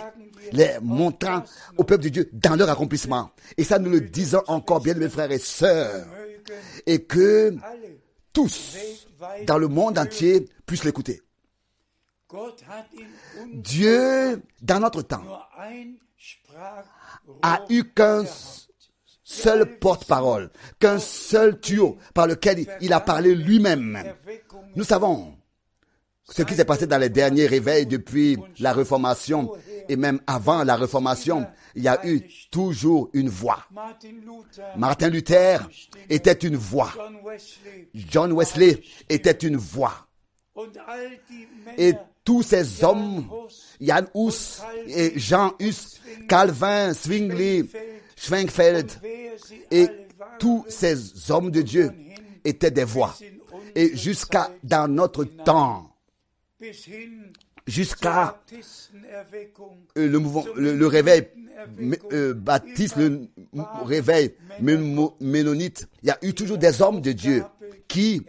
les 0.54 0.78
montrant 0.82 1.44
au 1.78 1.84
peuple 1.84 2.04
de 2.04 2.10
Dieu 2.10 2.30
dans 2.32 2.56
leur 2.56 2.70
accomplissement. 2.70 3.32
Et 3.58 3.64
ça, 3.64 3.80
nous 3.80 3.90
le 3.90 4.02
disons 4.02 4.42
encore 4.48 4.82
bien, 4.82 4.94
mes 4.94 5.10
frères 5.10 5.32
et 5.32 5.40
sœurs. 5.40 6.06
Et 6.86 7.04
que 7.04 7.56
tous, 8.32 8.78
dans 9.48 9.58
le 9.58 9.68
monde 9.68 9.98
entier, 9.98 10.48
puissent 10.66 10.84
l'écouter. 10.84 11.22
Dieu, 13.54 14.42
dans 14.62 14.80
notre 14.80 15.02
temps, 15.02 15.24
a 17.42 17.62
eu 17.70 17.84
qu'un 17.84 18.24
seul 19.24 19.78
porte-parole, 19.80 20.50
qu'un 20.80 21.00
seul 21.00 21.60
tuyau 21.60 21.98
par 22.14 22.28
lequel 22.28 22.66
il 22.82 22.94
a 22.94 23.00
parlé 23.00 23.36
lui-même. 23.36 24.04
Nous 24.76 24.84
savons 24.84 25.36
ce 26.30 26.42
qui 26.42 26.56
s'est 26.56 26.66
passé 26.66 26.88
dans 26.88 26.98
les 26.98 27.10
derniers 27.10 27.48
réveils 27.48 27.86
depuis 27.86 28.38
la 28.60 28.74
Réformation 28.74 29.52
et 29.90 29.96
même 29.96 30.20
avant 30.26 30.64
la 30.64 30.76
Réformation, 30.76 31.46
il 31.76 31.84
y 31.84 31.88
a 31.88 32.06
eu 32.08 32.22
toujours 32.50 33.10
une 33.14 33.30
voix. 33.30 33.66
Martin 34.78 35.10
Luther 35.10 35.58
était 36.10 36.34
une 36.34 36.56
voix. 36.56 36.94
John 37.94 38.32
Wesley 38.34 38.82
était 39.10 39.32
une 39.32 39.58
voix. 39.58 40.08
Et 41.78 41.94
tous 42.24 42.42
ces 42.44 42.84
hommes, 42.84 43.28
Jan 43.82 44.06
Hus 44.16 44.62
et 44.88 45.20
Jean 45.20 45.54
Hus, 45.60 46.00
Calvin, 46.30 46.94
Zwingli, 46.94 47.70
Schwenkfeld, 48.16 48.92
et 49.72 49.88
tous 50.40 50.64
ces 50.70 51.32
hommes 51.32 51.52
de 51.52 51.62
Dieu 51.62 51.92
étaient 52.46 52.72
des 52.72 52.86
voix. 52.86 53.16
Et 53.76 53.98
jusqu'à 53.98 54.52
dans 54.64 54.88
notre 54.88 55.24
temps, 55.26 55.93
jusqu'à 57.68 58.40
euh, 59.98 60.08
le, 60.08 60.20
mouvement, 60.20 60.46
le, 60.56 60.86
réveil 60.88 61.28
euh, 62.12 62.34
baptiste, 62.34 62.98
le 62.98 63.28
réveil 63.84 64.34
ménonite, 64.60 65.88
il 66.02 66.08
y 66.08 66.12
a 66.12 66.18
eu 66.22 66.34
toujours 66.34 66.58
des 66.58 66.82
hommes 66.82 67.02
de 67.02 67.12
Dieu 67.12 67.44
qui 67.88 68.22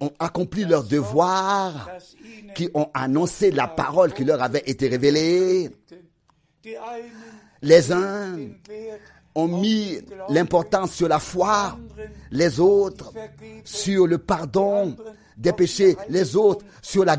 ont 0.00 0.12
accompli 0.18 0.64
leur 0.64 0.84
devoir, 0.84 1.90
qui 2.54 2.68
ont 2.74 2.90
annoncé 2.94 3.50
la 3.50 3.66
parole 3.66 4.12
qui 4.12 4.24
leur 4.24 4.42
avait 4.42 4.62
été 4.66 4.88
révélée. 4.88 5.70
Les 7.62 7.92
uns 7.92 8.38
ont 9.34 9.48
mis 9.48 9.98
l'importance 10.28 10.92
sur 10.92 11.08
la 11.08 11.18
foi, 11.18 11.78
les 12.30 12.60
autres 12.60 13.12
sur 13.64 14.06
le 14.06 14.18
pardon 14.18 14.96
des 15.36 15.52
péchés, 15.52 15.96
les 16.08 16.36
autres 16.36 16.64
sur 16.82 17.04
la 17.04 17.16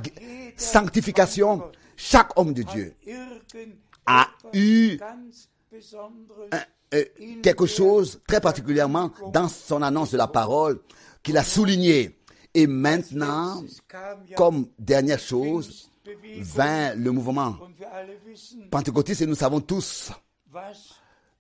sanctification. 0.56 1.64
Chaque 1.96 2.38
homme 2.38 2.54
de 2.54 2.64
Dieu 2.64 2.94
a 4.06 4.28
eu 4.54 4.98
euh, 6.94 7.04
quelque 7.44 7.66
chose 7.66 8.22
très 8.28 8.40
particulièrement 8.40 9.12
dans 9.34 9.48
son 9.48 9.82
annonce 9.82 10.12
de 10.12 10.18
la 10.18 10.28
parole 10.28 10.80
qu'il 11.24 11.38
a 11.38 11.44
souligné. 11.44 12.18
Et 12.54 12.66
maintenant, 12.66 13.64
comme 14.36 14.68
dernière 14.80 15.20
chose, 15.20 15.92
vint 16.40 16.96
le 16.96 17.12
mouvement 17.12 17.56
pentecôtiste 18.72 19.22
et 19.22 19.26
nous 19.26 19.36
savons 19.36 19.60
tous 19.60 20.12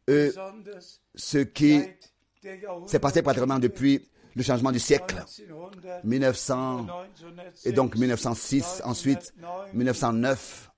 euh, 0.09 0.31
ce 1.15 1.39
qui 1.39 1.81
s'est 2.85 2.99
passé 2.99 3.21
pratiquement 3.21 3.59
depuis 3.59 4.07
le 4.37 4.43
changement 4.43 4.71
du 4.71 4.79
siècle, 4.79 5.23
1900, 6.03 6.85
et 7.65 7.71
donc 7.71 7.95
1906, 7.95 8.81
ensuite 8.85 9.33
1909. 9.73 10.71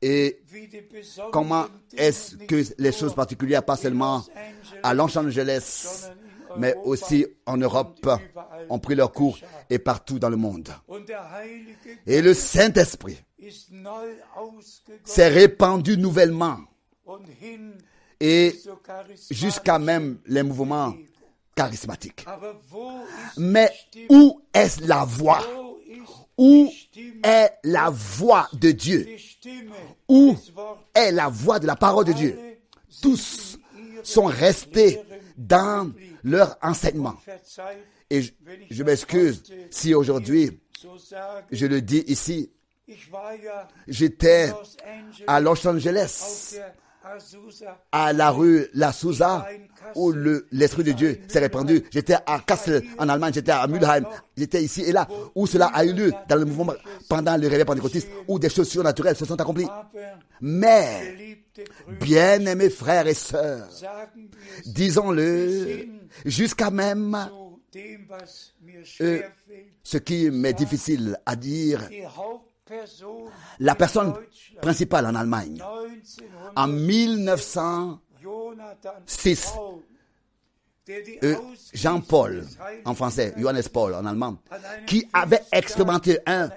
Et 0.00 0.40
comment 1.32 1.66
est-ce 1.96 2.36
que 2.36 2.62
les 2.78 2.92
choses 2.92 3.14
particulières, 3.14 3.64
pas 3.64 3.76
seulement 3.76 4.24
à 4.84 4.94
Los 4.94 5.18
Angeles, 5.18 6.08
mais 6.56 6.74
aussi 6.84 7.26
en 7.46 7.56
Europe, 7.56 8.08
ont 8.70 8.78
pris 8.78 8.94
leur 8.94 9.12
cours 9.12 9.38
et 9.68 9.80
partout 9.80 10.20
dans 10.20 10.30
le 10.30 10.36
monde. 10.36 10.70
Et 12.06 12.22
le 12.22 12.32
Saint-Esprit 12.32 13.18
s'est 15.04 15.28
répandu 15.28 15.96
nouvellement 15.96 16.58
et 18.20 18.54
jusqu'à 19.30 19.78
même 19.78 20.18
les 20.26 20.42
mouvements 20.42 20.94
charismatique. 21.58 22.24
Mais 23.36 23.72
où 24.08 24.40
est 24.54 24.80
la 24.86 25.04
voix? 25.04 25.42
Où 26.36 26.70
est 27.24 27.50
la 27.64 27.90
voix 27.90 28.48
de 28.52 28.70
Dieu? 28.70 29.08
Où 30.08 30.36
est 30.94 31.10
la 31.10 31.28
voix 31.28 31.58
de 31.58 31.66
la 31.66 31.74
parole 31.74 32.04
de 32.04 32.12
Dieu? 32.12 32.38
Tous 33.02 33.58
sont 34.04 34.26
restés 34.26 35.00
dans 35.36 35.90
leur 36.22 36.56
enseignement. 36.62 37.16
Et 38.08 38.22
je, 38.70 38.82
m'excuse 38.84 39.42
si 39.68 39.94
aujourd'hui, 39.94 40.60
je 41.50 41.66
le 41.66 41.82
dis 41.82 42.04
ici, 42.06 42.52
j'étais 43.88 44.52
à 45.26 45.40
Los 45.40 45.66
Angeles, 45.66 46.56
à 47.92 48.12
la 48.12 48.30
rue 48.30 48.66
La 48.74 48.92
Souza, 48.92 49.46
où 49.94 50.12
le- 50.12 50.46
l'Esprit 50.52 50.84
de 50.84 50.92
Dieu 50.92 51.18
s'est 51.28 51.38
répandu. 51.38 51.82
J'étais 51.90 52.14
à 52.26 52.40
Kassel, 52.46 52.82
en 52.98 53.08
Allemagne, 53.08 53.32
j'étais 53.34 53.52
à 53.52 53.66
Mülheim, 53.66 54.04
j'étais 54.36 54.62
ici 54.62 54.82
et 54.82 54.92
là, 54.92 55.06
où 55.34 55.46
cela 55.46 55.66
a 55.66 55.84
eu 55.84 55.92
lieu 55.92 56.12
dans 56.28 56.36
le 56.36 56.44
mouvement 56.44 56.74
pendant 57.08 57.36
le 57.36 57.46
réveil 57.48 57.64
pentecôtiste, 57.64 58.08
où 58.26 58.38
des 58.38 58.48
choses 58.50 58.68
surnaturelles 58.68 59.16
se 59.16 59.24
sont 59.24 59.40
accomplies. 59.40 59.66
Mais, 60.40 61.38
bien-aimés 62.00 62.70
frères 62.70 63.06
et 63.06 63.14
sœurs, 63.14 63.68
disons-le, 64.66 65.86
jusqu'à 66.24 66.70
même 66.70 67.16
Euh, 69.00 69.20
ce 69.82 69.98
qui 69.98 70.30
m'est 70.30 70.54
difficile 70.54 71.16
à 71.26 71.36
dire, 71.36 71.88
la 73.58 73.74
personne 73.74 74.14
principale 74.60 75.06
en 75.06 75.14
Allemagne, 75.14 75.62
en 76.56 76.66
1906, 76.66 77.98
1906, 79.08 79.52
euh, 81.22 81.34
Jean-Paul, 81.74 82.46
en 82.84 82.94
français, 82.94 83.34
Johannes 83.36 83.62
Paul 83.72 83.94
en 83.94 84.06
allemand, 84.06 84.38
qui 84.86 85.06
avait 85.12 85.42
expérimenté 85.52 86.18
un, 86.26 86.48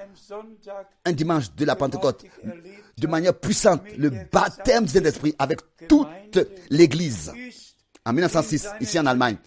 un 1.06 1.12
dimanche 1.12 1.54
de 1.54 1.66
la 1.66 1.76
Pentecôte 1.76 2.24
de 2.98 3.08
manière 3.08 3.38
puissante 3.38 3.82
le 3.98 4.12
baptême 4.32 4.86
du 4.86 4.94
Saint-Esprit 4.94 5.36
avec 5.38 5.60
toute 5.88 6.40
l'Église 6.70 7.34
en 8.06 8.14
1906, 8.14 8.68
ici 8.80 9.00
en 9.00 9.06
Allemagne. 9.06 9.38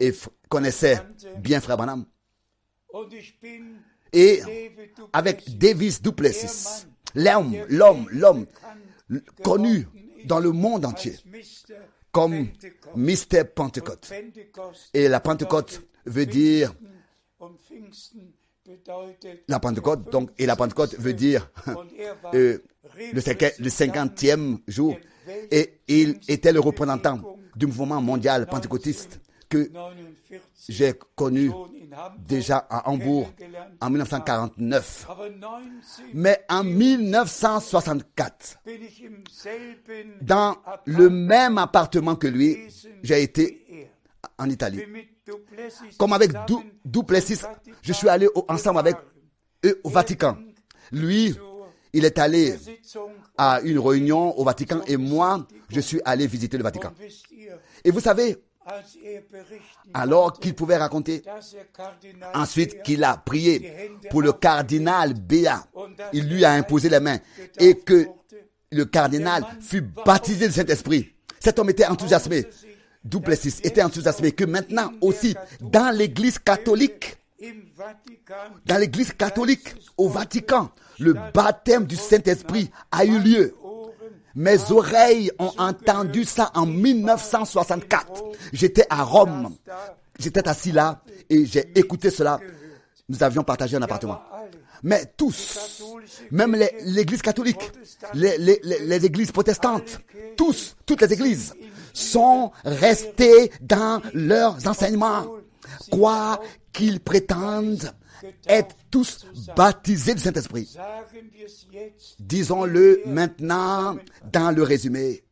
et 0.00 0.12
connaissait 0.48 1.00
bien 1.38 1.60
Frère 1.60 1.76
Branham. 1.76 2.04
Et 4.12 4.42
avec 5.12 5.56
Davis 5.58 6.02
Duplessis, 6.02 6.86
l'homme, 7.14 7.56
l'homme, 7.68 8.06
l'homme 8.10 8.46
connu 9.42 9.86
dans 10.24 10.40
le 10.40 10.52
monde 10.52 10.84
entier 10.84 11.16
comme 12.12 12.48
Mr. 12.94 13.44
Pentecôte. 13.54 14.12
Et 14.92 15.08
la 15.08 15.20
Pentecôte 15.20 15.82
veut 16.04 16.26
dire 16.26 16.74
la 19.48 19.58
Pentecôte, 19.58 20.10
donc, 20.10 20.30
et 20.38 20.46
la 20.46 20.56
Pentecôte 20.56 20.94
veut 20.98 21.14
dire 21.14 21.50
euh, 22.34 22.58
le 23.12 23.68
cinquantième 23.70 24.58
jour. 24.68 24.96
Et 25.50 25.80
il 25.88 26.20
était 26.28 26.52
le 26.52 26.60
représentant 26.60 27.20
du 27.56 27.66
mouvement 27.66 28.00
mondial 28.00 28.46
pentecôtiste 28.46 29.20
que 29.48 29.70
j'ai 30.68 30.94
connu 31.14 31.50
déjà 32.26 32.58
à 32.70 32.88
Hambourg 32.88 33.30
en 33.80 33.90
1949. 33.90 35.06
Mais 36.14 36.42
en 36.48 36.64
1964, 36.64 38.58
dans 40.22 40.56
le 40.86 41.10
même 41.10 41.58
appartement 41.58 42.16
que 42.16 42.26
lui, 42.28 42.56
j'ai 43.02 43.22
été 43.22 43.90
en 44.38 44.48
Italie. 44.48 44.82
Comme 45.98 46.12
avec 46.14 46.32
Du- 46.46 46.54
Duplessis, 46.84 47.42
je 47.82 47.92
suis 47.92 48.08
allé 48.08 48.26
au- 48.34 48.44
ensemble 48.48 48.78
avec 48.78 48.96
eux 49.66 49.80
au 49.84 49.90
Vatican. 49.90 50.36
Lui, 50.90 51.36
il 51.92 52.04
est 52.04 52.18
allé 52.18 52.54
à 53.36 53.60
une 53.62 53.78
réunion 53.78 54.38
au 54.38 54.44
Vatican 54.44 54.80
et 54.86 54.96
moi, 54.96 55.46
je 55.68 55.80
suis 55.80 56.00
allé 56.04 56.26
visiter 56.26 56.56
le 56.56 56.62
Vatican. 56.62 56.92
Et 57.84 57.90
vous 57.90 58.00
savez, 58.00 58.38
alors 59.92 60.38
qu'il 60.38 60.54
pouvait 60.54 60.76
raconter 60.76 61.22
ensuite 62.34 62.82
qu'il 62.82 63.02
a 63.04 63.16
prié 63.16 63.90
pour 64.10 64.22
le 64.22 64.32
cardinal 64.32 65.14
Béat, 65.14 65.66
il 66.12 66.28
lui 66.28 66.44
a 66.44 66.52
imposé 66.52 66.88
les 66.88 67.00
mains 67.00 67.18
et 67.58 67.74
que 67.78 68.06
le 68.70 68.84
cardinal 68.84 69.44
fut 69.60 69.82
baptisé 69.82 70.46
du 70.48 70.54
Saint-Esprit. 70.54 71.12
Cet 71.40 71.58
homme 71.58 71.70
était 71.70 71.86
enthousiasmé. 71.86 72.46
Duplessis 73.04 73.56
était 73.64 73.82
enthousiasmé 73.82 74.30
que 74.30 74.44
maintenant 74.44 74.92
aussi 75.00 75.34
dans 75.60 75.94
l'église 75.94 76.38
catholique, 76.38 77.16
dans 78.66 78.78
l'église 78.78 79.12
catholique 79.12 79.74
au 79.96 80.08
Vatican, 80.08 80.70
le 80.98 81.14
baptême 81.34 81.86
du 81.86 81.96
Saint-Esprit 81.96 82.70
a 82.90 83.04
eu 83.04 83.18
lieu. 83.18 83.54
Mes 84.34 84.70
oreilles 84.70 85.30
ont 85.38 85.52
entendu 85.58 86.24
ça 86.24 86.50
en 86.54 86.66
1964. 86.66 88.24
J'étais 88.52 88.86
à 88.88 89.02
Rome. 89.02 89.54
J'étais 90.18 90.46
assis 90.48 90.72
là 90.72 91.02
et 91.28 91.44
j'ai 91.44 91.70
écouté 91.78 92.10
cela. 92.10 92.38
Nous 93.08 93.22
avions 93.22 93.42
partagé 93.42 93.76
un 93.76 93.82
appartement. 93.82 94.20
Mais 94.82 95.04
tous, 95.16 95.82
même 96.30 96.56
l'église 96.84 97.22
catholique, 97.22 97.70
les, 98.14 99.04
églises 99.06 99.30
protestantes, 99.30 100.00
tous, 100.36 100.76
toutes 100.86 101.02
les 101.02 101.12
églises 101.12 101.54
sont 101.92 102.50
restés 102.64 103.52
dans 103.60 104.02
leurs 104.12 104.66
enseignements. 104.66 105.26
Quoi 105.90 106.40
qu'ils 106.72 107.00
prétendent 107.00 107.92
être 108.46 108.74
tous 108.90 109.26
baptisés 109.56 110.14
du 110.14 110.20
Saint-Esprit. 110.20 110.76
Disons-le 112.18 113.02
maintenant 113.06 113.96
dans 114.32 114.54
le 114.54 114.62
résumé. 114.62 115.24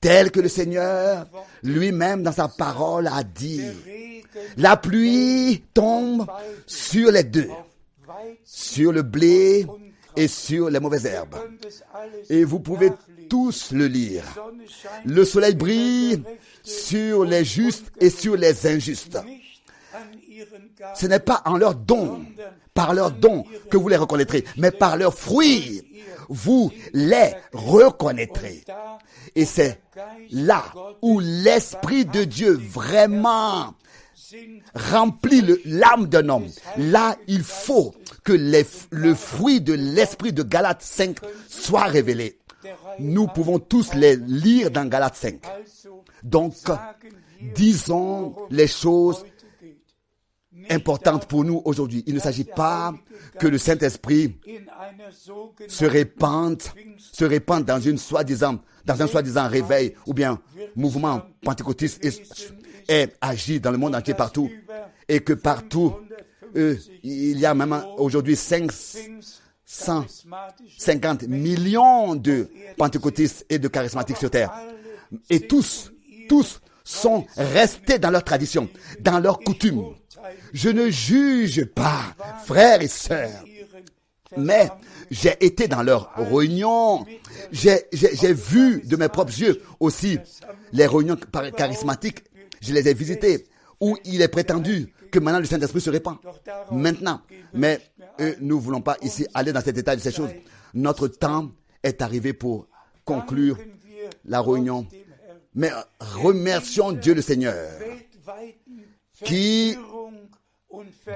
Tel 0.00 0.30
que 0.30 0.40
le 0.40 0.48
Seigneur 0.48 1.26
lui-même 1.62 2.22
dans 2.22 2.32
sa 2.32 2.48
parole 2.48 3.06
a 3.06 3.22
dit. 3.22 3.62
La 4.56 4.76
pluie 4.76 5.64
tombe 5.72 6.26
sur 6.66 7.10
les 7.10 7.24
deux, 7.24 7.48
sur 8.44 8.92
le 8.92 9.02
blé 9.02 9.66
et 10.16 10.28
sur 10.28 10.70
les 10.70 10.80
mauvaises 10.80 11.06
herbes. 11.06 11.36
Et 12.30 12.44
vous 12.44 12.60
pouvez 12.60 12.90
tous 13.28 13.72
le 13.72 13.86
lire. 13.86 14.24
Le 15.04 15.24
soleil 15.24 15.54
brille 15.54 16.22
sur 16.62 17.24
les 17.24 17.44
justes 17.44 17.90
et 18.00 18.10
sur 18.10 18.36
les 18.36 18.66
injustes. 18.66 19.18
Ce 20.94 21.06
n'est 21.06 21.20
pas 21.20 21.42
en 21.44 21.56
leur 21.56 21.74
don, 21.74 22.24
par 22.74 22.94
leur 22.94 23.10
don 23.10 23.44
que 23.70 23.76
vous 23.76 23.88
les 23.88 23.96
reconnaîtrez, 23.96 24.44
mais 24.56 24.70
par 24.70 24.96
leurs 24.96 25.14
fruits, 25.14 25.82
vous 26.28 26.70
les 26.92 27.32
reconnaîtrez. 27.52 28.64
Et 29.34 29.44
c'est 29.44 29.80
là 30.30 30.64
où 31.02 31.20
l'Esprit 31.20 32.04
de 32.04 32.24
Dieu 32.24 32.52
vraiment 32.52 33.74
remplit 34.74 35.42
l'âme 35.64 36.06
d'un 36.06 36.28
homme. 36.28 36.46
Là, 36.76 37.16
il 37.26 37.42
faut 37.42 37.94
que 38.22 38.32
le 38.32 39.14
fruit 39.14 39.60
de 39.60 39.74
l'Esprit 39.74 40.32
de 40.32 40.42
Galates 40.42 40.82
5 40.82 41.18
soit 41.48 41.84
révélé. 41.84 42.38
Nous 42.98 43.26
pouvons 43.26 43.58
tous 43.58 43.94
les 43.94 44.16
lire 44.16 44.70
dans 44.70 44.86
Galates 44.86 45.16
5. 45.16 45.40
Donc, 46.22 46.54
disons 47.54 48.34
les 48.50 48.66
choses 48.66 49.24
importantes 50.70 51.26
pour 51.26 51.44
nous 51.44 51.60
aujourd'hui. 51.64 52.02
Il 52.06 52.14
ne 52.14 52.20
s'agit 52.20 52.44
pas 52.44 52.94
que 53.38 53.46
le 53.46 53.58
Saint-Esprit 53.58 54.38
se 55.68 55.84
répande, 55.84 56.62
se 56.98 57.24
répande 57.24 57.64
dans 57.64 57.78
dans 58.84 59.02
un 59.02 59.06
soi-disant 59.06 59.48
réveil 59.48 59.94
ou 60.06 60.14
bien 60.14 60.40
mouvement 60.76 61.22
pentecôtiste 61.42 62.04
et 62.88 63.06
agit 63.20 63.60
dans 63.60 63.70
le 63.70 63.78
monde 63.78 63.94
entier 63.94 64.14
partout 64.14 64.50
et 65.08 65.20
que 65.20 65.32
partout 65.32 65.94
euh, 66.56 66.76
il 67.02 67.38
y 67.38 67.46
a 67.46 67.54
même 67.54 67.82
aujourd'hui 67.96 68.36
550 68.36 71.22
millions 71.24 72.14
de 72.14 72.48
pentecôtistes 72.76 73.46
et 73.48 73.58
de 73.58 73.66
charismatiques 73.68 74.18
sur 74.18 74.30
terre. 74.30 74.52
Et 75.30 75.40
tous, 75.40 75.90
tous 76.28 76.60
sont 76.84 77.24
restés 77.36 77.98
dans 77.98 78.10
leur 78.10 78.22
tradition, 78.24 78.68
dans 79.00 79.18
leur 79.18 79.40
coutume. 79.40 79.82
Je 80.52 80.68
ne 80.70 80.90
juge 80.90 81.64
pas, 81.64 82.14
frères 82.44 82.82
et 82.82 82.88
sœurs, 82.88 83.42
mais 84.36 84.68
j'ai 85.10 85.34
été 85.44 85.66
dans 85.68 85.82
leurs 85.82 86.12
réunions, 86.16 87.04
j'ai 87.52 87.84
vu 88.32 88.82
de 88.84 88.96
mes 88.96 89.08
propres 89.08 89.38
yeux 89.38 89.62
aussi 89.80 90.18
les 90.72 90.86
réunions 90.86 91.16
charismatiques, 91.56 92.24
je 92.64 92.72
les 92.72 92.88
ai 92.88 92.94
visitées, 92.94 93.46
où 93.80 93.96
il 94.04 94.22
est 94.22 94.28
prétendu 94.28 94.92
que 95.10 95.18
maintenant 95.18 95.40
le 95.40 95.46
Saint-Esprit 95.46 95.80
se 95.80 95.90
répand. 95.90 96.16
Maintenant. 96.72 97.20
Mais 97.52 97.80
euh, 98.20 98.34
nous 98.40 98.56
ne 98.56 98.60
voulons 98.60 98.80
pas 98.80 98.96
ici 99.02 99.26
aller 99.34 99.52
dans 99.52 99.60
cet 99.60 99.78
état 99.78 99.94
de 99.94 100.00
ces 100.00 100.12
choses. 100.12 100.30
Notre 100.72 101.08
temps 101.08 101.50
est 101.82 102.02
arrivé 102.02 102.32
pour 102.32 102.66
conclure 103.04 103.58
la 104.24 104.40
réunion. 104.40 104.86
Mais 105.54 105.70
remercions 106.00 106.92
Dieu 106.92 107.14
le 107.14 107.22
Seigneur 107.22 107.70
qui, 109.24 109.76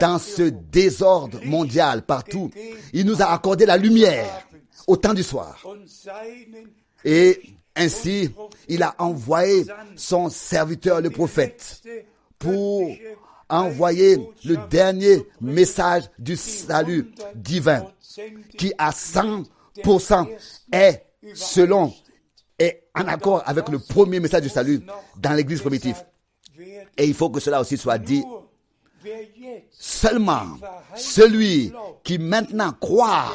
dans 0.01 0.19
ce 0.19 0.43
désordre 0.43 1.41
mondial 1.45 2.03
partout, 2.03 2.51
il 2.93 3.05
nous 3.07 3.21
a 3.21 3.27
accordé 3.33 3.67
la 3.67 3.77
lumière 3.77 4.47
au 4.87 4.97
temps 4.97 5.15
du 5.15 5.25
soir. 5.25 5.65
Et 7.05 7.41
ainsi, 7.79 8.31
il 8.69 8.83
a 8.83 8.95
envoyé 8.99 9.65
son 9.97 10.29
serviteur, 10.29 11.01
le 11.01 11.11
prophète, 11.11 11.83
pour 12.39 12.91
envoyer 13.49 14.19
le 14.45 14.57
dernier 14.69 15.27
message 15.41 16.05
du 16.19 16.37
salut 16.37 17.11
divin 17.35 17.87
qui 18.59 18.73
à 18.77 18.91
100% 18.91 20.29
est 20.73 21.05
selon 21.35 21.93
est 22.59 22.89
en 22.95 23.07
accord 23.07 23.43
avec 23.47 23.69
le 23.69 23.79
premier 23.79 24.21
message 24.21 24.43
du 24.43 24.49
salut 24.49 24.81
dans 25.17 25.33
l'église 25.33 25.61
primitive. 25.61 25.97
Et 26.97 27.07
il 27.07 27.15
faut 27.15 27.31
que 27.31 27.41
cela 27.41 27.61
aussi 27.61 27.77
soit 27.77 27.99
dit 27.99 28.25
seulement 29.71 30.57
celui 30.97 31.73
qui 32.03 32.19
maintenant 32.19 32.73
croit 32.73 33.33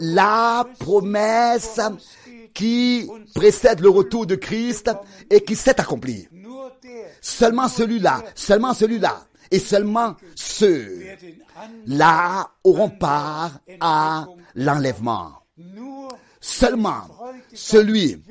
la 0.00 0.66
promesse 0.78 1.80
qui 2.54 3.08
précède 3.34 3.80
le 3.80 3.88
retour 3.88 4.26
de 4.26 4.34
Christ 4.34 4.90
et 5.30 5.42
qui 5.42 5.56
s'est 5.56 5.74
der 5.74 5.88
Seulement 7.20 7.68
celui-là, 7.68 8.22
seulement 8.34 8.74
celui-là, 8.74 9.26
et 9.50 9.58
seulement 9.58 10.16
ceux-là 10.34 11.90
auront 12.64 12.90
part 12.90 13.60
à 13.80 14.26
l'enlèvement. 14.54 15.32
Seulement 16.40 17.06
celui 17.52 18.22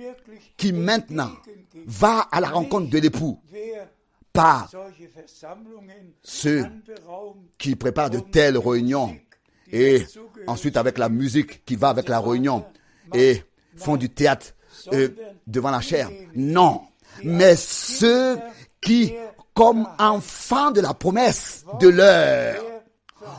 qui 0.57 0.73
maintenant 0.73 1.31
va 1.85 2.27
à 2.31 2.41
la 2.41 2.49
rencontre 2.49 2.89
de 2.89 2.97
l'époux, 2.97 3.39
pas 4.33 4.67
ceux 6.23 6.65
qui 7.57 7.75
préparent 7.75 8.09
de 8.09 8.19
telles 8.19 8.57
réunions 8.57 9.15
et 9.71 10.03
ensuite 10.47 10.75
avec 10.75 10.97
la 10.97 11.07
musique 11.09 11.63
qui 11.65 11.75
va 11.75 11.89
avec 11.89 12.09
la 12.09 12.19
réunion 12.19 12.65
et 13.13 13.43
font 13.75 13.97
du 13.97 14.09
théâtre 14.09 14.53
euh, 14.93 15.09
devant 15.47 15.71
la 15.71 15.81
chair. 15.81 16.09
Non, 16.35 16.81
mais 17.23 17.55
ceux 17.55 18.37
qui, 18.81 19.13
comme 19.53 19.87
enfants 19.99 20.71
de 20.71 20.81
la 20.81 20.93
promesse 20.93 21.65
de 21.79 21.87
l'heure, 21.89 22.63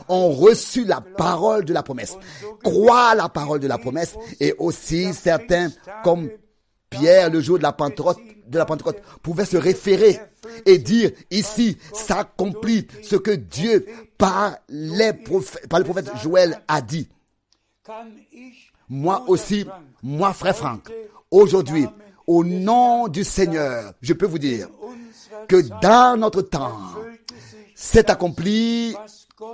ont 0.07 0.31
reçu 0.31 0.85
la 0.85 1.01
parole 1.01 1.65
de 1.65 1.73
la 1.73 1.83
promesse, 1.83 2.15
croient 2.63 3.15
la 3.15 3.29
parole 3.29 3.59
de 3.59 3.67
la 3.67 3.77
promesse. 3.77 4.15
et 4.39 4.53
aussi 4.57 5.13
certains 5.13 5.69
comme 6.03 6.29
Pierre 6.89 7.29
le 7.29 7.41
jour 7.41 7.57
de 7.57 7.63
la 7.63 7.73
Pentecôte, 7.73 8.19
de 8.47 8.57
la 8.57 8.65
Pentecôte 8.65 9.01
pouvaient 9.21 9.45
se 9.45 9.57
référer 9.57 10.19
et 10.65 10.77
dire 10.77 11.11
ici 11.31 11.77
s'accomplit 11.93 12.87
ce 13.01 13.15
que 13.15 13.31
Dieu 13.31 13.85
par 14.17 14.57
les 14.69 15.13
prophètes, 15.13 15.67
par 15.67 15.79
le 15.79 15.85
prophète 15.85 16.09
Joël 16.21 16.61
a 16.67 16.81
dit. 16.81 17.09
Moi 18.89 19.23
aussi, 19.27 19.65
moi 20.01 20.33
frère 20.33 20.55
Franck, 20.55 20.91
aujourd'hui, 21.31 21.87
au 22.27 22.43
nom 22.43 23.07
du 23.07 23.23
Seigneur, 23.23 23.93
je 24.01 24.13
peux 24.13 24.25
vous 24.25 24.39
dire 24.39 24.67
que 25.47 25.61
dans 25.81 26.17
notre 26.19 26.41
temps, 26.41 26.77
s'est 27.75 28.09
accompli 28.09 28.95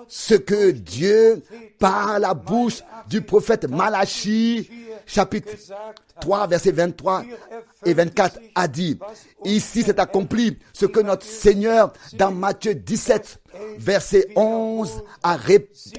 ce 0.07 0.35
que 0.35 0.71
Dieu, 0.71 1.41
par 1.77 2.19
la 2.19 2.33
bouche 2.33 2.81
du 3.09 3.21
prophète 3.21 3.69
Malachi, 3.69 4.69
chapitre 5.05 5.51
gesagt 5.51 5.81
hat. 5.81 6.09
3, 6.19 6.47
versets 6.47 6.71
23 6.71 7.23
et 7.85 7.93
24, 7.93 8.39
a 8.55 8.67
dit, 8.67 8.99
ici 9.45 9.83
s'est 9.83 9.99
accompli 9.99 10.57
ce 10.73 10.85
que 10.85 10.99
notre 10.99 11.25
Seigneur, 11.25 11.93
dans 12.13 12.31
Matthieu 12.31 12.75
17, 12.75 13.39
verset 13.77 14.27
11, 14.35 15.01
a, 15.23 15.37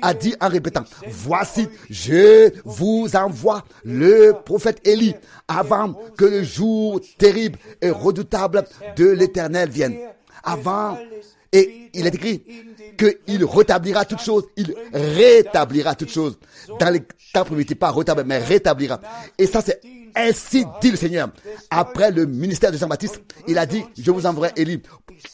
a 0.02 0.14
dit 0.14 0.34
en 0.40 0.48
répétant, 0.48 0.84
voici, 1.08 1.68
je 1.88 2.52
vous 2.64 3.08
envoie 3.14 3.64
le 3.84 4.32
prophète 4.44 4.86
Élie 4.86 5.14
avant 5.48 5.94
que 6.16 6.24
le 6.24 6.42
jour 6.42 7.00
terrible 7.18 7.58
et 7.80 7.90
redoutable 7.90 8.64
de 8.96 9.08
l'éternel 9.08 9.70
vienne. 9.70 9.96
Avant, 10.42 10.96
et 11.52 11.80
il 11.94 12.06
est 12.06 12.14
écrit 12.14 12.42
qu'il 12.98 13.44
rétablira 13.44 14.04
toutes 14.04 14.20
choses, 14.20 14.44
il 14.56 14.74
rétablira 14.92 15.94
toutes 15.94 16.10
choses. 16.10 16.38
Dans 16.78 16.90
les 16.90 17.02
temps 17.32 17.44
primitifs, 17.44 17.78
pas 17.78 17.90
rétablir, 17.90 18.26
mais 18.26 18.38
rétablira. 18.38 19.00
Et 19.38 19.46
ça, 19.46 19.62
c'est 19.64 19.80
ainsi 20.14 20.64
dit 20.80 20.90
le 20.90 20.96
Seigneur. 20.96 21.30
Après 21.70 22.10
le 22.10 22.26
ministère 22.26 22.72
de 22.72 22.76
Jean-Baptiste, 22.76 23.22
il 23.46 23.58
a 23.58 23.66
dit, 23.66 23.84
je 23.98 24.10
vous 24.10 24.26
enverrai 24.26 24.52
Élie, 24.56 24.82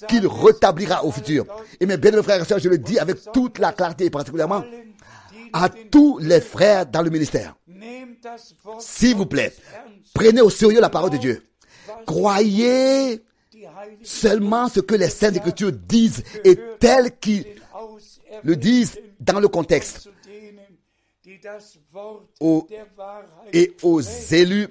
qu'il 0.09 0.27
rétablira 0.27 1.05
au 1.05 1.11
futur. 1.11 1.47
Et 1.81 1.87
mes 1.87 1.97
bien 1.97 2.23
frères 2.23 2.43
et 2.43 2.45
sœurs, 2.45 2.59
je 2.59 2.69
le 2.69 2.79
dis 2.79 2.99
avec 2.99 3.19
toute 3.33 3.59
la 3.59 3.73
clarté, 3.73 4.07
et 4.07 4.11
particulièrement 4.11 4.63
à 5.53 5.69
tous 5.69 6.19
les 6.19 6.41
frères 6.41 6.87
dans 6.87 7.03
le 7.03 7.11
ministère. 7.11 7.57
S'il 8.79 9.17
vous 9.17 9.27
plaît, 9.27 9.53
prenez 10.15 10.41
au 10.41 10.51
sérieux 10.51 10.81
la 10.81 10.91
parole 10.91 11.11
de 11.11 11.17
Dieu. 11.17 11.43
Croyez 12.07 13.23
seulement 14.03 14.69
ce 14.69 14.81
que 14.81 14.95
les 14.95 15.09
Saintes 15.09 15.37
Écritures 15.37 15.73
disent 15.73 16.23
et 16.45 16.59
telles 16.79 17.19
qu'ils 17.19 17.45
le 18.43 18.57
disent 18.57 18.99
dans 19.21 19.41
le 19.41 19.49
contexte 19.49 20.09
et 23.53 23.77
aux 23.83 24.01
élus 24.01 24.69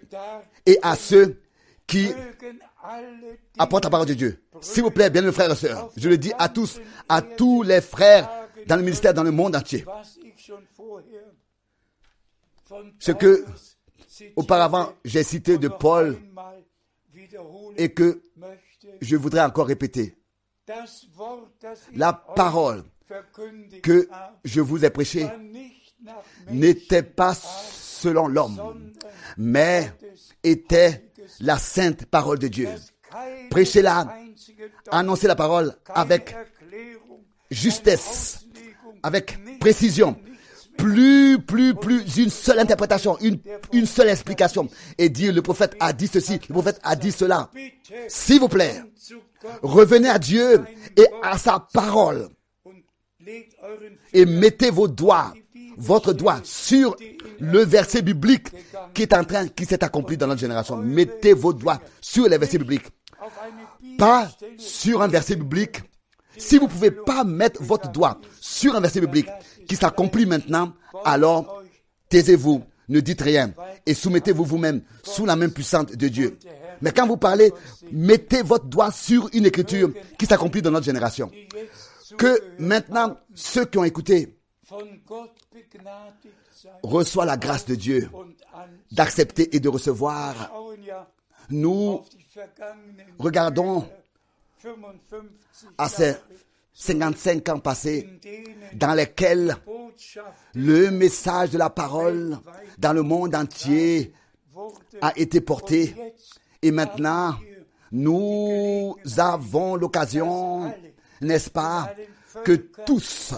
et 0.66 0.80
à 0.82 0.96
ceux 0.96 1.42
qui 1.88 2.08
apportent 3.58 3.84
la 3.86 3.90
parole 3.90 4.08
de 4.08 4.14
Dieu. 4.14 4.42
S'il 4.62 4.84
vous 4.84 4.92
plaît, 4.92 5.10
bien 5.10 5.22
mes 5.22 5.32
frères 5.32 5.52
et 5.52 5.56
sœurs, 5.56 5.90
je 5.98 6.10
le 6.10 6.18
dis 6.18 6.32
à 6.38 6.50
tous, 6.50 6.80
à 7.10 7.22
tous 7.22 7.64
les 7.64 7.82
frères 7.82 8.30
dans 8.68 8.76
le 8.76 8.84
ministère, 8.84 9.14
dans 9.14 9.24
le 9.24 9.32
monde 9.32 9.56
entier. 9.56 9.86
Ce 13.00 13.12
que 13.12 13.46
auparavant 14.36 14.94
j'ai 15.04 15.24
cité 15.24 15.58
de 15.58 15.68
Paul 15.68 16.18
et 17.78 17.90
que 17.90 18.22
je 19.02 19.16
voudrais 19.16 19.42
encore 19.42 19.68
répéter. 19.68 20.16
La 21.94 22.14
parole 22.14 22.84
que 23.84 24.08
je 24.44 24.62
vous 24.62 24.84
ai 24.84 24.90
prêchée 24.90 25.28
n'était 26.50 27.04
pas 27.04 27.34
selon 27.36 28.28
l'homme, 28.28 28.94
mais 29.38 29.92
était 30.44 31.12
la 31.40 31.58
sainte 31.58 32.06
parole 32.06 32.40
de 32.40 32.48
Dieu. 32.48 32.70
Prêchez-la, 33.50 34.14
annoncez 34.92 35.28
la 35.28 35.36
parole 35.36 35.76
avec 35.88 36.36
justesse, 37.52 38.46
avec 39.04 39.60
précision. 39.60 40.18
Plus, 40.78 41.40
plus, 41.40 41.74
plus 41.74 42.18
une 42.18 42.30
seule 42.30 42.60
interprétation, 42.60 43.18
une, 43.22 43.40
une 43.72 43.86
seule 43.86 44.10
explication. 44.10 44.70
Et 44.98 45.10
dire 45.10 45.34
le 45.34 45.42
prophète 45.42 45.76
a 45.80 45.94
dit 45.94 46.08
ceci, 46.08 46.40
le 46.50 46.54
prophète 46.54 46.80
a 46.84 46.96
dit 46.96 47.12
cela. 47.12 47.50
S'il 48.08 48.40
vous 48.40 48.50
plaît, 48.50 48.82
revenez 49.62 50.10
à 50.10 50.20
Dieu 50.20 50.62
et 50.98 51.08
à 51.24 51.38
sa 51.38 51.66
parole 51.74 52.30
et 54.14 54.26
mettez 54.26 54.70
vos 54.70 54.88
doigts, 54.88 55.34
votre 55.78 56.14
doigt 56.14 56.40
sur 56.44 56.96
le 57.40 57.60
verset 57.60 58.02
biblique 58.02 58.48
qui 58.94 59.04
est 59.04 59.14
en 59.14 59.24
train, 59.24 59.48
qui 59.48 59.66
s'est 59.66 59.84
accompli 59.84 60.18
dans 60.18 60.28
notre 60.28 60.42
génération. 60.42 60.78
Mettez 60.78 61.34
vos 61.34 61.54
doigts 61.54 61.82
sur 62.02 62.28
les 62.28 62.38
versets 62.38 62.58
bibliques. 62.58 62.88
Pas 63.98 64.30
sur 64.58 65.02
un 65.02 65.08
verset 65.08 65.36
biblique. 65.36 65.82
Si 66.38 66.58
vous 66.58 66.68
pouvez 66.68 66.92
pas 66.92 67.24
mettre 67.24 67.64
votre 67.64 67.92
doigt 67.92 68.20
sur 68.42 68.76
un 68.76 68.82
verset 68.82 69.02
biblique 69.02 69.30
qui 69.68 69.76
s'accomplit 69.76 70.26
maintenant, 70.26 70.74
alors 71.04 71.64
taisez-vous, 72.10 72.64
ne 72.90 73.00
dites 73.00 73.22
rien 73.22 73.54
et 73.86 73.94
soumettez-vous 73.94 74.44
vous-même 74.44 74.82
sous 75.04 75.26
la 75.26 75.36
main 75.36 75.50
puissante 75.50 75.96
de 75.96 76.08
Dieu. 76.08 76.38
Mais 76.82 76.92
quand 76.92 77.08
vous 77.08 77.18
parlez, 77.18 77.52
mettez 77.92 78.42
votre 78.42 78.66
doigt 78.66 78.92
sur 78.92 79.30
une 79.34 79.46
écriture 79.46 79.92
qui 80.18 80.26
s'accomplit 80.26 80.62
dans 80.62 80.72
notre 80.72 80.86
génération. 80.86 81.32
Que 82.18 82.42
maintenant, 82.60 83.18
ceux 83.34 83.66
qui 83.66 83.78
ont 83.78 83.84
écouté 83.84 84.38
reçoivent 86.84 87.28
la 87.28 87.38
grâce 87.38 87.66
de 87.66 87.76
Dieu 87.76 88.10
d'accepter 88.92 89.56
et 89.56 89.60
de 89.60 89.70
recevoir. 89.70 90.52
Nous 91.50 92.02
regardons 93.20 93.88
55 94.62 95.22
à 95.78 95.90
ces 95.90 96.16
55 96.76 97.50
ans 97.50 97.60
passés 97.60 98.08
dans 98.74 98.94
lesquels 98.94 99.56
le 100.54 100.92
message 100.92 101.52
de 101.52 101.58
la 101.58 101.70
parole 101.70 102.38
dans 102.78 102.92
le 102.92 103.02
monde 103.02 103.34
entier 103.34 104.14
a 105.02 105.14
été 105.18 105.40
porté. 105.40 105.96
Et 106.62 106.72
maintenant, 106.72 107.36
nous 107.92 108.96
avons 109.18 109.78
l'occasion, 109.78 110.74
n'est-ce 111.22 111.50
pas, 111.50 111.94
que 112.44 112.54
tous, 112.86 113.34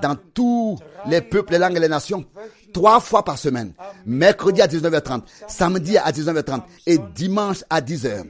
dans 0.00 0.16
tous 0.32 0.78
les 1.06 1.20
peuples, 1.20 1.52
les 1.52 1.58
langues 1.58 1.76
et 1.76 1.80
les 1.80 1.88
nations, 1.88 2.24
trois 2.72 3.00
fois 3.00 3.22
par 3.22 3.36
semaine, 3.36 3.74
mercredi 4.06 4.62
à 4.62 4.66
19h30, 4.66 5.24
samedi 5.46 5.98
à 5.98 6.10
19h30 6.10 6.62
et 6.86 6.96
dimanche 7.14 7.64
à 7.68 7.82
10h, 7.82 8.24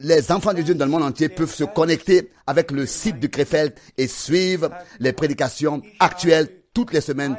les 0.00 0.32
enfants 0.32 0.52
de 0.52 0.62
Dieu 0.62 0.74
dans 0.74 0.84
le 0.84 0.90
monde 0.90 1.02
entier 1.02 1.28
peuvent 1.28 1.54
se 1.54 1.64
connecter 1.64 2.30
avec 2.46 2.70
le 2.70 2.86
site 2.86 3.18
du 3.18 3.28
Krefeld 3.28 3.74
et 3.96 4.06
suivre 4.06 4.70
les 5.00 5.12
prédications 5.12 5.82
actuelles 6.00 6.48
toutes 6.74 6.92
les 6.92 7.00
semaines 7.00 7.36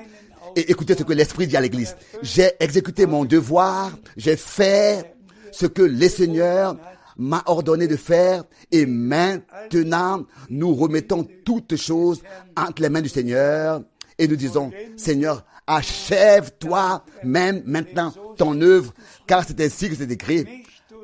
et 0.55 0.71
écouter 0.71 0.95
ce 0.95 1.03
que 1.03 1.13
l'Esprit 1.13 1.47
dit 1.47 1.57
à 1.57 1.61
l'Église. 1.61 1.95
J'ai 2.21 2.51
exécuté 2.59 3.05
mon 3.05 3.25
devoir, 3.25 3.91
j'ai 4.17 4.35
fait 4.35 5.15
ce 5.51 5.65
que 5.65 5.81
le 5.81 6.09
Seigneur 6.09 6.77
m'a 7.17 7.43
ordonné 7.45 7.87
de 7.87 7.95
faire 7.95 8.43
et 8.71 8.85
maintenant 8.85 10.25
nous 10.49 10.73
remettons 10.73 11.27
toutes 11.45 11.75
choses 11.75 12.21
entre 12.57 12.81
les 12.81 12.89
mains 12.89 13.01
du 13.01 13.09
Seigneur 13.09 13.81
et 14.17 14.27
nous 14.27 14.35
disons, 14.35 14.71
Seigneur, 14.97 15.45
achève-toi 15.67 17.05
même 17.23 17.61
maintenant 17.65 18.13
ton 18.37 18.59
œuvre, 18.61 18.93
car 19.27 19.43
c'est 19.45 19.61
ainsi 19.61 19.89
que 19.89 19.95
c'est 19.95 20.11
écrit, 20.11 20.45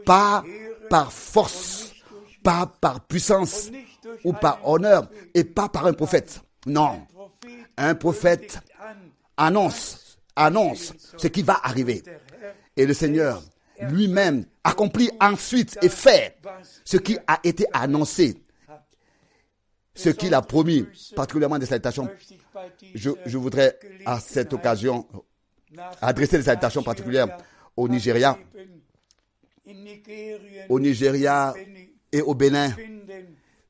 pas 0.06 0.44
par 0.90 1.12
force, 1.12 1.94
pas 2.44 2.72
par 2.80 3.02
puissance 3.06 3.70
ou 4.24 4.34
par 4.34 4.68
honneur 4.68 5.10
et 5.34 5.44
pas 5.44 5.70
par 5.70 5.86
un 5.86 5.94
prophète. 5.94 6.42
Non, 6.66 7.02
un 7.78 7.96
prophète 7.96 8.60
annonce, 9.38 10.18
annonce 10.36 10.94
ce 11.18 11.28
qui 11.28 11.42
va 11.42 11.60
arriver. 11.64 12.04
Et 12.78 12.86
le 12.86 12.94
Seigneur 12.94 13.42
lui-même 13.82 14.46
accomplit 14.64 15.10
ensuite 15.20 15.78
et 15.82 15.90
fait 15.90 16.38
ce 16.84 16.98
qui 16.98 17.18
a 17.28 17.40
été 17.44 17.66
annoncé, 17.74 18.42
ce 19.94 20.10
qu'il 20.10 20.34
a 20.34 20.42
promis, 20.42 20.86
particulièrement 21.16 21.60
des 21.60 21.66
salutations. 21.66 22.10
Je, 22.94 23.12
je 23.26 23.38
voudrais 23.38 23.78
à 24.06 24.20
cette 24.20 24.54
occasion 24.54 25.08
adresser 26.02 26.38
des 26.38 26.44
salutations 26.44 26.84
particulières 26.84 27.38
au 27.76 27.88
Nigeria, 27.90 28.38
au 30.70 30.80
Nigeria 30.80 31.54
et 32.12 32.22
au 32.22 32.34
Bénin. 32.34 32.72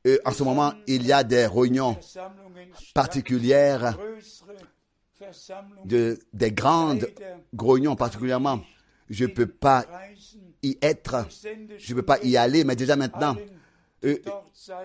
Et 0.03 0.19
en 0.23 0.31
ce 0.31 0.43
moment, 0.43 0.73
il 0.88 1.05
y 1.05 1.11
a 1.11 1.23
des 1.23 1.47
réunions 1.47 1.97
particulières, 2.93 3.97
de, 5.85 6.19
des 6.34 6.51
grandes 6.51 7.07
réunions 7.57 7.95
particulièrement. 7.95 8.61
Je 9.09 9.26
ne 9.26 9.30
peux 9.31 9.47
pas 9.47 9.85
y 10.61 10.77
être, 10.81 11.27
je 11.77 11.93
ne 11.93 11.95
peux 11.99 12.05
pas 12.05 12.19
y 12.23 12.38
aller, 12.38 12.63
mais 12.63 12.76
déjà 12.76 12.95
maintenant, 12.95 13.35
euh, 14.03 14.17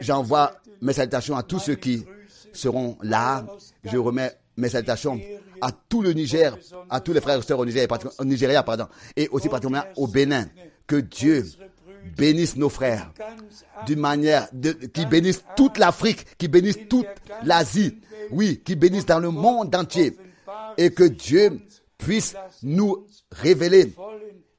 j'envoie 0.01 0.53
mes 0.81 0.93
salutations 0.93 1.37
à 1.37 1.43
tous 1.43 1.59
ceux 1.59 1.75
qui 1.75 2.05
seront 2.53 2.97
là. 3.03 3.47
Je 3.85 3.97
remets 3.99 4.33
mes 4.57 4.69
salutations 4.69 5.19
à 5.61 5.71
tout 5.73 6.03
le 6.03 6.13
Niger, 6.13 6.57
à 6.89 7.01
tous 7.01 7.13
les 7.13 7.21
frères 7.21 7.39
et 7.39 7.43
sœurs 7.43 7.59
au, 7.59 7.67
Niger, 7.67 7.87
au 8.19 8.25
Nigeria, 8.25 8.63
pardon, 8.63 8.87
et 9.17 9.29
aussi 9.29 9.49
particulièrement 9.49 9.91
au 9.97 10.07
Bénin. 10.07 10.47
Que 10.91 10.97
Dieu 10.97 11.45
bénisse 12.17 12.57
nos 12.57 12.69
frères 12.69 13.13
d'une 13.87 14.01
manière 14.01 14.49
qui 14.93 15.07
bénisse 15.07 15.45
toute 15.57 15.79
l'Afrique, 15.79 16.37
qui 16.37 16.49
bénisse 16.49 16.89
toute 16.89 17.07
l'Asie, 17.45 18.01
oui, 18.33 18.61
qui 18.65 18.75
bénisse 18.75 19.07
dans 19.07 19.21
le 19.21 19.31
monde 19.31 19.73
entier, 19.77 20.17
et 20.77 20.91
que 20.91 21.05
Dieu 21.05 21.61
puisse 21.97 22.35
nous 22.65 23.07
révéler 23.31 23.95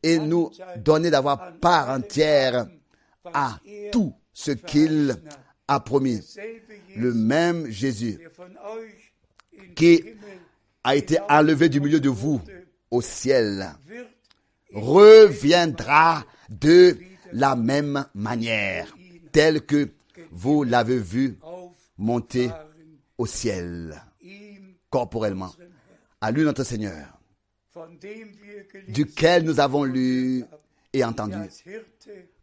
et 0.04 0.20
nous 0.20 0.52
donner 0.78 1.10
d'avoir 1.10 1.52
part 1.60 1.90
entière 1.90 2.66
à 3.34 3.60
tout 3.92 4.14
ce 4.32 4.52
qu'il 4.52 5.18
a 5.68 5.82
promis. 5.82 6.22
Le 6.96 7.14
même 7.14 7.68
Jésus 7.68 8.22
qui 9.76 10.02
a 10.86 10.96
été 10.96 11.18
enlevé 11.28 11.68
du 11.68 11.82
milieu 11.82 12.00
de 12.00 12.08
vous 12.08 12.40
au 12.90 13.02
ciel 13.02 13.76
reviendra 14.74 16.26
de 16.50 16.98
la 17.32 17.56
même 17.56 18.06
manière, 18.14 18.96
telle 19.32 19.66
que 19.66 19.90
vous 20.32 20.64
l'avez 20.64 21.00
vu 21.00 21.38
monter 21.98 22.50
au 23.18 23.26
ciel, 23.26 24.02
corporellement, 24.90 25.54
à 26.20 26.32
lui 26.32 26.44
notre 26.44 26.64
Seigneur, 26.64 27.20
duquel 28.88 29.44
nous 29.44 29.60
avons 29.60 29.84
lu 29.84 30.44
et 30.94 31.04
entendu 31.04 31.38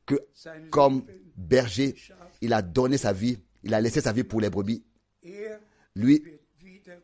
que 0.06 0.16
comme 0.70 1.04
berger, 1.36 1.94
il 2.40 2.52
a 2.52 2.62
donné 2.62 2.96
sa 2.96 3.12
vie, 3.12 3.38
il 3.62 3.74
a 3.74 3.80
laissé 3.80 4.00
sa 4.00 4.12
vie 4.12 4.24
pour 4.24 4.40
les 4.40 4.48
brebis. 4.50 4.84
Lui 5.94 6.22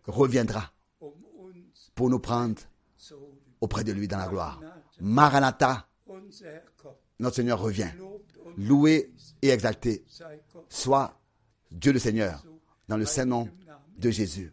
reviendra 0.07 0.73
pour 1.95 2.09
nous 2.09 2.19
prendre 2.19 2.63
auprès 3.61 3.85
de 3.85 3.93
lui 3.93 4.09
dans 4.09 4.19
la 4.19 4.29
gloire. 4.29 4.61
Maranatha, 5.01 5.89
notre 7.19 7.37
Seigneur 7.37 7.61
revient. 7.61 7.91
Loué 8.57 9.11
et 9.43 9.49
exalté 9.49 10.05
soit 10.69 11.21
Dieu 11.71 11.93
le 11.93 11.99
Seigneur 11.99 12.45
dans 12.89 12.97
le 12.97 13.05
saint 13.05 13.25
nom 13.25 13.49
de 13.99 14.11
Jésus. 14.11 14.53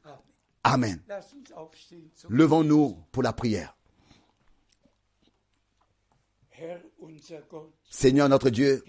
Amen. 0.64 1.02
Levons-nous 2.30 2.98
pour 3.12 3.24
la 3.24 3.34
prière. 3.34 3.76
Seigneur 7.90 8.30
notre 8.30 8.50
Dieu, 8.50 8.84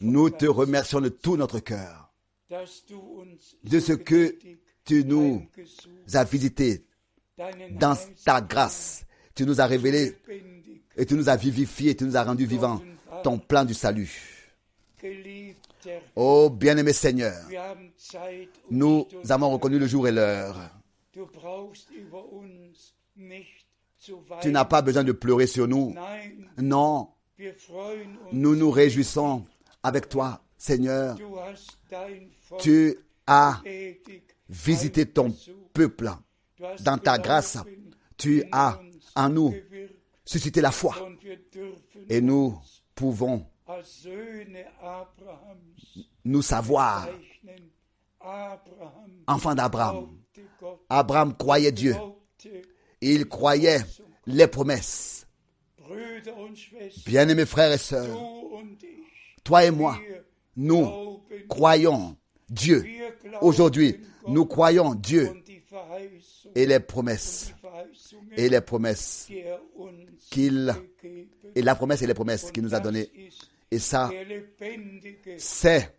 nous 0.00 0.30
te 0.30 0.46
remercions 0.46 1.00
de 1.00 1.08
tout 1.08 1.36
notre 1.36 1.60
cœur 1.60 2.12
de 2.50 3.80
ce 3.80 3.92
que 3.92 4.38
tu 4.84 5.04
nous 5.04 5.46
as 6.12 6.24
visité 6.24 6.84
dans 7.38 7.96
ta 8.24 8.40
grâce. 8.40 9.04
Tu 9.34 9.46
nous 9.46 9.60
as 9.60 9.66
révélé 9.66 10.16
et 10.96 11.06
tu 11.06 11.14
nous 11.14 11.28
as 11.28 11.36
vivifié, 11.36 11.96
tu 11.96 12.04
nous 12.04 12.16
as 12.16 12.24
rendu 12.24 12.46
vivants 12.46 12.80
ton 13.22 13.38
plan 13.38 13.64
du 13.64 13.74
salut. 13.74 14.10
Oh 16.14 16.50
bien-aimé 16.50 16.92
Seigneur, 16.92 17.34
nous 18.70 19.06
avons 19.28 19.50
reconnu 19.50 19.78
le 19.78 19.86
jour 19.86 20.06
et 20.06 20.12
l'heure. 20.12 20.56
Tu 24.40 24.50
n'as 24.50 24.64
pas 24.64 24.82
besoin 24.82 25.04
de 25.04 25.12
pleurer 25.12 25.46
sur 25.46 25.66
nous. 25.68 25.94
Non, 26.58 27.08
nous 28.32 28.56
nous 28.56 28.70
réjouissons 28.70 29.44
avec 29.82 30.08
toi, 30.08 30.42
Seigneur. 30.56 31.16
Tu 32.60 32.96
as 33.26 33.60
visité 34.48 35.06
ton 35.06 35.34
peuple 35.72 36.10
dans 36.80 36.98
ta 36.98 37.18
grâce. 37.18 37.58
Tu 38.16 38.44
as 38.52 38.78
en 39.14 39.28
nous 39.28 39.54
suscité 40.24 40.60
la 40.60 40.70
foi. 40.70 40.94
Et 42.08 42.20
nous 42.20 42.58
pouvons 42.94 43.46
nous 46.24 46.42
savoir 46.42 47.08
enfants 49.26 49.54
d'Abraham. 49.54 50.18
Abraham 50.88 51.36
croyait 51.36 51.72
Dieu. 51.72 51.96
Il 53.00 53.26
croyait 53.28 53.80
les 54.26 54.46
promesses. 54.46 55.26
Bien-aimés 57.06 57.46
frères 57.46 57.72
et 57.72 57.78
sœurs, 57.78 58.16
toi 59.44 59.64
et 59.64 59.70
moi, 59.70 59.98
nous 60.56 61.20
croyons 61.48 62.16
Dieu. 62.48 62.84
Aujourd'hui, 63.40 63.96
nous 64.28 64.46
croyons 64.46 64.94
Dieu 64.94 65.41
et 66.54 66.66
les 66.66 66.80
promesses 66.80 67.52
et 68.36 68.48
les 68.48 68.60
promesses 68.60 69.28
qu'il 70.30 70.74
et 71.54 71.62
la 71.62 71.74
promesse 71.74 72.02
et 72.02 72.06
les 72.06 72.14
promesses 72.14 72.50
qu'il 72.50 72.62
nous 72.62 72.74
a 72.74 72.80
données. 72.80 73.10
Et 73.70 73.78
ça, 73.78 74.10
c'est 75.38 75.94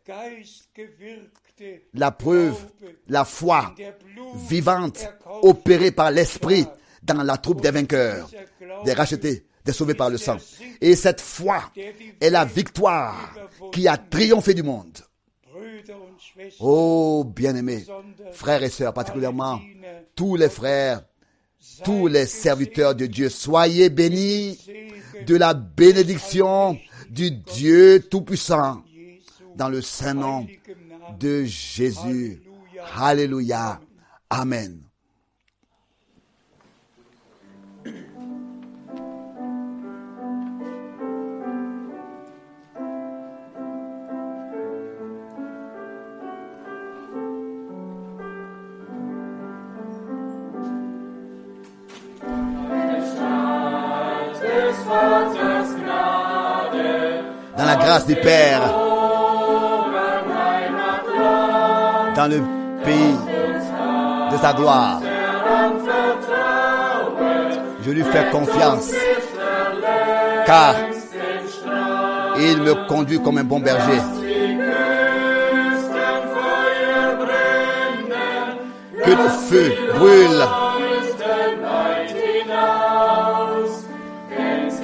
la 1.94 2.12
preuve, 2.12 2.56
la 3.08 3.26
foi 3.26 3.74
vivante 4.48 5.08
opérée 5.41 5.91
par 5.91 6.12
l'Esprit 6.12 6.68
dans 7.02 7.24
la 7.24 7.38
troupe 7.38 7.62
des 7.62 7.72
vainqueurs, 7.72 8.30
des 8.86 8.94
rachetés, 8.94 9.45
des 9.66 9.74
sauvés 9.74 9.95
par 9.95 10.10
le 10.10 10.18
sang. 10.18 10.38
Et 10.82 10.95
cette 10.95 11.22
foi 11.22 11.72
est 12.22 12.30
la 12.30 12.45
victoire 12.45 13.34
qui 13.72 13.88
a 13.88 13.98
triomphé 13.98 14.54
du 14.54 14.64
monde. 14.64 14.98
Oh, 16.60 17.24
bien-aimés, 17.26 17.86
frères 18.32 18.64
et 18.64 18.70
sœurs, 18.70 18.94
particulièrement 18.94 19.60
tous 20.16 20.36
les 20.36 20.50
frères, 20.50 21.04
tous 21.84 22.08
les 22.08 22.26
serviteurs 22.26 22.95
de 22.95 23.06
Dieu, 23.06 23.30
soyez 23.30 23.90
bénis 23.90 24.60
de 25.26 25.36
la 25.36 25.54
bénédiction 25.54 26.78
du 27.10 27.32
Dieu 27.32 28.02
Tout-Puissant 28.10 28.84
dans 29.56 29.70
le 29.70 29.82
saint 29.82 30.14
nom 30.14 30.48
de 31.20 31.44
Jésus. 31.45 32.41
Alléluia. 32.95 33.80
Amen. 34.30 34.82
La 57.74 57.84
grâce 57.84 58.06
du 58.06 58.16
Père 58.16 58.62
dans 62.16 62.28
le 62.28 62.41
pays 62.84 63.16
de 64.32 64.38
sa 64.38 64.54
gloire. 64.54 65.02
Je 67.84 67.91
lui 67.91 68.04
fais 68.04 68.30
confiance 68.32 68.91
car 70.45 70.76
il 72.38 72.62
me 72.62 72.88
conduit 72.88 73.22
comme 73.22 73.40
un 73.40 73.44
bon 73.44 73.60
berger. 73.60 74.02
Que 79.04 79.12
le 79.12 79.30
feu 79.50 79.74
brûle 79.95 80.44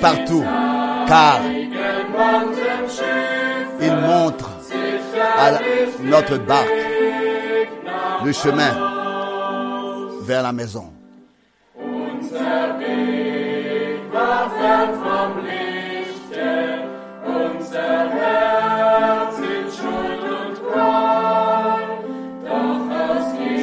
partout 0.01 0.43
car 1.07 1.39
notre 6.03 6.37
barque 6.37 6.69
le 8.25 8.31
chemin 8.31 8.71
vers 10.23 10.43
la 10.43 10.51
maison. 10.51 10.85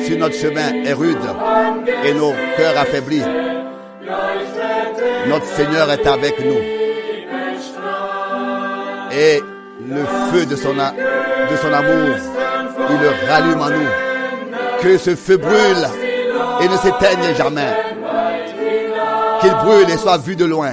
Si 0.05 0.16
notre 0.16 0.35
chemin 0.35 0.85
est 0.85 0.93
rude 0.93 1.16
et 2.05 2.15
nos 2.15 2.32
cœurs 2.57 2.78
affaiblis, 2.78 3.23
notre 5.28 5.47
Seigneur 5.47 5.90
est 5.90 6.07
avec 6.07 6.39
nous. 6.44 6.61
Et 9.12 9.43
le 9.88 10.04
feu 10.30 10.46
de 10.46 10.56
son, 10.56 10.78
amour, 10.78 12.16
il 12.90 13.00
le 13.00 13.30
rallume 13.30 13.60
en 13.60 13.70
nous. 13.70 14.82
Que 14.82 14.98
ce 14.98 15.14
feu 15.14 15.36
brûle 15.36 15.86
et 16.60 16.68
ne 16.68 16.76
s'éteigne 16.76 17.34
jamais. 17.36 17.72
Qu'il 19.40 19.54
brûle 19.54 19.90
et 19.90 19.96
soit 19.96 20.18
vu 20.18 20.36
de 20.36 20.44
loin. 20.44 20.72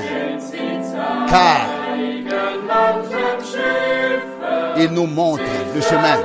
Car 1.29 1.57
il 4.77 4.91
nous 4.91 5.07
montre 5.07 5.43
le 5.75 5.81
chemin 5.81 6.17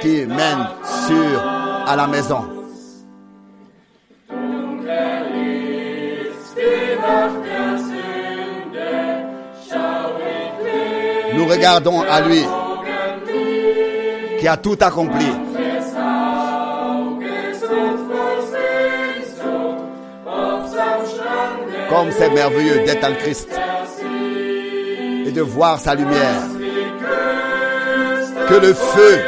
qui 0.00 0.26
mène 0.26 0.68
sur 1.06 1.42
à 1.86 1.96
la 1.96 2.06
maison. 2.06 2.53
Nous 11.44 11.50
regardons 11.50 12.00
à 12.00 12.22
lui 12.22 12.42
qui 14.40 14.48
a 14.48 14.56
tout 14.56 14.78
accompli. 14.80 15.26
Comme 21.90 22.10
c'est 22.12 22.30
merveilleux 22.30 22.84
d'être 22.86 23.04
en 23.04 23.14
Christ 23.16 23.50
et 25.26 25.30
de 25.30 25.42
voir 25.42 25.78
sa 25.78 25.94
lumière. 25.94 26.44
Que 28.48 28.54
le 28.54 28.72
feu 28.72 29.20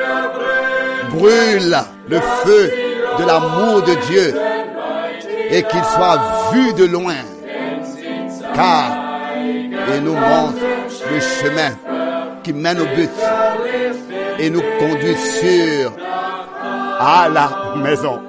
brûle, 1.10 1.76
le 2.08 2.20
feu 2.20 2.72
de 3.18 3.26
l'amour 3.26 3.82
de 3.82 3.94
Dieu 4.06 4.34
et 5.50 5.62
qu'il 5.64 5.84
soit 5.84 6.52
vu 6.54 6.72
de 6.72 6.86
loin. 6.86 7.16
Car 8.54 8.86
il 9.94 10.02
nous 10.02 10.14
montre 10.14 10.62
le 11.12 11.20
chemin 11.20 11.76
qui 12.46 12.52
mène 12.52 12.78
au 12.78 12.84
but 12.94 13.10
et 14.38 14.48
nous 14.50 14.62
conduit 14.78 15.16
sur 15.16 15.92
à 17.00 17.28
la 17.28 17.74
maison. 17.74 18.20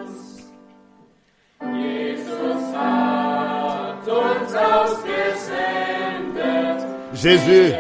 Jésus 7.14 7.74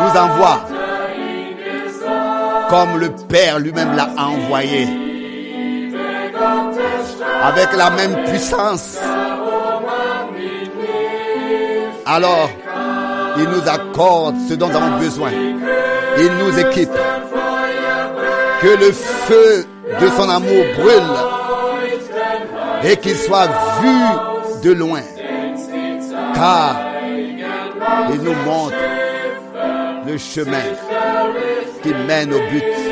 nous 0.00 0.20
envoie 0.20 0.60
comme 2.70 2.98
le 2.98 3.10
Père 3.28 3.58
lui-même 3.58 3.94
l'a 3.94 4.08
envoyé, 4.16 4.88
avec 7.42 7.76
la 7.76 7.90
même 7.90 8.24
puissance. 8.24 8.98
Alors, 12.06 12.48
il 13.38 13.48
nous 13.48 13.68
accorde 13.68 14.36
ce 14.48 14.54
dont 14.54 14.68
nous 14.68 14.76
avons 14.76 14.98
besoin. 14.98 15.30
Il 16.18 16.30
nous 16.38 16.58
équipe. 16.58 16.90
Que 18.60 18.68
le 18.68 18.92
feu 18.92 19.66
de 20.00 20.08
son 20.08 20.28
amour 20.28 20.64
brûle 20.78 21.02
et 22.84 22.96
qu'il 22.96 23.16
soit 23.16 23.48
vu 23.80 24.68
de 24.68 24.72
loin. 24.72 25.02
Car 26.34 26.76
il 28.12 28.22
nous 28.22 28.34
montre 28.44 28.76
le 30.06 30.16
chemin 30.16 30.62
qui 31.82 31.92
mène 32.06 32.32
au 32.32 32.38
but. 32.50 32.85